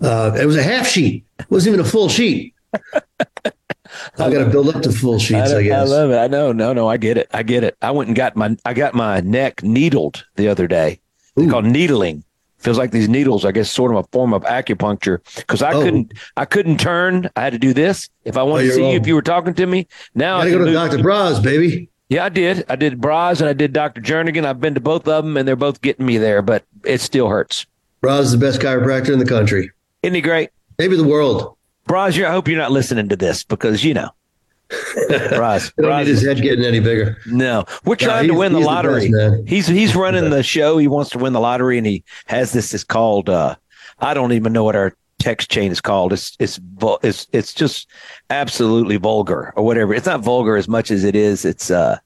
Uh, 0.02 0.36
it 0.40 0.46
was 0.46 0.56
a 0.58 0.64
half 0.64 0.88
sheet. 0.88 1.26
It 1.40 1.50
wasn't 1.52 1.76
even 1.76 1.86
a 1.86 1.90
full 1.90 2.10
sheet. 2.10 2.54
I 2.94 4.30
got 4.32 4.44
to 4.46 4.50
build 4.50 4.74
up 4.76 4.82
to 4.84 4.92
full 4.92 5.20
sheets. 5.20 5.52
I, 5.52 5.58
I, 5.60 5.64
guess. 5.64 5.80
I 5.80 5.84
love 5.84 6.12
it. 6.12 6.18
I 6.18 6.28
know. 6.28 6.52
No, 6.52 6.74
no, 6.74 6.88
I 6.88 6.98
get 6.98 7.18
it. 7.18 7.28
I 7.34 7.44
get 7.44 7.64
it. 7.64 7.76
I 7.82 7.92
went 7.92 8.08
and 8.08 8.16
got 8.16 8.36
my 8.36 8.56
I 8.66 8.74
got 8.74 8.94
my 8.94 9.20
neck 9.22 9.64
needled 9.64 10.26
the 10.36 10.48
other 10.48 10.68
day. 10.68 11.00
They 11.36 11.48
call 11.48 11.62
needling. 11.62 12.24
Feels 12.60 12.78
like 12.78 12.92
these 12.92 13.10
needles, 13.10 13.44
I 13.44 13.52
guess, 13.52 13.72
sort 13.72 13.92
of 13.92 13.98
a 13.98 14.04
form 14.12 14.34
of 14.34 14.44
acupuncture. 14.44 15.20
Because 15.36 15.64
I 15.64 15.74
Oh. 15.74 15.82
couldn't, 15.82 16.14
I 16.38 16.46
couldn't 16.46 16.80
turn. 16.80 17.28
I 17.36 17.42
had 17.42 17.54
to 17.54 17.60
do 17.60 17.74
this 17.74 18.08
if 18.24 18.38
I 18.38 18.44
wanted 18.44 18.66
Oh, 18.66 18.68
to 18.70 18.74
see 18.76 18.92
you. 18.92 18.98
If 18.98 19.08
you 19.08 19.16
were 19.16 19.24
talking 19.24 19.56
to 19.56 19.66
me, 19.66 19.88
now 20.14 20.40
I 20.40 20.46
to 20.46 20.52
go 20.52 20.66
to 20.66 20.72
Dr. 20.72 20.98
Braz, 21.00 21.42
baby. 21.42 21.90
Yeah, 22.10 22.26
I 22.26 22.30
did. 22.30 22.66
I 22.70 22.76
did 22.76 23.02
Braz 23.02 23.40
and 23.40 23.50
I 23.50 23.54
did 23.54 23.74
Dr. 23.74 24.00
Jernigan. 24.02 24.46
I've 24.46 24.60
been 24.62 24.76
to 24.76 24.80
both 24.82 25.08
of 25.08 25.24
them, 25.26 25.38
and 25.38 25.48
they're 25.48 25.56
both 25.56 25.82
getting 25.82 26.06
me 26.06 26.18
there, 26.18 26.42
but 26.44 26.64
it 26.86 27.02
still 27.02 27.30
hurts. 27.30 27.66
Braz 28.04 28.20
is 28.22 28.32
the 28.34 28.38
best 28.38 28.60
chiropractor 28.62 29.12
in 29.12 29.18
the 29.20 29.26
country. 29.26 29.72
Isn't 30.04 30.16
he 30.16 30.22
great? 30.22 30.50
Maybe 30.78 30.96
the 30.96 31.04
world. 31.04 31.56
Braz, 31.88 32.24
I 32.24 32.32
hope 32.32 32.48
you're 32.48 32.58
not 32.58 32.72
listening 32.72 33.10
to 33.10 33.16
this 33.16 33.44
because 33.44 33.84
you 33.84 33.94
know, 33.94 34.10
Braz. 34.70 35.74
Don't 35.76 35.86
Braz 35.92 35.98
need 36.00 36.08
his 36.08 36.24
head 36.26 36.42
getting 36.42 36.64
any 36.66 36.80
bigger. 36.80 37.18
No, 37.28 37.66
we're 37.86 37.94
No, 37.94 38.08
trying 38.08 38.28
to 38.28 38.34
win 38.34 38.54
the 38.54 38.60
he's 38.60 38.68
the 38.68 38.72
lottery. 38.72 39.12
best, 39.12 39.48
he's 39.48 39.68
he's 39.68 39.96
running 39.96 40.30
the 40.30 40.44
show. 40.44 40.78
He 40.78 40.88
wants 40.88 41.12
to 41.12 41.18
win 41.18 41.34
the 41.34 41.40
lottery, 41.40 41.78
and 41.78 41.86
he 41.86 42.04
has 42.28 42.54
this. 42.54 42.74
It's 42.74 42.84
called. 42.84 43.30
Uh, 43.30 43.56
I 44.00 44.14
don't 44.14 44.32
even 44.32 44.54
know 44.54 44.64
what 44.64 44.76
our 44.76 44.96
text 45.20 45.52
chain 45.52 45.72
is 45.72 45.82
called. 45.82 46.14
It's 46.14 46.36
it's 46.40 46.60
it's 47.04 47.28
it's 47.32 47.54
just 47.54 47.88
absolutely 48.30 48.98
vulgar 48.98 49.54
or 49.56 49.64
whatever. 49.66 49.94
It's 49.94 50.08
not 50.08 50.22
vulgar 50.22 50.56
as 50.56 50.68
much 50.68 50.90
as 50.92 51.04
it 51.04 51.16
is. 51.16 51.46
It's 51.46 51.70
uh, 51.70 51.98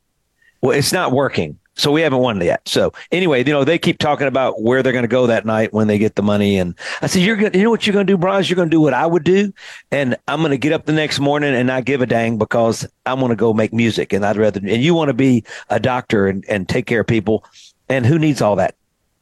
well, 0.61 0.77
it's 0.77 0.91
not 0.91 1.11
working. 1.11 1.57
So 1.77 1.91
we 1.91 2.01
haven't 2.01 2.19
won 2.19 2.39
yet. 2.41 2.61
So 2.67 2.93
anyway, 3.11 3.43
you 3.43 3.51
know, 3.51 3.65
they 3.65 3.77
keep 3.77 3.97
talking 3.97 4.27
about 4.27 4.61
where 4.61 4.81
they're 4.81 4.93
going 4.93 5.03
to 5.03 5.09
go 5.09 5.27
that 5.27 5.45
night 5.45 5.73
when 5.73 5.87
they 5.87 5.97
get 5.97 6.15
the 6.15 6.23
money. 6.23 6.57
And 6.57 6.73
I 7.01 7.07
said, 7.07 7.21
you're 7.21 7.35
going 7.35 7.51
to, 7.51 7.57
you 7.57 7.65
know 7.65 7.69
what 7.69 7.85
you're 7.85 7.93
going 7.93 8.07
to 8.07 8.13
do, 8.13 8.17
Bryce? 8.17 8.49
You're 8.49 8.55
going 8.55 8.69
to 8.69 8.75
do 8.75 8.79
what 8.79 8.93
I 8.93 9.05
would 9.05 9.25
do. 9.25 9.51
And 9.91 10.15
I'm 10.27 10.39
going 10.39 10.51
to 10.51 10.57
get 10.57 10.71
up 10.71 10.85
the 10.85 10.93
next 10.93 11.19
morning 11.19 11.53
and 11.53 11.67
not 11.67 11.83
give 11.83 12.01
a 12.01 12.05
dang 12.05 12.37
because 12.37 12.87
I'm 13.05 13.19
going 13.19 13.31
to 13.31 13.35
go 13.35 13.53
make 13.53 13.73
music. 13.73 14.13
And 14.13 14.25
I'd 14.25 14.37
rather, 14.37 14.59
and 14.59 14.81
you 14.81 14.93
want 14.93 15.09
to 15.09 15.13
be 15.13 15.43
a 15.69 15.79
doctor 15.79 16.27
and, 16.27 16.45
and 16.47 16.67
take 16.69 16.85
care 16.85 17.01
of 17.01 17.07
people. 17.07 17.43
And 17.89 18.05
who 18.05 18.17
needs 18.17 18.41
all 18.41 18.55
that? 18.55 18.75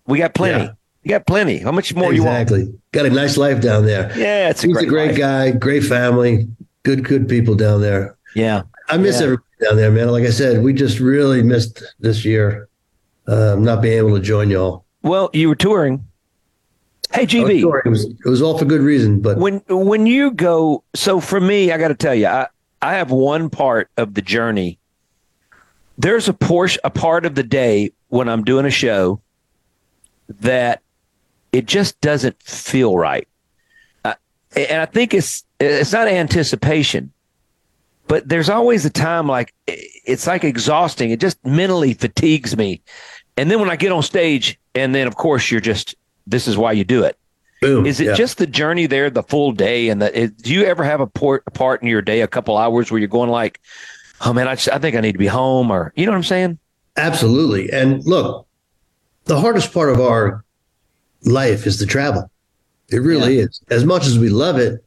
We 0.05 0.19
got 0.19 0.35
plenty. 0.35 0.65
Yeah. 0.65 0.73
You 1.03 1.09
got 1.09 1.25
plenty. 1.25 1.57
How 1.57 1.71
much 1.71 1.93
more 1.95 2.13
you 2.13 2.23
want? 2.23 2.41
exactly. 2.41 2.73
Got 2.91 3.07
a 3.07 3.09
nice 3.09 3.35
life 3.35 3.61
down 3.61 3.85
there. 3.85 4.11
Yeah, 4.17 4.49
it's 4.49 4.63
a 4.63 4.67
He's 4.67 4.77
great 4.77 4.87
a 4.87 4.89
great 4.89 5.17
guy, 5.17 5.51
great 5.51 5.83
family, 5.83 6.47
good, 6.83 7.03
good 7.03 7.27
people 7.27 7.55
down 7.55 7.81
there. 7.81 8.15
Yeah. 8.35 8.63
I 8.89 8.97
miss 8.97 9.17
Yeah. 9.19 9.23
everybody 9.25 9.47
down 9.61 9.75
there, 9.77 9.91
man. 9.91 10.09
Like 10.09 10.23
I 10.25 10.29
said, 10.31 10.63
we 10.63 10.73
just 10.73 10.99
really 10.99 11.41
missed 11.43 11.83
this 11.99 12.25
year, 12.25 12.67
um, 13.27 13.63
not 13.63 13.81
being 13.81 13.97
able 13.97 14.15
to 14.15 14.21
join 14.21 14.49
y'all. 14.49 14.85
Well, 15.03 15.29
you 15.33 15.49
were 15.49 15.55
touring. 15.55 16.05
Hey, 17.13 17.25
GV. 17.27 17.61
sorry. 17.61 17.81
It 17.85 17.89
was 17.89 18.05
it 18.05 18.25
was 18.25 18.41
all 18.41 18.57
for 18.57 18.65
good 18.65 18.81
reason, 18.81 19.21
but 19.21 19.37
when 19.37 19.61
when 19.69 20.07
you 20.07 20.31
go 20.31 20.83
so 20.95 21.19
for 21.19 21.39
me 21.39 21.71
i 21.71 21.77
got 21.77 21.89
to 21.89 21.95
tell 21.95 22.15
you 22.15 22.25
i 22.25 22.47
i 22.81 22.93
have 22.95 23.11
one 23.11 23.51
part 23.51 23.89
of 23.97 24.15
the 24.15 24.21
journey 24.23 24.79
there's 25.99 26.27
a 26.27 26.33
portion 26.33 26.81
a 26.83 26.89
part 26.89 27.27
of 27.27 27.35
the 27.35 27.43
day 27.43 27.91
when 28.07 28.27
i'm 28.27 28.43
doing 28.43 28.65
a 28.65 28.71
show 28.71 29.21
that 30.39 30.81
it 31.51 31.67
just 31.67 32.01
doesn't 32.01 32.41
feel 32.41 32.97
right 32.97 33.27
uh, 34.05 34.15
and 34.55 34.81
i 34.81 34.85
think 34.85 35.13
it's 35.13 35.43
it's 35.59 35.93
not 35.93 36.07
anticipation 36.07 37.11
but 38.13 38.29
there's 38.29 38.47
always 38.47 38.85
a 38.85 38.91
time 38.91 39.25
like 39.27 39.51
it's 39.65 40.27
like 40.27 40.43
exhausting 40.43 41.09
it 41.09 41.19
just 41.19 41.43
mentally 41.43 41.95
fatigues 41.95 42.55
me 42.55 42.79
and 43.37 43.49
then 43.49 43.59
when 43.59 43.71
i 43.71 43.75
get 43.75 43.91
on 43.91 44.03
stage 44.03 44.59
and 44.75 44.93
then 44.93 45.07
of 45.07 45.15
course 45.15 45.49
you're 45.49 45.59
just 45.73 45.95
this 46.27 46.47
is 46.47 46.55
why 46.55 46.71
you 46.71 46.83
do 46.83 47.03
it 47.03 47.17
Boom. 47.61 47.87
is 47.87 47.99
it 47.99 48.05
Yeah. 48.07 48.13
just 48.13 48.37
the 48.37 48.45
journey 48.45 48.85
there, 48.87 49.09
the 49.09 49.23
full 49.23 49.51
day, 49.53 49.87
and 49.89 50.01
the? 50.01 50.09
It, 50.23 50.37
do 50.37 50.53
you 50.53 50.65
ever 50.65 50.83
have 50.83 50.99
a, 50.99 51.07
port, 51.07 51.43
a 51.47 51.51
part 51.51 51.81
in 51.81 51.87
your 51.87 52.01
day, 52.01 52.19
a 52.19 52.27
couple 52.27 52.57
hours 52.57 52.91
where 52.91 52.99
you're 52.99 53.07
going 53.07 53.29
like, 53.29 53.61
"Oh 54.25 54.33
man, 54.33 54.49
I, 54.49 54.55
just, 54.55 54.67
I 54.67 54.79
think 54.79 54.97
I 54.97 54.99
need 54.99 55.13
to 55.13 55.17
be 55.17 55.27
home," 55.27 55.71
or 55.71 55.93
you 55.95 56.05
know 56.05 56.11
what 56.11 56.17
I'm 56.17 56.23
saying? 56.35 56.59
Absolutely. 56.97 57.71
And 57.71 58.03
look, 58.03 58.45
the 59.25 59.39
hardest 59.39 59.73
part 59.73 59.89
of 59.93 60.01
our 60.01 60.43
life 61.23 61.65
is 61.65 61.79
the 61.79 61.85
travel. 61.85 62.29
It 62.89 62.97
really 62.97 63.39
is. 63.39 63.61
As 63.69 63.85
much 63.85 64.05
as 64.07 64.19
we 64.19 64.27
love 64.27 64.57
it, 64.57 64.83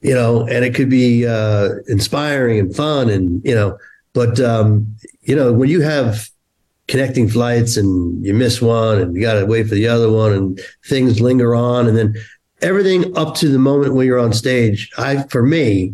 you 0.00 0.14
know, 0.14 0.46
and 0.46 0.64
it 0.64 0.74
could 0.74 0.90
be 0.90 1.26
uh, 1.26 1.70
inspiring 1.88 2.58
and 2.58 2.74
fun, 2.74 3.10
and 3.10 3.44
you 3.44 3.54
know, 3.54 3.78
but 4.12 4.40
um, 4.40 4.96
you 5.22 5.34
know, 5.34 5.52
when 5.52 5.68
you 5.68 5.80
have 5.80 6.28
connecting 6.88 7.28
flights 7.28 7.76
and 7.76 8.24
you 8.24 8.32
miss 8.32 8.62
one 8.62 9.00
and 9.00 9.16
you 9.16 9.20
got 9.20 9.34
to 9.34 9.44
wait 9.44 9.68
for 9.68 9.74
the 9.74 9.88
other 9.88 10.10
one 10.10 10.32
and 10.32 10.60
things 10.84 11.20
linger 11.20 11.52
on 11.52 11.88
and 11.88 11.96
then 11.98 12.14
everything 12.62 13.16
up 13.18 13.34
to 13.34 13.48
the 13.48 13.58
moment 13.58 13.92
when 13.92 14.06
you're 14.06 14.20
on 14.20 14.32
stage 14.32 14.88
i 14.96 15.20
for 15.24 15.42
me 15.42 15.92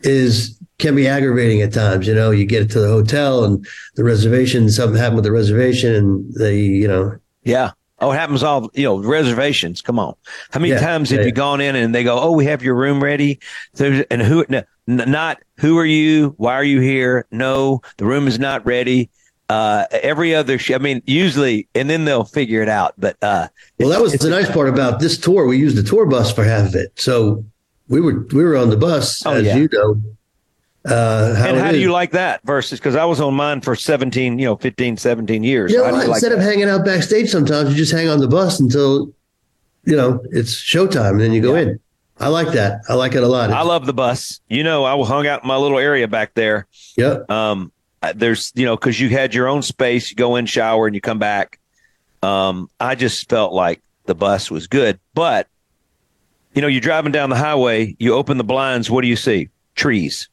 is 0.00 0.58
can 0.78 0.94
be 0.94 1.06
aggravating 1.06 1.62
at 1.62 1.72
times. 1.72 2.06
You 2.06 2.14
know, 2.14 2.30
you 2.30 2.44
get 2.44 2.70
to 2.70 2.80
the 2.80 2.88
hotel 2.88 3.44
and 3.44 3.66
the 3.94 4.04
reservation, 4.04 4.70
something 4.70 4.98
happened 4.98 5.16
with 5.16 5.24
the 5.24 5.32
reservation, 5.32 5.94
and 5.94 6.34
they, 6.34 6.60
you 6.60 6.88
know, 6.88 7.16
Yeah. 7.42 7.72
Oh, 8.04 8.12
it 8.12 8.16
happens 8.16 8.42
all, 8.42 8.70
you 8.74 8.84
know, 8.84 8.98
reservations. 8.98 9.80
Come 9.80 9.98
on. 9.98 10.14
How 10.50 10.60
many 10.60 10.74
Yeah, 10.74 10.80
times 10.80 11.08
have 11.10 11.20
yeah. 11.20 11.26
you 11.26 11.32
gone 11.32 11.62
in 11.62 11.74
and 11.74 11.94
they 11.94 12.04
go, 12.04 12.18
Oh, 12.20 12.32
we 12.32 12.44
have 12.44 12.62
your 12.62 12.74
room 12.74 13.02
ready? 13.02 13.40
There's, 13.72 14.04
and 14.10 14.20
who, 14.20 14.44
n- 14.50 14.64
n- 14.86 15.10
not 15.10 15.38
who 15.56 15.78
are 15.78 15.86
you? 15.86 16.34
Why 16.36 16.52
are 16.52 16.64
you 16.64 16.80
here? 16.80 17.26
No, 17.30 17.80
the 17.96 18.04
room 18.04 18.28
is 18.28 18.38
not 18.38 18.66
ready. 18.66 19.08
Uh, 19.48 19.86
every 19.90 20.34
other, 20.34 20.58
sh- 20.58 20.72
I 20.72 20.78
mean, 20.78 21.02
usually, 21.06 21.66
and 21.74 21.88
then 21.88 22.04
they'll 22.04 22.24
figure 22.24 22.60
it 22.62 22.68
out. 22.68 22.92
But, 22.98 23.16
uh, 23.22 23.48
Well, 23.78 23.88
that 23.88 24.02
was 24.02 24.12
the 24.14 24.28
nice 24.28 24.50
part 24.50 24.68
about 24.68 25.00
this 25.00 25.16
tour. 25.16 25.46
We 25.46 25.56
used 25.56 25.76
the 25.76 25.82
tour 25.82 26.04
bus 26.04 26.30
for 26.32 26.44
half 26.44 26.68
of 26.68 26.74
it, 26.74 26.92
so 26.96 27.42
we 27.88 28.00
were 28.02 28.26
we 28.32 28.42
were 28.44 28.56
on 28.56 28.68
the 28.70 28.76
bus, 28.76 29.24
Oh, 29.26 29.32
as 29.34 29.44
yeah. 29.44 29.56
you 29.56 29.68
know. 29.72 30.00
Uh, 30.84 31.34
how 31.34 31.48
and 31.48 31.58
how 31.58 31.72
do 31.72 31.78
you 31.78 31.90
like 31.90 32.10
that 32.10 32.42
versus, 32.44 32.78
cause 32.78 32.94
I 32.94 33.06
was 33.06 33.18
on 33.18 33.34
mine 33.34 33.62
for 33.62 33.74
17, 33.74 34.38
you 34.38 34.44
know, 34.44 34.56
15, 34.56 34.98
17 34.98 35.42
years. 35.42 35.72
You 35.72 35.78
know, 35.78 35.84
How 35.84 35.90
do 35.92 35.96
you 35.96 36.02
like 36.02 36.16
instead 36.16 36.32
of 36.32 36.40
that? 36.40 36.44
hanging 36.44 36.68
out 36.68 36.84
backstage, 36.84 37.30
sometimes 37.30 37.70
you 37.70 37.76
just 37.76 37.92
hang 37.92 38.08
on 38.08 38.20
the 38.20 38.28
bus 38.28 38.60
until 38.60 39.12
you 39.84 39.96
know 39.96 40.20
it's 40.30 40.54
showtime, 40.54 41.12
and 41.12 41.20
then 41.20 41.32
you 41.32 41.40
go 41.40 41.54
in. 41.54 41.80
I 42.20 42.28
like 42.28 42.48
that. 42.52 42.82
I 42.88 42.94
like 42.94 43.14
it 43.14 43.22
a 43.22 43.26
lot. 43.26 43.50
I 43.50 43.62
love 43.62 43.86
the 43.86 43.94
bus. 43.94 44.40
You 44.48 44.62
know, 44.62 44.84
I 44.84 44.96
hung 45.04 45.26
out 45.26 45.42
in 45.42 45.48
my 45.48 45.56
little 45.56 45.78
area 45.78 46.06
back 46.06 46.34
there. 46.34 46.66
Yep. 46.96 47.28
Um, 47.30 47.72
there's, 48.14 48.52
you 48.54 48.66
know, 48.66 48.76
because 48.76 49.00
you 49.00 49.08
had 49.08 49.34
your 49.34 49.48
own 49.48 49.62
space. 49.62 50.10
You 50.10 50.16
go 50.16 50.36
in, 50.36 50.46
shower, 50.46 50.86
and 50.86 50.94
you 50.94 51.00
come 51.00 51.18
back. 51.18 51.58
Um, 52.22 52.70
I 52.78 52.94
just 52.94 53.28
felt 53.28 53.52
like 53.52 53.82
the 54.06 54.14
bus 54.14 54.50
was 54.50 54.66
good, 54.66 55.00
but 55.14 55.48
you 56.54 56.62
know, 56.62 56.68
you're 56.68 56.80
driving 56.80 57.12
down 57.12 57.30
the 57.30 57.36
highway. 57.36 57.96
You 57.98 58.14
open 58.14 58.38
the 58.38 58.44
blinds. 58.44 58.90
What 58.90 59.02
do 59.02 59.08
you 59.08 59.16
see? 59.16 59.48
Trees. 59.74 60.28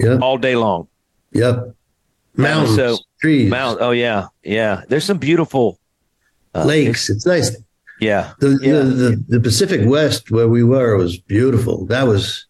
Yeah. 0.00 0.18
All 0.18 0.38
day 0.38 0.56
long. 0.56 0.88
Yep. 1.32 1.74
Mountains, 2.36 3.00
trees, 3.20 3.50
Mount. 3.50 3.78
Oh 3.80 3.90
yeah, 3.90 4.26
yeah. 4.42 4.82
There's 4.88 5.04
some 5.04 5.18
beautiful 5.18 5.78
uh, 6.54 6.64
lakes. 6.64 7.10
It's 7.10 7.26
nice. 7.26 7.56
Yeah. 8.00 8.32
The, 8.40 8.48
the, 8.48 8.82
the 8.82 9.24
the 9.28 9.40
Pacific 9.40 9.82
West 9.84 10.30
where 10.30 10.48
we 10.48 10.62
were 10.62 10.96
was 10.96 11.18
beautiful. 11.18 11.84
That 11.86 12.06
was 12.06 12.46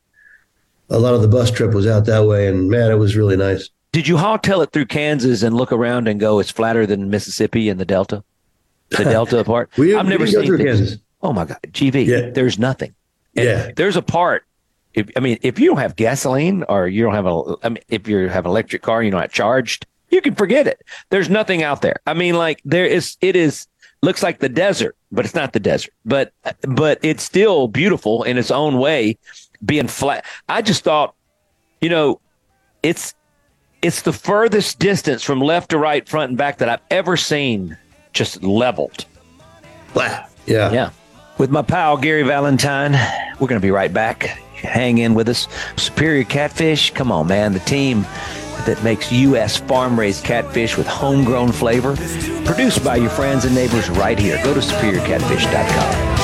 a 0.90 0.98
lot 0.98 1.14
of 1.14 1.22
the 1.22 1.28
bus 1.28 1.50
trip 1.50 1.72
was 1.74 1.86
out 1.86 2.04
that 2.06 2.26
way, 2.26 2.46
and 2.46 2.68
man, 2.68 2.90
it 2.90 2.96
was 2.96 3.16
really 3.16 3.36
nice. 3.36 3.68
Did 3.92 4.06
you 4.06 4.16
hightail 4.16 4.62
it 4.62 4.70
through 4.72 4.86
Kansas 4.86 5.42
and 5.42 5.56
look 5.56 5.72
around 5.72 6.06
and 6.06 6.20
go, 6.20 6.38
it's 6.38 6.50
flatter 6.50 6.86
than 6.86 7.10
Mississippi 7.10 7.68
and 7.68 7.80
the 7.80 7.84
Delta? 7.84 8.22
The 8.90 9.04
Delta 9.04 9.42
part? 9.42 9.70
We- 9.76 9.96
I've 9.96 10.04
we 10.06 10.10
never 10.10 10.26
seen 10.28 10.44
through 10.46 10.58
Kansas. 10.58 10.98
Oh 11.22 11.32
my 11.32 11.44
God. 11.46 11.58
GV, 11.68 12.06
Yeah. 12.06 12.30
there's 12.30 12.58
nothing. 12.58 12.94
And 13.34 13.44
Yeah. 13.46 13.70
There's 13.74 13.96
a 13.96 14.02
part. 14.02 14.44
If, 14.94 15.08
I 15.16 15.20
mean, 15.20 15.38
if 15.42 15.58
you 15.58 15.68
don't 15.68 15.78
have 15.78 15.94
gasoline 15.96 16.64
or 16.68 16.88
you 16.88 17.04
don't 17.04 17.14
have 17.14 17.26
a, 17.26 17.56
I 17.62 17.68
mean, 17.68 17.82
if 17.88 18.08
you 18.08 18.28
have 18.28 18.44
an 18.44 18.50
electric 18.50 18.82
car, 18.82 19.02
you're 19.02 19.12
not 19.12 19.30
charged, 19.30 19.86
you 20.10 20.20
can 20.20 20.34
forget 20.34 20.66
it. 20.66 20.82
There's 21.10 21.30
nothing 21.30 21.62
out 21.62 21.82
there. 21.82 21.96
I 22.06 22.14
mean, 22.14 22.34
like 22.34 22.60
there 22.64 22.86
is, 22.86 23.16
it 23.20 23.36
is, 23.36 23.68
looks 24.02 24.22
like 24.22 24.40
the 24.40 24.48
desert, 24.48 24.96
but 25.12 25.24
it's 25.24 25.34
not 25.34 25.52
the 25.52 25.60
desert, 25.60 25.92
but, 26.04 26.32
but 26.62 26.98
it's 27.02 27.22
still 27.22 27.68
beautiful 27.68 28.24
in 28.24 28.36
its 28.36 28.50
own 28.50 28.78
way, 28.78 29.16
being 29.64 29.86
flat. 29.86 30.24
I 30.48 30.62
just 30.62 30.82
thought, 30.82 31.14
you 31.80 31.88
know, 31.88 32.20
it's, 32.82 33.14
it's 33.82 34.02
the 34.02 34.12
furthest 34.12 34.78
distance 34.78 35.22
from 35.22 35.40
left 35.40 35.70
to 35.70 35.78
right, 35.78 36.08
front 36.08 36.30
and 36.30 36.38
back 36.38 36.58
that 36.58 36.68
I've 36.68 36.80
ever 36.90 37.16
seen 37.16 37.76
just 38.12 38.42
leveled. 38.42 39.06
Yeah. 39.94 40.72
Yeah. 40.72 40.90
With 41.38 41.50
my 41.50 41.62
pal 41.62 41.96
Gary 41.96 42.22
Valentine, 42.22 42.92
we're 43.38 43.48
going 43.48 43.60
to 43.60 43.64
be 43.64 43.70
right 43.70 43.92
back. 43.92 44.38
Hang 44.62 44.98
in 44.98 45.14
with 45.14 45.28
us. 45.28 45.48
Superior 45.76 46.24
Catfish, 46.24 46.92
come 46.92 47.10
on, 47.10 47.26
man. 47.26 47.52
The 47.52 47.60
team 47.60 48.02
that 48.66 48.82
makes 48.82 49.10
U.S. 49.10 49.56
farm 49.56 49.98
raised 49.98 50.24
catfish 50.24 50.76
with 50.76 50.86
homegrown 50.86 51.52
flavor. 51.52 51.96
Produced 52.44 52.84
by 52.84 52.96
your 52.96 53.10
friends 53.10 53.44
and 53.44 53.54
neighbors 53.54 53.88
right 53.90 54.18
here. 54.18 54.42
Go 54.44 54.54
to 54.54 54.60
superiorcatfish.com. 54.60 56.19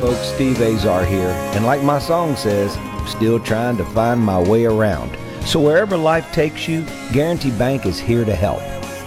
folks, 0.00 0.28
Steve 0.28 0.60
Azar 0.60 1.04
here. 1.04 1.28
And 1.54 1.64
like 1.64 1.82
my 1.82 1.98
song 1.98 2.36
says, 2.36 2.76
I'm 2.76 3.06
still 3.06 3.40
trying 3.40 3.76
to 3.78 3.84
find 3.86 4.20
my 4.20 4.40
way 4.40 4.64
around. 4.64 5.16
So 5.46 5.60
wherever 5.60 5.96
life 5.96 6.30
takes 6.32 6.68
you, 6.68 6.86
Guarantee 7.12 7.50
Bank 7.52 7.86
is 7.86 7.98
here 7.98 8.24
to 8.24 8.34
help. 8.34 8.60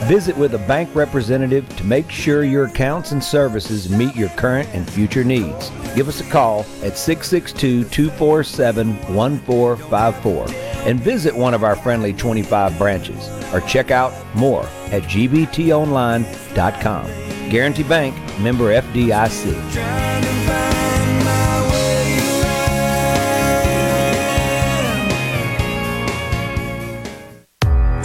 Visit 0.07 0.37
with 0.37 0.53
a 0.53 0.59
bank 0.59 0.93
representative 0.93 1.67
to 1.77 1.83
make 1.85 2.11
sure 2.11 2.43
your 2.43 2.65
accounts 2.65 3.13
and 3.13 3.23
services 3.23 3.89
meet 3.89 4.15
your 4.15 4.29
current 4.29 4.67
and 4.73 4.89
future 4.89 5.23
needs. 5.23 5.71
Give 5.95 6.09
us 6.09 6.19
a 6.19 6.29
call 6.29 6.65
at 6.83 6.97
662 6.97 7.85
247 7.85 9.15
1454 9.15 10.45
and 10.85 10.99
visit 10.99 11.35
one 11.35 11.53
of 11.53 11.63
our 11.63 11.77
friendly 11.77 12.11
25 12.13 12.77
branches 12.77 13.29
or 13.53 13.61
check 13.61 13.89
out 13.89 14.13
more 14.35 14.65
at 14.91 15.03
gbtonline.com. 15.03 17.05
Guarantee 17.49 17.83
Bank, 17.83 18.39
member 18.39 18.81
FDIC. 18.81 20.44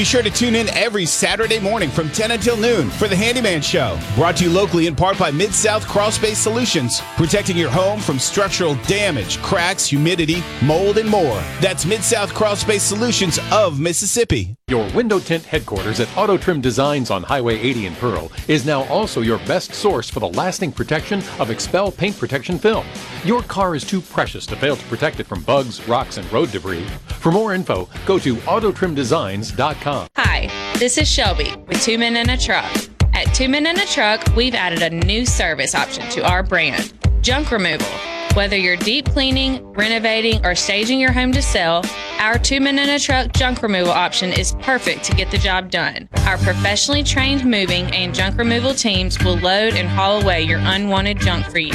Be 0.00 0.04
sure 0.04 0.22
to 0.22 0.30
tune 0.30 0.54
in 0.54 0.66
every 0.70 1.04
Saturday 1.04 1.58
morning 1.58 1.90
from 1.90 2.08
10 2.08 2.30
until 2.30 2.56
noon 2.56 2.88
for 2.88 3.06
the 3.06 3.14
Handyman 3.14 3.60
Show. 3.60 4.00
Brought 4.14 4.38
to 4.38 4.44
you 4.44 4.50
locally 4.50 4.86
in 4.86 4.96
part 4.96 5.18
by 5.18 5.30
Mid 5.30 5.52
South 5.52 5.86
Crawl 5.86 6.10
Space 6.10 6.38
Solutions, 6.38 7.02
protecting 7.18 7.54
your 7.54 7.68
home 7.68 8.00
from 8.00 8.18
structural 8.18 8.76
damage, 8.86 9.36
cracks, 9.42 9.84
humidity, 9.84 10.42
mold, 10.62 10.96
and 10.96 11.06
more. 11.06 11.42
That's 11.60 11.84
Mid 11.84 12.02
South 12.02 12.32
Crawl 12.32 12.56
Space 12.56 12.82
Solutions 12.82 13.38
of 13.52 13.78
Mississippi. 13.78 14.56
Your 14.68 14.90
window 14.92 15.18
tint 15.18 15.44
headquarters 15.44 16.00
at 16.00 16.16
Auto 16.16 16.38
Trim 16.38 16.62
Designs 16.62 17.10
on 17.10 17.22
Highway 17.22 17.58
80 17.58 17.86
in 17.86 17.94
Pearl 17.96 18.32
is 18.48 18.64
now 18.64 18.84
also 18.84 19.20
your 19.20 19.38
best 19.40 19.74
source 19.74 20.08
for 20.08 20.20
the 20.20 20.28
lasting 20.28 20.72
protection 20.72 21.18
of 21.38 21.48
XPEL 21.48 21.94
paint 21.94 22.18
protection 22.18 22.58
film. 22.58 22.86
Your 23.24 23.42
car 23.42 23.74
is 23.74 23.84
too 23.84 24.00
precious 24.00 24.46
to 24.46 24.56
fail 24.56 24.76
to 24.76 24.84
protect 24.86 25.20
it 25.20 25.26
from 25.26 25.42
bugs, 25.42 25.86
rocks, 25.86 26.16
and 26.16 26.32
road 26.32 26.52
debris. 26.52 26.86
For 27.18 27.30
more 27.30 27.52
info, 27.52 27.86
go 28.06 28.18
to 28.20 28.36
autotrimdesigns.com. 28.36 29.89
Hi, 29.90 30.46
this 30.78 30.98
is 30.98 31.10
Shelby 31.10 31.52
with 31.66 31.82
Two 31.82 31.98
Men 31.98 32.16
in 32.16 32.30
a 32.30 32.36
Truck. 32.36 32.70
At 33.12 33.34
Two 33.34 33.48
Men 33.48 33.66
in 33.66 33.78
a 33.78 33.86
Truck, 33.86 34.24
we've 34.36 34.54
added 34.54 34.82
a 34.82 34.90
new 34.90 35.26
service 35.26 35.74
option 35.74 36.08
to 36.10 36.24
our 36.24 36.44
brand 36.44 36.92
junk 37.22 37.50
removal. 37.50 37.88
Whether 38.34 38.56
you're 38.56 38.76
deep 38.76 39.06
cleaning, 39.06 39.60
renovating, 39.72 40.46
or 40.46 40.54
staging 40.54 41.00
your 41.00 41.10
home 41.10 41.32
to 41.32 41.42
sell, 41.42 41.84
our 42.20 42.38
Two 42.38 42.60
Men 42.60 42.78
in 42.78 42.88
a 42.88 43.00
Truck 43.00 43.32
junk 43.32 43.62
removal 43.62 43.90
option 43.90 44.32
is 44.32 44.54
perfect 44.60 45.02
to 45.04 45.14
get 45.14 45.32
the 45.32 45.38
job 45.38 45.72
done. 45.72 46.08
Our 46.18 46.38
professionally 46.38 47.02
trained 47.02 47.44
moving 47.44 47.86
and 47.92 48.14
junk 48.14 48.38
removal 48.38 48.74
teams 48.74 49.18
will 49.24 49.38
load 49.38 49.74
and 49.74 49.88
haul 49.88 50.22
away 50.22 50.42
your 50.42 50.60
unwanted 50.62 51.18
junk 51.18 51.46
for 51.46 51.58
you. 51.58 51.74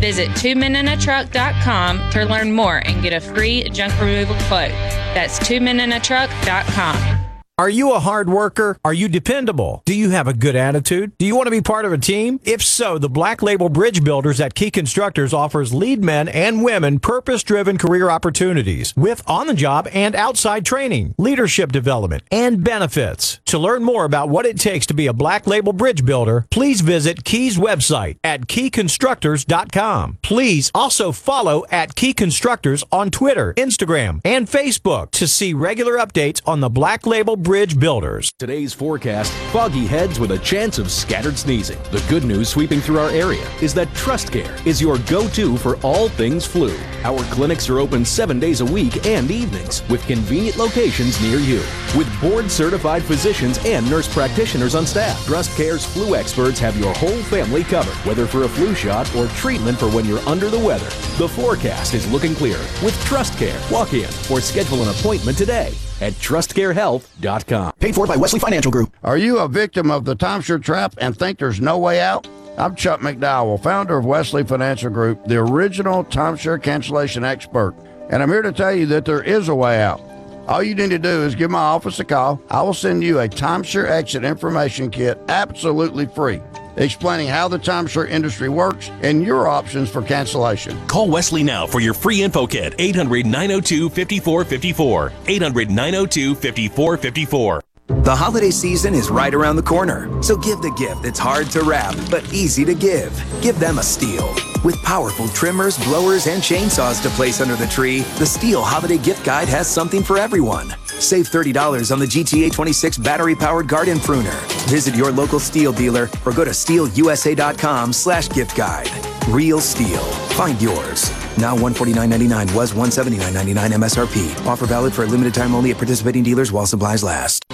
Visit 0.00 0.30
twomeninatruck.com 0.30 2.10
to 2.12 2.24
learn 2.24 2.52
more 2.52 2.78
and 2.78 3.02
get 3.02 3.12
a 3.12 3.20
free 3.20 3.68
junk 3.68 3.92
removal 4.00 4.36
quote. 4.48 4.70
That's 5.14 5.38
twomeninatruck.com. 5.40 7.21
Are 7.58 7.68
you 7.68 7.92
a 7.92 7.98
hard 7.98 8.30
worker? 8.30 8.78
Are 8.82 8.94
you 8.94 9.08
dependable? 9.08 9.82
Do 9.84 9.94
you 9.94 10.08
have 10.08 10.26
a 10.26 10.32
good 10.32 10.56
attitude? 10.56 11.12
Do 11.18 11.26
you 11.26 11.36
want 11.36 11.48
to 11.48 11.50
be 11.50 11.60
part 11.60 11.84
of 11.84 11.92
a 11.92 11.98
team? 11.98 12.40
If 12.44 12.62
so, 12.62 12.96
the 12.96 13.10
Black 13.10 13.42
Label 13.42 13.68
Bridge 13.68 14.02
Builders 14.02 14.40
at 14.40 14.54
Key 14.54 14.70
Constructors 14.70 15.34
offers 15.34 15.74
lead 15.74 16.02
men 16.02 16.28
and 16.28 16.64
women 16.64 16.98
purpose 16.98 17.42
driven 17.42 17.76
career 17.76 18.08
opportunities 18.08 18.94
with 18.96 19.22
on 19.28 19.48
the 19.48 19.54
job 19.54 19.86
and 19.92 20.14
outside 20.14 20.64
training, 20.64 21.14
leadership 21.18 21.72
development, 21.72 22.22
and 22.30 22.64
benefits. 22.64 23.38
To 23.52 23.58
learn 23.58 23.84
more 23.84 24.06
about 24.06 24.30
what 24.30 24.46
it 24.46 24.58
takes 24.58 24.86
to 24.86 24.94
be 24.94 25.08
a 25.08 25.12
Black 25.12 25.46
Label 25.46 25.74
Bridge 25.74 26.06
Builder, 26.06 26.46
please 26.50 26.80
visit 26.80 27.22
Key's 27.22 27.58
website 27.58 28.16
at 28.24 28.46
keyconstructors.com. 28.46 30.20
Please 30.22 30.70
also 30.74 31.12
follow 31.12 31.62
at 31.70 31.94
Key 31.94 32.14
Constructors 32.14 32.82
on 32.90 33.10
Twitter, 33.10 33.52
Instagram, 33.58 34.22
and 34.24 34.48
Facebook 34.48 35.10
to 35.10 35.28
see 35.28 35.52
regular 35.52 35.98
updates 35.98 36.40
on 36.46 36.60
the 36.60 36.70
Black 36.70 37.06
Label 37.06 37.36
Bridge 37.36 37.78
Builders. 37.78 38.32
Today's 38.38 38.72
forecast 38.72 39.30
foggy 39.52 39.86
heads 39.86 40.18
with 40.18 40.30
a 40.30 40.38
chance 40.38 40.78
of 40.78 40.90
scattered 40.90 41.36
sneezing. 41.36 41.76
The 41.90 42.02
good 42.08 42.24
news 42.24 42.48
sweeping 42.48 42.80
through 42.80 43.00
our 43.00 43.10
area 43.10 43.46
is 43.60 43.74
that 43.74 43.88
TrustCare 43.88 44.66
is 44.66 44.80
your 44.80 44.96
go 45.00 45.28
to 45.28 45.58
for 45.58 45.76
all 45.82 46.08
things 46.08 46.46
flu. 46.46 46.74
Our 47.04 47.22
clinics 47.24 47.68
are 47.68 47.80
open 47.80 48.06
seven 48.06 48.40
days 48.40 48.62
a 48.62 48.64
week 48.64 49.04
and 49.04 49.30
evenings 49.30 49.86
with 49.90 50.06
convenient 50.06 50.56
locations 50.56 51.20
near 51.20 51.36
you. 51.36 51.62
With 51.94 52.08
board 52.22 52.50
certified 52.50 53.02
physicians 53.02 53.41
and 53.42 53.88
nurse 53.90 54.12
practitioners 54.12 54.74
on 54.74 54.86
staff, 54.86 55.24
Trust 55.26 55.56
Care's 55.56 55.84
flu 55.84 56.14
experts 56.14 56.60
have 56.60 56.78
your 56.78 56.94
whole 56.94 57.22
family 57.24 57.64
covered, 57.64 57.94
whether 58.06 58.26
for 58.26 58.44
a 58.44 58.48
flu 58.48 58.74
shot 58.74 59.12
or 59.16 59.26
treatment 59.28 59.78
for 59.78 59.88
when 59.90 60.04
you're 60.04 60.20
under 60.20 60.48
the 60.48 60.58
weather. 60.58 60.86
The 61.18 61.28
forecast 61.28 61.94
is 61.94 62.10
looking 62.10 62.34
clear 62.34 62.58
with 62.82 62.98
Trust 63.04 63.36
Care. 63.38 63.60
Walk 63.70 63.94
in 63.94 64.08
or 64.30 64.40
schedule 64.40 64.82
an 64.82 64.88
appointment 64.88 65.36
today 65.36 65.74
at 66.00 66.12
trustcarehealth.com. 66.14 67.72
Paid 67.80 67.94
for 67.94 68.06
by 68.06 68.16
Wesley 68.16 68.40
Financial 68.40 68.70
Group. 68.70 68.94
Are 69.02 69.16
you 69.16 69.38
a 69.38 69.48
victim 69.48 69.90
of 69.90 70.04
the 70.04 70.14
timeshare 70.14 70.62
trap 70.62 70.94
and 70.98 71.18
think 71.18 71.38
there's 71.38 71.60
no 71.60 71.78
way 71.78 72.00
out? 72.00 72.28
I'm 72.58 72.76
Chuck 72.76 73.00
McDowell, 73.00 73.62
founder 73.62 73.96
of 73.96 74.04
Wesley 74.04 74.44
Financial 74.44 74.90
Group, 74.90 75.24
the 75.24 75.38
original 75.38 76.04
timeshare 76.04 76.62
cancellation 76.62 77.24
expert. 77.24 77.74
And 78.10 78.22
I'm 78.22 78.28
here 78.28 78.42
to 78.42 78.52
tell 78.52 78.74
you 78.74 78.86
that 78.86 79.06
there 79.06 79.22
is 79.22 79.48
a 79.48 79.54
way 79.54 79.82
out. 79.82 80.00
All 80.48 80.62
you 80.62 80.74
need 80.74 80.90
to 80.90 80.98
do 80.98 81.22
is 81.22 81.34
give 81.34 81.50
my 81.50 81.58
office 81.58 82.00
a 82.00 82.04
call. 82.04 82.40
I 82.50 82.62
will 82.62 82.74
send 82.74 83.02
you 83.02 83.20
a 83.20 83.28
timeshare 83.28 83.88
exit 83.88 84.24
information 84.24 84.90
kit 84.90 85.18
absolutely 85.28 86.06
free 86.06 86.40
explaining 86.76 87.28
how 87.28 87.48
the 87.48 87.58
timeshare 87.58 88.08
industry 88.08 88.48
works 88.48 88.90
and 89.02 89.24
your 89.24 89.48
options 89.48 89.90
for 89.90 90.02
cancellation. 90.02 90.78
Call 90.86 91.08
Wesley 91.08 91.42
now 91.42 91.66
for 91.66 91.80
your 91.80 91.94
free 91.94 92.22
info 92.22 92.46
kit 92.46 92.74
800 92.78 93.26
902 93.26 93.88
5454. 93.90 95.12
800 95.26 95.70
902 95.70 96.34
5454. 96.34 97.62
The 97.88 98.16
holiday 98.16 98.50
season 98.50 98.94
is 98.94 99.10
right 99.10 99.34
around 99.34 99.56
the 99.56 99.62
corner, 99.62 100.22
so 100.22 100.36
give 100.36 100.62
the 100.62 100.70
gift 100.72 101.02
that's 101.02 101.18
hard 101.18 101.50
to 101.50 101.62
wrap 101.62 101.94
but 102.10 102.32
easy 102.32 102.64
to 102.64 102.74
give. 102.74 103.12
Give 103.42 103.58
them 103.58 103.78
a 103.78 103.82
Stihl. 103.82 104.51
With 104.64 104.80
powerful 104.82 105.26
trimmers, 105.28 105.76
blowers, 105.84 106.28
and 106.28 106.40
chainsaws 106.40 107.02
to 107.02 107.08
place 107.10 107.40
under 107.40 107.56
the 107.56 107.66
tree, 107.66 108.00
the 108.18 108.24
Stihl 108.24 108.62
Holiday 108.62 108.98
Gift 108.98 109.24
Guide 109.24 109.48
has 109.48 109.66
something 109.66 110.04
for 110.04 110.18
everyone. 110.18 110.74
Save 110.86 111.28
$30 111.28 111.90
on 111.90 111.98
the 111.98 112.06
GTA 112.06 112.52
26 112.52 112.98
battery 112.98 113.34
powered 113.34 113.66
garden 113.66 113.98
pruner. 113.98 114.38
Visit 114.68 114.94
your 114.94 115.10
local 115.10 115.40
Stihl 115.40 115.76
dealer 115.76 116.08
or 116.24 116.32
go 116.32 116.44
to 116.44 116.52
stihlusa.com 116.52 117.92
slash 117.92 118.28
gift 118.28 118.56
guide. 118.56 118.90
Real 119.28 119.58
Stihl. 119.58 120.04
Find 120.34 120.60
yours. 120.62 121.10
Now 121.38 121.56
$149.99 121.56 122.54
was 122.54 122.72
$179.99 122.72 123.54
MSRP. 123.72 124.46
Offer 124.46 124.66
valid 124.66 124.92
for 124.92 125.02
a 125.02 125.06
limited 125.06 125.34
time 125.34 125.56
only 125.56 125.72
at 125.72 125.78
participating 125.78 126.22
dealers 126.22 126.52
while 126.52 126.66
supplies 126.66 127.02
last. 127.02 127.44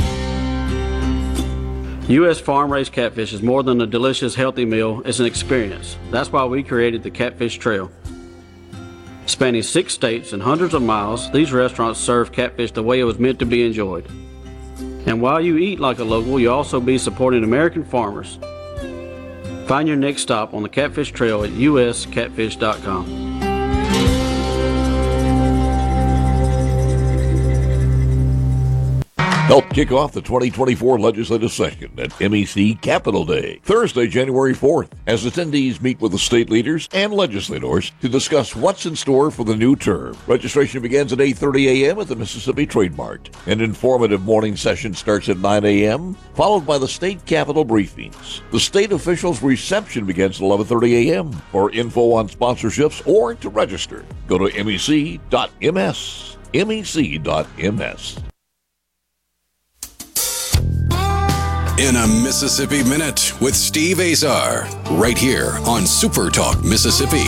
U.S. 2.09 2.41
farm 2.41 2.73
raised 2.73 2.93
catfish 2.93 3.35
is 3.35 3.43
more 3.43 3.63
than 3.63 3.83
a 3.83 3.87
delicious, 3.87 4.35
healthy 4.35 4.65
meal, 4.65 5.03
it's 5.05 5.21
an 5.21 5.27
experience. 5.27 5.99
That's 6.11 6.33
why 6.33 6.47
we 6.47 6.63
created 6.63 7.03
the 7.03 7.11
Catfish 7.11 7.59
Trail. 7.59 7.91
Spanning 9.27 9.63
six 9.63 9.93
states 9.93 10.33
and 10.33 10.43
hundreds 10.43 10.73
of 10.73 10.81
miles, 10.81 11.31
these 11.33 11.53
restaurants 11.53 12.01
serve 12.01 12.33
catfish 12.33 12.73
the 12.73 12.83
way 12.83 12.99
it 12.99 13.05
was 13.05 13.19
meant 13.19 13.39
to 13.41 13.47
be 13.47 13.67
enjoyed. 13.67 14.07
And 15.05 15.21
while 15.21 15.39
you 15.39 15.59
eat 15.59 15.81
like 15.81 15.99
a 15.99 16.05
local, 16.05 16.41
you'll 16.41 16.55
also 16.55 16.81
be 16.81 16.97
supporting 16.97 17.45
American 17.45 17.85
farmers. 17.85 18.39
Find 19.67 19.87
your 19.87 19.99
next 19.99 20.23
stop 20.23 20.55
on 20.55 20.63
the 20.63 20.71
Catfish 20.71 21.13
Trail 21.13 21.45
at 21.45 21.51
uscatfish.com. 21.51 23.28
Help 29.49 29.71
kick 29.71 29.91
off 29.93 30.13
the 30.13 30.21
2024 30.21 31.01
legislative 31.01 31.51
session 31.51 31.91
at 31.97 32.11
MEC 32.11 32.79
Capitol 32.83 33.25
Day, 33.25 33.59
Thursday, 33.63 34.07
January 34.07 34.53
4th, 34.53 34.91
as 35.07 35.25
attendees 35.25 35.81
meet 35.81 35.99
with 36.03 36.13
the 36.13 36.19
state 36.19 36.51
leaders 36.51 36.87
and 36.93 37.15
legislators 37.15 37.91
to 38.03 38.11
discuss 38.11 38.55
what's 38.55 38.85
in 38.85 38.95
store 38.95 39.31
for 39.31 39.47
the 39.47 39.57
new 39.57 39.75
term. 39.75 40.15
Registration 40.27 40.83
begins 40.83 41.15
at 41.15 41.21
8:30 41.21 41.65
a.m. 41.67 41.99
at 41.99 42.09
the 42.09 42.17
Mississippi 42.17 42.67
Trade 42.67 42.95
Mart. 42.95 43.31
An 43.47 43.63
informative 43.63 44.21
morning 44.21 44.55
session 44.55 44.93
starts 44.93 45.31
at 45.31 45.39
9 45.39 45.65
a.m., 45.65 46.13
followed 46.35 46.67
by 46.67 46.77
the 46.77 46.87
state 46.87 47.25
capitol 47.25 47.65
briefings. 47.65 48.43
The 48.51 48.61
state 48.61 48.93
officials' 48.93 49.43
reception 49.43 50.05
begins 50.05 50.43
at 50.43 50.43
11:30 50.43 51.09
a.m. 51.09 51.33
For 51.53 51.71
info 51.71 52.13
on 52.13 52.29
sponsorships 52.29 53.01
or 53.07 53.35
to 53.37 53.49
register, 53.49 54.05
go 54.27 54.37
to 54.37 54.63
mec.ms. 54.63 56.37
mec.ms. 56.53 58.19
In 61.79 61.95
a 61.95 62.09
Mississippi 62.09 62.83
Minute 62.83 63.41
with 63.41 63.55
Steve 63.55 64.01
Azar, 64.01 64.69
right 64.91 65.17
here 65.17 65.59
on 65.65 65.87
Super 65.87 66.29
Talk 66.29 66.65
Mississippi. 66.65 67.23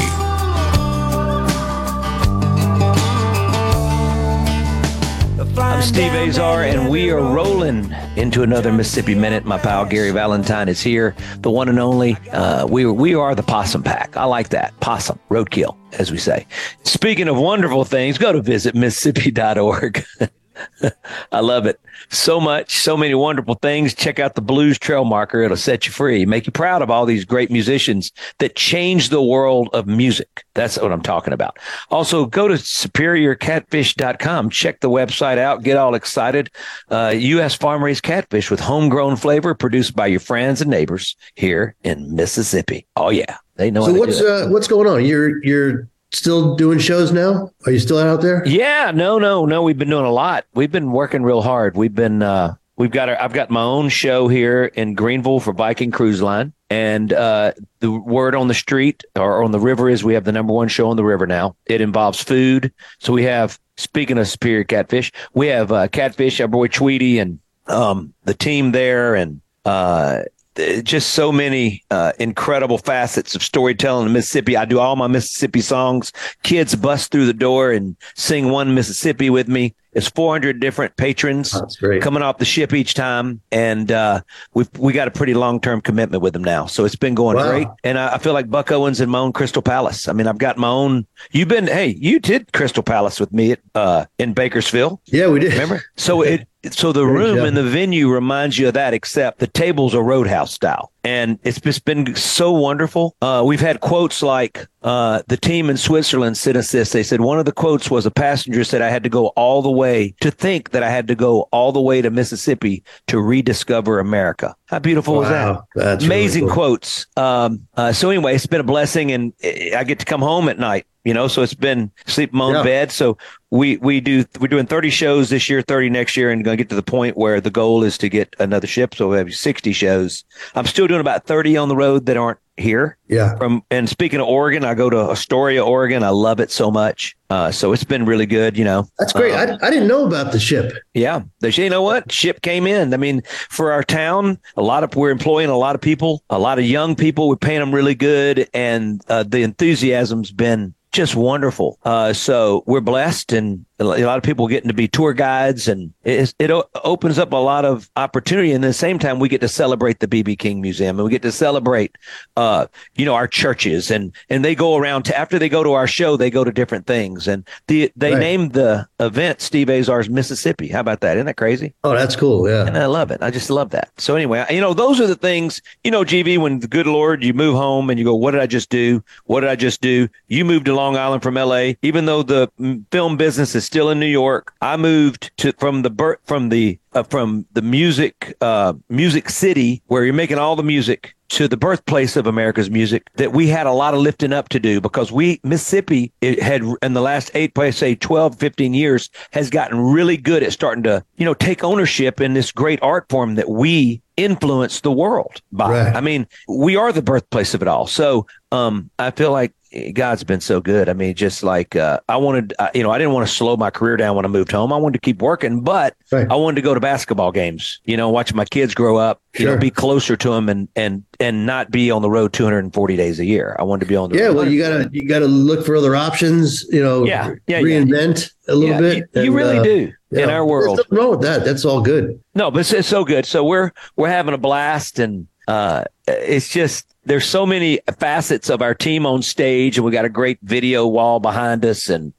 I'm 5.56 5.82
Steve 5.82 6.12
Azar, 6.12 6.64
and 6.64 6.90
we 6.90 7.12
are 7.12 7.20
rolling 7.20 7.94
into 8.16 8.42
another 8.42 8.72
Mississippi 8.72 9.14
Minute. 9.14 9.44
My 9.44 9.56
pal 9.56 9.86
Gary 9.86 10.10
Valentine 10.10 10.68
is 10.68 10.80
here, 10.80 11.14
the 11.38 11.50
one 11.52 11.68
and 11.68 11.78
only. 11.78 12.16
Uh, 12.32 12.66
we 12.66 12.86
we 12.86 13.14
are 13.14 13.36
the 13.36 13.44
Possum 13.44 13.84
Pack. 13.84 14.16
I 14.16 14.24
like 14.24 14.48
that 14.48 14.78
possum 14.80 15.20
roadkill, 15.30 15.76
as 15.92 16.10
we 16.10 16.18
say. 16.18 16.44
Speaking 16.82 17.28
of 17.28 17.36
wonderful 17.36 17.84
things, 17.84 18.18
go 18.18 18.32
to 18.32 18.42
visit 18.42 18.74
Mississippi.org. 18.74 20.04
I 21.32 21.40
love 21.40 21.66
it 21.66 21.80
so 22.08 22.40
much, 22.40 22.76
so 22.76 22.96
many 22.96 23.14
wonderful 23.14 23.54
things. 23.54 23.94
Check 23.94 24.18
out 24.18 24.34
the 24.34 24.42
Blues 24.42 24.78
Trail 24.78 25.04
Marker. 25.04 25.42
It'll 25.42 25.56
set 25.56 25.86
you 25.86 25.92
free, 25.92 26.26
make 26.26 26.46
you 26.46 26.52
proud 26.52 26.82
of 26.82 26.90
all 26.90 27.06
these 27.06 27.24
great 27.24 27.50
musicians 27.50 28.12
that 28.38 28.56
change 28.56 29.10
the 29.10 29.22
world 29.22 29.68
of 29.72 29.86
music. 29.86 30.44
That's 30.54 30.78
what 30.78 30.92
I'm 30.92 31.02
talking 31.02 31.32
about. 31.32 31.58
Also, 31.90 32.26
go 32.26 32.48
to 32.48 32.54
superiorcatfish.com. 32.54 34.50
Check 34.50 34.80
the 34.80 34.90
website 34.90 35.38
out. 35.38 35.62
Get 35.62 35.76
all 35.76 35.94
excited. 35.94 36.50
Uh, 36.88 37.14
U.S. 37.16 37.54
farm 37.54 37.84
raised 37.84 38.02
catfish 38.02 38.50
with 38.50 38.60
homegrown 38.60 39.16
flavor 39.16 39.54
produced 39.54 39.94
by 39.94 40.06
your 40.06 40.20
friends 40.20 40.60
and 40.60 40.70
neighbors 40.70 41.16
here 41.34 41.76
in 41.84 42.14
Mississippi. 42.14 42.86
Oh, 42.96 43.10
yeah. 43.10 43.36
They 43.56 43.70
know. 43.70 43.84
So 43.84 43.92
what's 43.92 44.20
uh, 44.22 44.48
what's 44.48 44.66
going 44.66 44.88
on? 44.88 45.04
You're 45.04 45.44
you're 45.44 45.86
still 46.12 46.56
doing 46.56 46.78
shows 46.78 47.12
now? 47.12 47.50
Are 47.66 47.72
you 47.72 47.78
still 47.78 47.98
out 47.98 48.22
there? 48.22 48.46
Yeah, 48.46 48.92
no, 48.94 49.18
no, 49.18 49.46
no. 49.46 49.62
We've 49.62 49.78
been 49.78 49.90
doing 49.90 50.04
a 50.04 50.10
lot. 50.12 50.46
We've 50.54 50.72
been 50.72 50.92
working 50.92 51.22
real 51.22 51.42
hard. 51.42 51.76
We've 51.76 51.94
been 51.94 52.22
uh 52.22 52.54
we've 52.76 52.90
got 52.90 53.08
our, 53.08 53.20
I've 53.20 53.32
got 53.32 53.50
my 53.50 53.62
own 53.62 53.88
show 53.88 54.28
here 54.28 54.64
in 54.64 54.94
Greenville 54.94 55.40
for 55.40 55.52
Viking 55.52 55.90
Cruise 55.90 56.22
Line. 56.22 56.52
And 56.68 57.12
uh 57.12 57.52
the 57.80 57.90
word 57.90 58.34
on 58.34 58.48
the 58.48 58.54
street 58.54 59.04
or 59.16 59.42
on 59.42 59.50
the 59.52 59.60
river 59.60 59.88
is 59.88 60.04
we 60.04 60.14
have 60.14 60.24
the 60.24 60.32
number 60.32 60.52
one 60.52 60.68
show 60.68 60.90
on 60.90 60.96
the 60.96 61.04
river 61.04 61.26
now. 61.26 61.56
It 61.66 61.80
involves 61.80 62.22
food. 62.22 62.72
So 62.98 63.12
we 63.12 63.24
have 63.24 63.58
speaking 63.76 64.18
of 64.18 64.28
superior 64.28 64.64
catfish, 64.64 65.12
we 65.34 65.48
have 65.48 65.72
uh 65.72 65.88
catfish, 65.88 66.40
our 66.40 66.48
boy 66.48 66.68
Tweety 66.68 67.18
and 67.18 67.38
um 67.66 68.12
the 68.24 68.34
team 68.34 68.72
there 68.72 69.14
and 69.14 69.40
uh 69.64 70.22
just 70.56 71.10
so 71.10 71.30
many 71.30 71.84
uh, 71.90 72.12
incredible 72.18 72.78
facets 72.78 73.34
of 73.34 73.42
storytelling 73.42 74.06
in 74.06 74.12
Mississippi. 74.12 74.56
I 74.56 74.64
do 74.64 74.78
all 74.78 74.96
my 74.96 75.06
Mississippi 75.06 75.60
songs. 75.60 76.12
Kids 76.42 76.74
bust 76.74 77.12
through 77.12 77.26
the 77.26 77.32
door 77.32 77.70
and 77.70 77.96
sing 78.14 78.50
one 78.50 78.74
Mississippi 78.74 79.30
with 79.30 79.48
me. 79.48 79.74
It's 79.92 80.08
400 80.08 80.60
different 80.60 80.96
patrons 80.96 81.60
coming 82.00 82.22
off 82.22 82.38
the 82.38 82.44
ship 82.44 82.72
each 82.72 82.94
time, 82.94 83.40
and 83.50 83.90
uh, 83.90 84.20
we 84.54 84.64
we 84.78 84.92
got 84.92 85.08
a 85.08 85.10
pretty 85.10 85.34
long 85.34 85.60
term 85.60 85.80
commitment 85.80 86.22
with 86.22 86.32
them 86.32 86.44
now. 86.44 86.66
So 86.66 86.84
it's 86.84 86.96
been 86.96 87.14
going 87.14 87.36
wow. 87.36 87.50
great, 87.50 87.68
and 87.82 87.98
I, 87.98 88.14
I, 88.14 88.18
feel 88.18 88.32
like 88.32 88.48
Buck 88.48 88.70
Owens 88.70 89.00
and 89.00 89.10
my 89.10 89.18
own 89.18 89.32
Crystal 89.32 89.62
Palace. 89.62 90.06
I 90.06 90.12
mean, 90.12 90.26
I've 90.26 90.38
got 90.38 90.56
my 90.56 90.68
own. 90.68 91.06
You've 91.32 91.48
been 91.48 91.66
hey, 91.66 91.96
you 91.98 92.20
did 92.20 92.52
Crystal 92.52 92.82
Palace 92.82 93.18
with 93.18 93.32
me 93.32 93.52
at, 93.52 93.60
uh, 93.74 94.04
in 94.18 94.32
Bakersfield. 94.32 95.00
Yeah, 95.06 95.28
we 95.28 95.40
did. 95.40 95.52
Remember? 95.54 95.82
So 95.96 96.22
it 96.22 96.46
so 96.70 96.92
the 96.92 97.06
room 97.06 97.38
and 97.38 97.56
the 97.56 97.62
venue 97.62 98.10
reminds 98.10 98.58
you 98.58 98.68
of 98.68 98.74
that, 98.74 98.92
except 98.92 99.38
the 99.38 99.46
tables 99.46 99.94
are 99.94 100.02
roadhouse 100.02 100.52
style. 100.52 100.92
And 101.04 101.38
it's 101.42 101.60
just 101.60 101.84
been 101.84 102.14
so 102.14 102.52
wonderful. 102.52 103.16
Uh, 103.22 103.42
we've 103.46 103.60
had 103.60 103.80
quotes 103.80 104.22
like 104.22 104.66
uh, 104.82 105.22
the 105.28 105.36
team 105.36 105.70
in 105.70 105.76
Switzerland 105.76 106.36
sent 106.36 106.56
us 106.56 106.72
this. 106.72 106.92
They 106.92 107.02
said 107.02 107.20
one 107.20 107.38
of 107.38 107.44
the 107.44 107.52
quotes 107.52 107.90
was 107.90 108.06
a 108.06 108.10
passenger 108.10 108.64
said, 108.64 108.82
I 108.82 108.90
had 108.90 109.02
to 109.04 109.08
go 109.08 109.28
all 109.28 109.62
the 109.62 109.70
way 109.70 110.14
to 110.20 110.30
think 110.30 110.70
that 110.70 110.82
I 110.82 110.90
had 110.90 111.08
to 111.08 111.14
go 111.14 111.48
all 111.52 111.72
the 111.72 111.80
way 111.80 112.02
to 112.02 112.10
Mississippi 112.10 112.82
to 113.06 113.20
rediscover 113.20 113.98
America. 113.98 114.54
How 114.70 114.78
beautiful 114.78 115.14
Wow, 115.14 115.20
was 115.20 115.28
that? 115.30 115.62
that's 115.74 116.04
Amazing 116.04 116.44
really 116.44 116.54
cool. 116.54 116.64
quotes. 116.64 117.06
Um, 117.16 117.66
uh, 117.76 117.92
so 117.92 118.08
anyway, 118.08 118.36
it's 118.36 118.46
been 118.46 118.60
a 118.60 118.64
blessing 118.64 119.10
and 119.10 119.32
I 119.76 119.82
get 119.82 119.98
to 119.98 120.04
come 120.04 120.20
home 120.20 120.48
at 120.48 120.60
night, 120.60 120.86
you 121.04 121.12
know, 121.12 121.26
so 121.26 121.42
it's 121.42 121.54
been 121.54 121.90
sleep 122.06 122.30
in 122.32 122.38
my 122.38 122.44
own 122.44 122.54
Yeah. 122.54 122.62
bed. 122.62 122.92
So 122.92 123.18
we, 123.50 123.78
we 123.78 124.00
do, 124.00 124.24
we're 124.38 124.46
doing 124.46 124.66
30 124.66 124.90
shows 124.90 125.28
this 125.30 125.50
year, 125.50 125.60
30 125.60 125.90
next 125.90 126.16
year, 126.16 126.30
and 126.30 126.44
going 126.44 126.56
to 126.56 126.62
get 126.62 126.68
to 126.68 126.76
the 126.76 126.84
point 126.84 127.16
where 127.16 127.40
the 127.40 127.50
goal 127.50 127.82
is 127.82 127.98
to 127.98 128.08
get 128.08 128.36
another 128.38 128.68
ship. 128.68 128.94
So 128.94 129.08
we 129.08 129.16
have 129.16 129.34
60 129.34 129.72
shows. 129.72 130.24
I'm 130.54 130.66
still 130.66 130.86
doing 130.86 131.00
about 131.00 131.24
30 131.26 131.56
on 131.56 131.68
the 131.68 131.74
road 131.76 132.06
that 132.06 132.16
aren't 132.16 132.38
here. 132.60 132.96
Yeah. 133.08 133.36
From 133.36 133.62
and 133.70 133.88
speaking 133.88 134.20
of 134.20 134.26
Oregon, 134.26 134.64
I 134.64 134.74
go 134.74 134.90
to 134.90 135.10
Astoria, 135.10 135.64
Oregon. 135.64 136.02
I 136.02 136.10
love 136.10 136.40
it 136.40 136.50
so 136.50 136.70
much. 136.70 137.16
Uh, 137.30 137.50
so 137.50 137.72
it's 137.72 137.84
been 137.84 138.04
really 138.04 138.26
good, 138.26 138.56
you 138.56 138.64
know. 138.64 138.88
That's 138.98 139.12
great. 139.12 139.32
Um, 139.32 139.58
I, 139.62 139.66
I 139.66 139.70
didn't 139.70 139.88
know 139.88 140.06
about 140.06 140.32
the 140.32 140.40
ship. 140.40 140.72
yeah, 140.94 141.22
they 141.40 141.50
you 141.50 141.70
know 141.70 141.82
what? 141.82 142.10
Ship 142.10 142.40
came 142.42 142.66
in. 142.66 142.92
I 142.92 142.96
mean, 142.96 143.22
for 143.48 143.72
our 143.72 143.82
town, 143.82 144.38
a 144.56 144.62
lot 144.62 144.84
of 144.84 144.94
we're 144.94 145.10
employing 145.10 145.48
a 145.48 145.56
lot 145.56 145.74
of 145.74 145.80
people, 145.80 146.22
a 146.30 146.38
lot 146.38 146.58
of 146.58 146.64
young 146.64 146.96
people. 146.96 147.28
We're 147.28 147.36
paying 147.36 147.60
them 147.60 147.74
really 147.74 147.94
good, 147.94 148.48
and 148.52 149.00
uh, 149.08 149.22
the 149.22 149.42
enthusiasm's 149.42 150.32
been 150.32 150.74
just 150.92 151.14
wonderful. 151.14 151.78
Uh, 151.84 152.12
so 152.12 152.64
we're 152.66 152.80
blessed, 152.80 153.32
and 153.32 153.64
a 153.80 153.84
lot 153.84 154.18
of 154.18 154.22
people 154.22 154.46
getting 154.46 154.68
to 154.68 154.74
be 154.74 154.86
tour 154.86 155.12
guides, 155.12 155.66
and 155.66 155.92
it, 156.04 156.34
it 156.38 156.50
opens 156.84 157.18
up 157.18 157.32
a 157.32 157.36
lot 157.36 157.64
of 157.64 157.90
opportunity. 157.96 158.52
And 158.52 158.62
at 158.64 158.68
the 158.68 158.74
same 158.74 158.98
time, 158.98 159.18
we 159.18 159.28
get 159.28 159.40
to 159.40 159.48
celebrate 159.48 160.00
the 160.00 160.06
BB 160.06 160.38
King 160.38 160.60
Museum, 160.60 160.98
and 160.98 161.04
we 161.04 161.10
get 161.10 161.22
to 161.22 161.32
celebrate, 161.32 161.96
uh, 162.36 162.66
you 162.94 163.04
know, 163.06 163.14
our 163.14 163.26
churches, 163.26 163.90
and 163.90 164.12
and 164.28 164.44
they 164.44 164.54
go 164.54 164.76
around 164.76 165.04
to 165.04 165.18
after 165.18 165.38
they 165.38 165.48
go 165.48 165.64
to 165.64 165.72
our 165.72 165.86
show, 165.86 166.16
they 166.16 166.30
go 166.30 166.44
to 166.44 166.52
different 166.52 166.86
things, 166.86 167.26
and 167.26 167.46
the 167.68 167.90
they 167.96 168.12
Right. 168.12 168.20
named 168.20 168.52
the 168.52 168.86
event 168.98 169.40
Steve 169.40 169.68
Azar's 169.70 170.10
Mississippi. 170.10 170.68
How 170.68 170.80
about 170.80 171.00
that? 171.00 171.16
Isn't 171.16 171.26
that 171.26 171.36
crazy? 171.36 171.72
Oh, 171.84 171.94
that's 171.94 172.16
cool. 172.16 172.48
Yeah. 172.48 172.66
And 172.66 172.76
I 172.76 172.86
love 172.86 173.10
it. 173.10 173.22
I 173.22 173.30
just 173.30 173.48
love 173.50 173.70
that. 173.70 173.90
So 173.96 174.14
anyway, 174.16 174.44
you 174.50 174.60
know, 174.60 174.74
those 174.74 175.00
are 175.00 175.06
the 175.06 175.14
things, 175.14 175.62
you 175.84 175.90
know, 175.90 176.04
GV, 176.04 176.38
when 176.38 176.58
the 176.60 176.68
good 176.68 176.86
Lord, 176.86 177.22
you 177.24 177.32
move 177.32 177.54
home 177.54 177.88
and 177.88 177.98
you 177.98 178.04
go, 178.04 178.14
what 178.14 178.32
did 178.32 178.40
I 178.40 178.46
just 178.46 178.68
do? 178.68 179.02
What 179.24 179.40
did 179.40 179.48
I 179.50 179.56
just 179.56 179.80
do? 179.80 180.08
You 180.28 180.44
moved 180.44 180.66
to 180.66 180.74
Long 180.74 180.96
Island 180.96 181.22
from 181.22 181.34
LA, 181.34 181.74
even 181.82 182.04
though 182.06 182.22
the 182.22 182.48
mm, 182.60 182.84
film 182.90 183.16
business 183.16 183.54
is 183.54 183.69
still 183.70 183.88
in 183.88 184.00
New 184.00 184.06
York. 184.06 184.52
I 184.60 184.76
moved 184.76 185.30
to, 185.36 185.52
from 185.52 185.82
the 185.82 186.18
from 186.24 186.48
the, 186.48 186.76
uh, 186.92 187.04
from 187.04 187.46
the 187.52 187.62
music, 187.62 188.34
uh, 188.40 188.72
music 188.88 189.30
city 189.30 189.80
where 189.86 190.04
you're 190.04 190.12
making 190.12 190.38
all 190.38 190.56
the 190.56 190.64
music 190.64 191.14
to 191.28 191.46
the 191.46 191.56
birthplace 191.56 192.16
of 192.16 192.26
America's 192.26 192.68
music 192.68 193.08
that 193.14 193.32
we 193.32 193.46
had 193.46 193.68
a 193.68 193.72
lot 193.72 193.94
of 193.94 194.00
lifting 194.00 194.32
up 194.32 194.48
to 194.48 194.58
do 194.58 194.80
because 194.80 195.12
we, 195.12 195.40
Mississippi, 195.44 196.12
it 196.20 196.42
had 196.42 196.64
in 196.82 196.94
the 196.94 197.00
last 197.00 197.30
eight, 197.34 197.56
say 197.72 197.94
12, 197.94 198.36
15 198.36 198.74
years 198.74 199.08
has 199.30 199.50
gotten 199.50 199.78
really 199.78 200.16
good 200.16 200.42
at 200.42 200.52
starting 200.52 200.82
to, 200.82 201.04
you 201.16 201.24
know, 201.24 201.34
take 201.34 201.62
ownership 201.62 202.20
in 202.20 202.34
this 202.34 202.50
great 202.50 202.82
art 202.82 203.08
form 203.08 203.36
that 203.36 203.48
we 203.48 204.02
influence 204.16 204.80
the 204.80 204.90
world 204.90 205.40
by. 205.52 205.70
Right. 205.70 205.94
I 205.94 206.00
mean, 206.00 206.26
we 206.48 206.74
are 206.74 206.92
the 206.92 207.02
birthplace 207.02 207.54
of 207.54 207.62
it 207.62 207.68
all. 207.68 207.86
So, 207.86 208.26
um, 208.50 208.90
I 208.98 209.12
feel 209.12 209.30
like 209.30 209.52
God's 209.92 210.24
been 210.24 210.40
so 210.40 210.60
good. 210.60 210.88
I 210.88 210.94
mean, 210.94 211.14
just 211.14 211.44
like, 211.44 211.76
uh, 211.76 212.00
I 212.08 212.16
wanted, 212.16 212.54
uh, 212.58 212.70
you 212.74 212.82
know, 212.82 212.90
I 212.90 212.98
didn't 212.98 213.12
want 213.12 213.28
to 213.28 213.32
slow 213.32 213.56
my 213.56 213.70
career 213.70 213.96
down 213.96 214.16
when 214.16 214.24
I 214.24 214.28
moved 214.28 214.50
home. 214.50 214.72
I 214.72 214.76
wanted 214.76 214.94
to 214.94 214.98
keep 215.00 215.22
working, 215.22 215.60
but 215.60 215.94
Right. 216.10 216.26
I 216.28 216.34
wanted 216.34 216.56
to 216.56 216.62
go 216.62 216.74
to 216.74 216.80
basketball 216.80 217.30
games, 217.30 217.78
you 217.84 217.96
know, 217.96 218.08
watch 218.10 218.34
my 218.34 218.44
kids 218.44 218.74
grow 218.74 218.96
up, 218.96 219.22
you 219.38 219.44
know, 219.46 219.56
be 219.56 219.70
closer 219.70 220.16
to 220.16 220.30
them 220.30 220.48
and, 220.48 220.66
and, 220.74 221.04
and 221.20 221.46
not 221.46 221.70
be 221.70 221.88
on 221.90 222.02
the 222.02 222.10
road 222.10 222.32
240 222.32 222.96
days 222.96 223.20
a 223.20 223.24
year. 223.24 223.54
I 223.60 223.62
wanted 223.62 223.80
to 223.84 223.86
be 223.86 223.94
on 223.94 224.10
the 224.10 224.18
Yeah, 224.18 224.24
road. 224.26 224.36
well, 224.36 224.48
you 224.50 224.60
gotta 224.60 224.88
you 224.92 225.02
gotta 225.08 225.26
look 225.26 225.64
for 225.64 225.76
other 225.76 225.94
options. 225.94 226.64
You 226.70 226.82
know, 226.82 227.04
Yeah, 227.04 227.34
yeah, 227.46 227.58
yeah. 227.58 227.62
reinvent 227.62 228.28
a 228.48 228.54
little 228.56 228.74
Yeah, 228.74 228.80
bit. 228.80 229.08
you- 229.14 229.22
you 229.22 229.32
really 229.32 229.62
do 229.62 229.92
in 230.10 230.28
our 230.30 230.44
world. 230.44 230.78
There's 230.78 230.90
nothing 230.90 230.98
wrong 230.98 231.10
with 231.10 231.20
that. 231.20 231.44
That's 231.44 231.64
all 231.64 231.80
good. 231.80 232.18
No, 232.34 232.50
but 232.50 232.60
it's, 232.60 232.72
it's 232.72 232.88
so 232.88 233.04
good. 233.04 233.24
So 233.24 233.44
we're 233.44 233.70
we're 233.96 234.08
having 234.08 234.34
a 234.34 234.38
blast, 234.38 234.98
and 234.98 235.28
uh, 235.50 235.84
it's 236.06 236.48
just 236.48 236.94
there's 237.04 237.24
so 237.24 237.44
many 237.44 237.80
facets 237.98 238.48
of 238.48 238.62
our 238.62 238.72
team 238.72 239.04
on 239.04 239.20
stage, 239.20 239.76
and 239.76 239.84
we 239.84 239.90
got 239.90 240.04
a 240.04 240.08
great 240.08 240.38
video 240.42 240.86
wall 240.86 241.18
behind 241.18 241.64
us, 241.64 241.88
and 241.88 242.12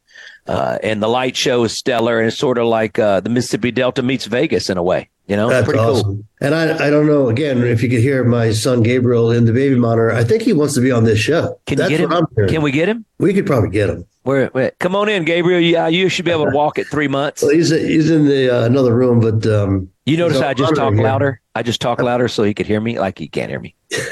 uh, 0.48 0.78
and 0.84 1.02
the 1.02 1.08
light 1.08 1.38
show 1.38 1.64
is 1.64 1.72
stellar, 1.72 2.20
and 2.20 2.28
it's 2.28 2.38
sort 2.38 2.58
of 2.58 2.68
like 2.68 3.00
uh, 3.00 3.22
the 3.22 3.30
Mississippi 3.30 3.72
Delta 3.72 4.04
meets 4.04 4.26
Vegas 4.26 4.70
in 4.70 4.78
a 4.78 4.84
way. 4.84 5.10
You 5.28 5.38
know, 5.38 5.48
That's 5.48 5.64
pretty 5.64 5.80
awesome. 5.80 6.04
cool. 6.04 6.26
And 6.42 6.54
I, 6.54 6.88
I 6.88 6.90
don't 6.90 7.08
know. 7.08 7.30
Again, 7.30 7.64
if 7.64 7.82
you 7.82 7.88
could 7.88 8.02
hear 8.02 8.26
my 8.26 8.52
son 8.52 8.84
Gabriel 8.84 9.32
in 9.32 9.46
the 9.46 9.54
baby 9.54 9.76
monitor, 9.76 10.12
I 10.12 10.26
think 10.26 10.42
he 10.42 10.52
wants 10.52 10.74
to 10.74 10.82
be 10.82 10.92
on 10.92 11.06
this 11.06 11.20
show. 11.20 11.58
Can 11.68 11.78
That's 11.78 11.90
you 11.90 12.00
get 12.00 12.12
him? 12.12 12.28
Can 12.50 12.62
we 12.62 12.72
get 12.72 12.90
him? 12.90 13.06
We 13.18 13.34
could 13.34 13.46
probably 13.46 13.70
get 13.70 13.90
him. 13.90 14.06
Where, 14.24 14.48
where? 14.48 14.72
Come 14.80 14.94
on 14.94 15.08
in, 15.08 15.24
Gabriel. 15.24 15.62
Yeah, 15.62 15.88
you 15.88 16.10
should 16.10 16.26
be 16.26 16.32
able 16.32 16.48
to 16.48 16.52
walk 16.52 16.78
at 16.80 16.88
three 16.88 17.08
months. 17.08 17.44
Well, 17.44 17.52
he's 17.52 17.70
he's 17.70 18.12
in 18.12 18.26
the 18.26 18.50
uh, 18.54 18.66
another 18.66 18.94
room, 18.94 19.22
but 19.22 19.48
um, 19.50 19.90
You 20.06 20.18
notice 20.18 20.38
he's 20.38 20.44
I 20.44 20.54
just 20.54 20.76
talk 20.76 20.94
here. 20.94 21.04
louder. 21.04 21.42
I 21.56 21.62
just 21.64 21.80
talk 21.82 22.02
louder 22.02 22.28
so 22.28 22.44
he 22.44 22.54
could 22.54 22.66
hear 22.66 22.82
me, 22.82 22.98
like 23.00 23.20
he 23.20 23.28
can't 23.28 23.50
hear 23.50 23.60
me. 23.60 23.76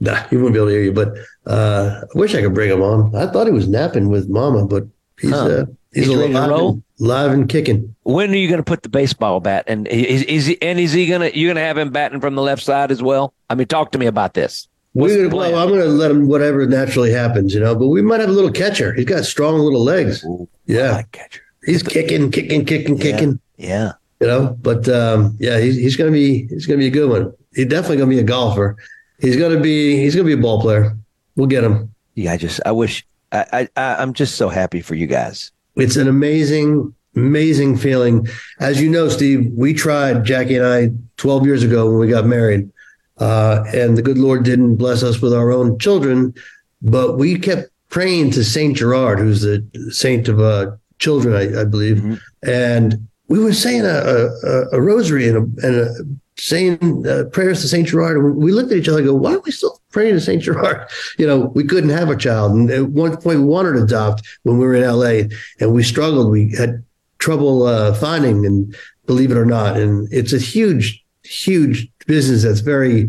Nah, 0.00 0.22
he 0.28 0.36
wouldn't 0.36 0.54
be 0.54 0.58
able 0.58 0.68
to 0.68 0.72
hear 0.72 0.82
you. 0.82 0.92
But 0.92 1.14
uh, 1.46 2.02
I 2.02 2.18
wish 2.18 2.34
I 2.34 2.40
could 2.42 2.54
bring 2.54 2.70
him 2.70 2.82
on. 2.82 3.14
I 3.16 3.26
thought 3.30 3.46
he 3.46 3.52
was 3.52 3.66
napping 3.68 4.08
with 4.10 4.28
Mama, 4.28 4.64
but 4.66 4.86
he's 5.20 5.30
Huh. 5.30 5.36
uh, 5.46 5.64
he's, 5.92 6.06
He's 6.06 6.08
alive, 6.14 6.50
and, 6.52 6.82
live 7.00 7.32
and 7.32 7.48
kicking. 7.48 7.94
When 8.04 8.30
are 8.30 8.36
you 8.36 8.48
going 8.48 8.58
to 8.58 8.64
put 8.64 8.82
the 8.84 8.88
baseball 8.88 9.40
bat? 9.40 9.64
And 9.66 9.88
is, 9.88 10.22
is 10.24 10.46
he, 10.46 10.62
and 10.62 10.78
is 10.78 10.92
he 10.92 11.06
going 11.06 11.20
to 11.22 11.36
you 11.36 11.48
going 11.48 11.56
to 11.56 11.62
have 11.62 11.76
him 11.78 11.90
batting 11.90 12.20
from 12.20 12.34
the 12.36 12.42
left 12.42 12.62
side 12.62 12.90
as 12.92 13.02
well? 13.02 13.34
I 13.50 13.54
mean, 13.56 13.66
talk 13.66 13.90
to 13.92 13.98
me 13.98 14.06
about 14.06 14.34
this. 14.34 14.68
What's 14.92 15.14
We, 15.14 15.22
the 15.22 15.30
plan? 15.30 15.52
well, 15.52 15.62
I'm 15.62 15.68
going 15.68 15.80
to 15.80 15.88
let 15.88 16.10
him 16.10 16.28
whatever 16.28 16.64
naturally 16.66 17.10
happens, 17.12 17.52
you 17.54 17.60
know. 17.60 17.74
But 17.74 17.88
we 17.88 18.02
might 18.02 18.20
have 18.20 18.28
a 18.28 18.32
little 18.32 18.52
catcher. 18.52 18.94
He's 18.94 19.04
got 19.04 19.24
strong 19.24 19.58
little 19.58 19.82
legs. 19.82 20.24
yeah, 20.66 21.02
catcher. 21.12 21.42
He's 21.64 21.82
kicking, 21.82 22.30
kicking, 22.30 22.64
kicking, 22.64 22.98
kicking. 22.98 23.40
Yeah. 23.56 23.92
You 24.20 24.26
know, 24.26 24.56
but 24.60 24.88
um, 24.88 25.36
yeah, 25.38 25.58
he's 25.58 25.76
he's 25.76 25.96
going 25.96 26.10
to 26.10 26.16
be 26.16 26.48
he's 26.48 26.66
to 26.66 26.76
be 26.76 26.86
a 26.86 26.90
good 26.90 27.08
one. 27.08 27.32
He's 27.54 27.66
definitely 27.66 27.98
going 27.98 28.10
to 28.10 28.16
be 28.16 28.20
a 28.20 28.24
golfer. 28.24 28.76
He's 29.20 29.36
going 29.36 29.56
to 29.56 29.60
be 29.60 29.96
he's 29.96 30.14
to 30.14 30.24
be 30.24 30.32
a 30.32 30.36
ball 30.36 30.60
player. 30.60 30.96
We'll 31.36 31.46
get 31.46 31.64
him. 31.64 31.94
Yeah, 32.14 32.32
I 32.32 32.36
just 32.36 32.60
I 32.66 32.72
wish 32.72 33.06
I, 33.32 33.68
I 33.76 33.94
I'm 33.94 34.12
just 34.12 34.36
so 34.36 34.48
happy 34.48 34.80
for 34.80 34.94
you 34.94 35.06
guys. 35.06 35.52
It's 35.76 35.96
an 35.96 36.08
amazing, 36.08 36.92
amazing 37.14 37.76
feeling. 37.76 38.26
As 38.58 38.80
you 38.80 38.90
know, 38.90 39.08
Steve, 39.08 39.52
we 39.54 39.72
tried 39.72 40.24
Jackie 40.24 40.56
and 40.56 40.66
I 40.66 40.90
12 41.18 41.46
years 41.46 41.62
ago 41.62 41.88
when 41.88 41.98
we 42.00 42.08
got 42.08 42.26
married, 42.26 42.70
uh, 43.18 43.64
and 43.72 43.96
the 43.96 44.02
good 44.02 44.18
Lord 44.18 44.44
didn't 44.44 44.76
bless 44.76 45.02
us 45.02 45.22
with 45.22 45.32
our 45.32 45.52
own 45.52 45.78
children, 45.78 46.34
but 46.82 47.18
we 47.18 47.38
kept 47.38 47.70
praying 47.88 48.32
to 48.32 48.44
Saint 48.44 48.76
Gerard, 48.76 49.18
who's 49.18 49.42
the 49.42 49.64
saint 49.90 50.28
of 50.28 50.40
uh, 50.40 50.72
children, 50.98 51.34
I, 51.34 51.60
I 51.60 51.64
believe, 51.64 52.20
and 52.42 53.07
we 53.28 53.38
were 53.38 53.52
saying 53.52 53.84
a, 53.84 54.28
a, 54.42 54.68
a 54.72 54.80
rosary 54.80 55.28
and 55.28 55.36
a, 55.36 55.66
and 55.66 55.76
a 55.76 55.94
saying 56.38 57.06
uh, 57.06 57.24
prayers 57.32 57.60
to 57.60 57.68
Saint 57.68 57.88
Gerard. 57.88 58.16
And 58.16 58.36
we 58.36 58.52
looked 58.52 58.72
at 58.72 58.78
each 58.78 58.88
other 58.88 58.98
and 58.98 59.08
go, 59.08 59.14
why 59.14 59.34
are 59.34 59.40
we 59.40 59.50
still 59.50 59.80
praying 59.90 60.14
to 60.14 60.20
Saint 60.20 60.42
Gerard? 60.42 60.88
You 61.18 61.26
know, 61.26 61.46
we 61.54 61.64
couldn't 61.64 61.90
have 61.90 62.10
a 62.10 62.16
child. 62.16 62.52
And 62.52 62.70
at 62.70 62.90
one 62.90 63.16
point 63.16 63.40
we 63.40 63.44
wanted 63.44 63.72
to 63.74 63.82
adopt 63.82 64.26
when 64.44 64.58
we 64.58 64.64
were 64.64 64.74
in 64.74 64.84
LA 64.84 65.28
and 65.60 65.74
we 65.74 65.82
struggled. 65.82 66.30
We 66.30 66.54
had 66.56 66.84
trouble 67.18 67.64
uh, 67.64 67.92
finding 67.94 68.46
and 68.46 68.74
believe 69.06 69.32
it 69.32 69.36
or 69.36 69.44
not. 69.44 69.76
And 69.76 70.08
it's 70.12 70.32
a 70.32 70.38
huge, 70.38 71.04
huge 71.24 71.88
business 72.06 72.44
that's 72.44 72.60
very 72.60 73.08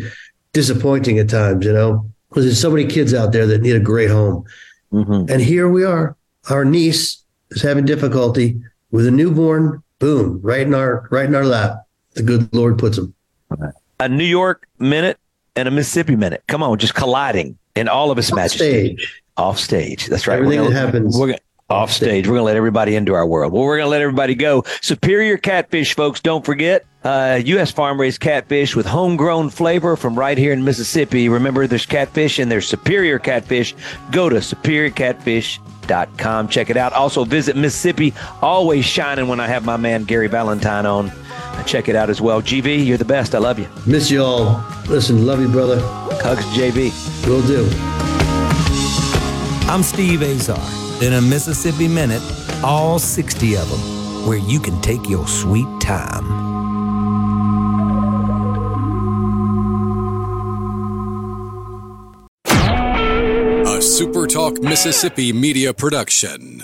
disappointing 0.53 1.19
at 1.19 1.29
times, 1.29 1.65
you 1.65 1.73
know, 1.73 2.09
because 2.29 2.45
there's 2.45 2.59
so 2.59 2.71
many 2.71 2.85
kids 2.85 3.13
out 3.13 3.31
there 3.31 3.45
that 3.45 3.61
need 3.61 3.75
a 3.75 3.79
great 3.79 4.09
home. 4.09 4.43
And 5.29 5.39
here 5.41 5.69
we 5.69 5.85
are. 5.85 6.17
Our 6.49 6.65
niece 6.65 7.23
is 7.51 7.61
having 7.61 7.85
difficulty 7.85 8.59
with 8.89 9.05
a 9.05 9.11
newborn. 9.11 9.83
Boom, 9.99 10.39
right 10.41 10.61
in 10.61 10.73
our 10.73 11.07
right 11.11 11.25
in 11.25 11.35
our 11.35 11.45
lap. 11.45 11.85
The 12.13 12.23
good 12.23 12.53
Lord 12.55 12.79
puts 12.79 12.97
them. 12.97 13.13
A 13.99 14.07
New 14.09 14.23
York 14.23 14.67
minute 14.79 15.19
and 15.55 15.67
a 15.67 15.71
Mississippi 15.71 16.15
minute. 16.15 16.43
Come 16.47 16.63
on, 16.63 16.77
just 16.77 16.95
colliding 16.95 17.57
in 17.75 17.87
all 17.89 18.09
of 18.11 18.17
its 18.17 18.33
majesty. 18.33 18.57
stage. 18.95 19.23
Off 19.37 19.59
stage. 19.59 20.07
That's 20.07 20.25
right. 20.27 20.37
Everything 20.39 20.59
We're 20.59 20.69
that 20.69 20.73
gonna- 20.73 20.85
happens 20.85 21.17
We're 21.17 21.35
off 21.69 21.91
stage. 21.91 22.27
We're 22.27 22.33
going 22.33 22.41
to 22.41 22.45
let 22.45 22.57
everybody 22.57 22.95
into 22.95 23.13
our 23.13 23.25
world. 23.25 23.53
Well, 23.53 23.63
we're 23.63 23.77
going 23.77 23.85
to 23.85 23.91
let 23.91 24.01
everybody 24.01 24.35
go. 24.35 24.63
Superior 24.81 25.37
catfish, 25.37 25.95
folks. 25.95 26.19
Don't 26.19 26.43
forget, 26.43 26.85
uh, 27.03 27.39
U.S. 27.45 27.69
farm 27.71 27.99
raised 27.99 28.21
catfish 28.21 28.75
with 28.75 28.87
homegrown 28.87 29.51
flavor 29.51 29.95
from 29.95 30.17
right 30.17 30.35
here 30.37 30.53
in 30.53 30.63
Mississippi. 30.63 31.29
Remember, 31.29 31.67
there's 31.67 31.85
catfish 31.85 32.39
and 32.39 32.51
there's 32.51 32.67
superior 32.67 33.19
catfish. 33.19 33.75
Go 34.11 34.29
to 34.29 34.37
superiorcatfish.com. 34.37 36.47
Check 36.49 36.69
it 36.69 36.77
out. 36.77 36.93
Also, 36.93 37.23
visit 37.23 37.55
Mississippi. 37.55 38.13
Always 38.41 38.85
shining 38.85 39.27
when 39.27 39.39
I 39.39 39.47
have 39.47 39.63
my 39.63 39.77
man 39.77 40.03
Gary 40.05 40.27
Valentine 40.27 40.85
on. 40.85 41.11
Check 41.65 41.89
it 41.89 41.95
out 41.95 42.09
as 42.09 42.21
well. 42.21 42.41
GV, 42.41 42.85
you're 42.85 42.97
the 42.97 43.05
best. 43.05 43.35
I 43.35 43.37
love 43.37 43.59
you. 43.59 43.67
Miss 43.85 44.09
you 44.09 44.23
all. 44.23 44.65
Listen, 44.87 45.25
love 45.25 45.41
you, 45.41 45.49
brother. 45.49 45.79
Hugs, 46.21 46.45
GV. 46.45 46.91
Will 47.27 47.45
do. 47.45 47.69
I'm 49.69 49.83
Steve 49.83 50.23
Azar 50.23 50.88
in 51.01 51.13
a 51.13 51.21
Mississippi 51.21 51.87
Minute, 51.87 52.21
all 52.63 52.99
60 52.99 53.55
of 53.55 53.69
them, 53.69 54.27
where 54.27 54.37
you 54.37 54.59
can 54.59 54.79
take 54.81 55.09
your 55.09 55.27
sweet 55.27 55.67
time. 55.79 56.25
A 63.65 63.81
SuperTalk 63.81 64.61
Mississippi 64.61 65.31
Media 65.31 65.73
Production. 65.73 66.63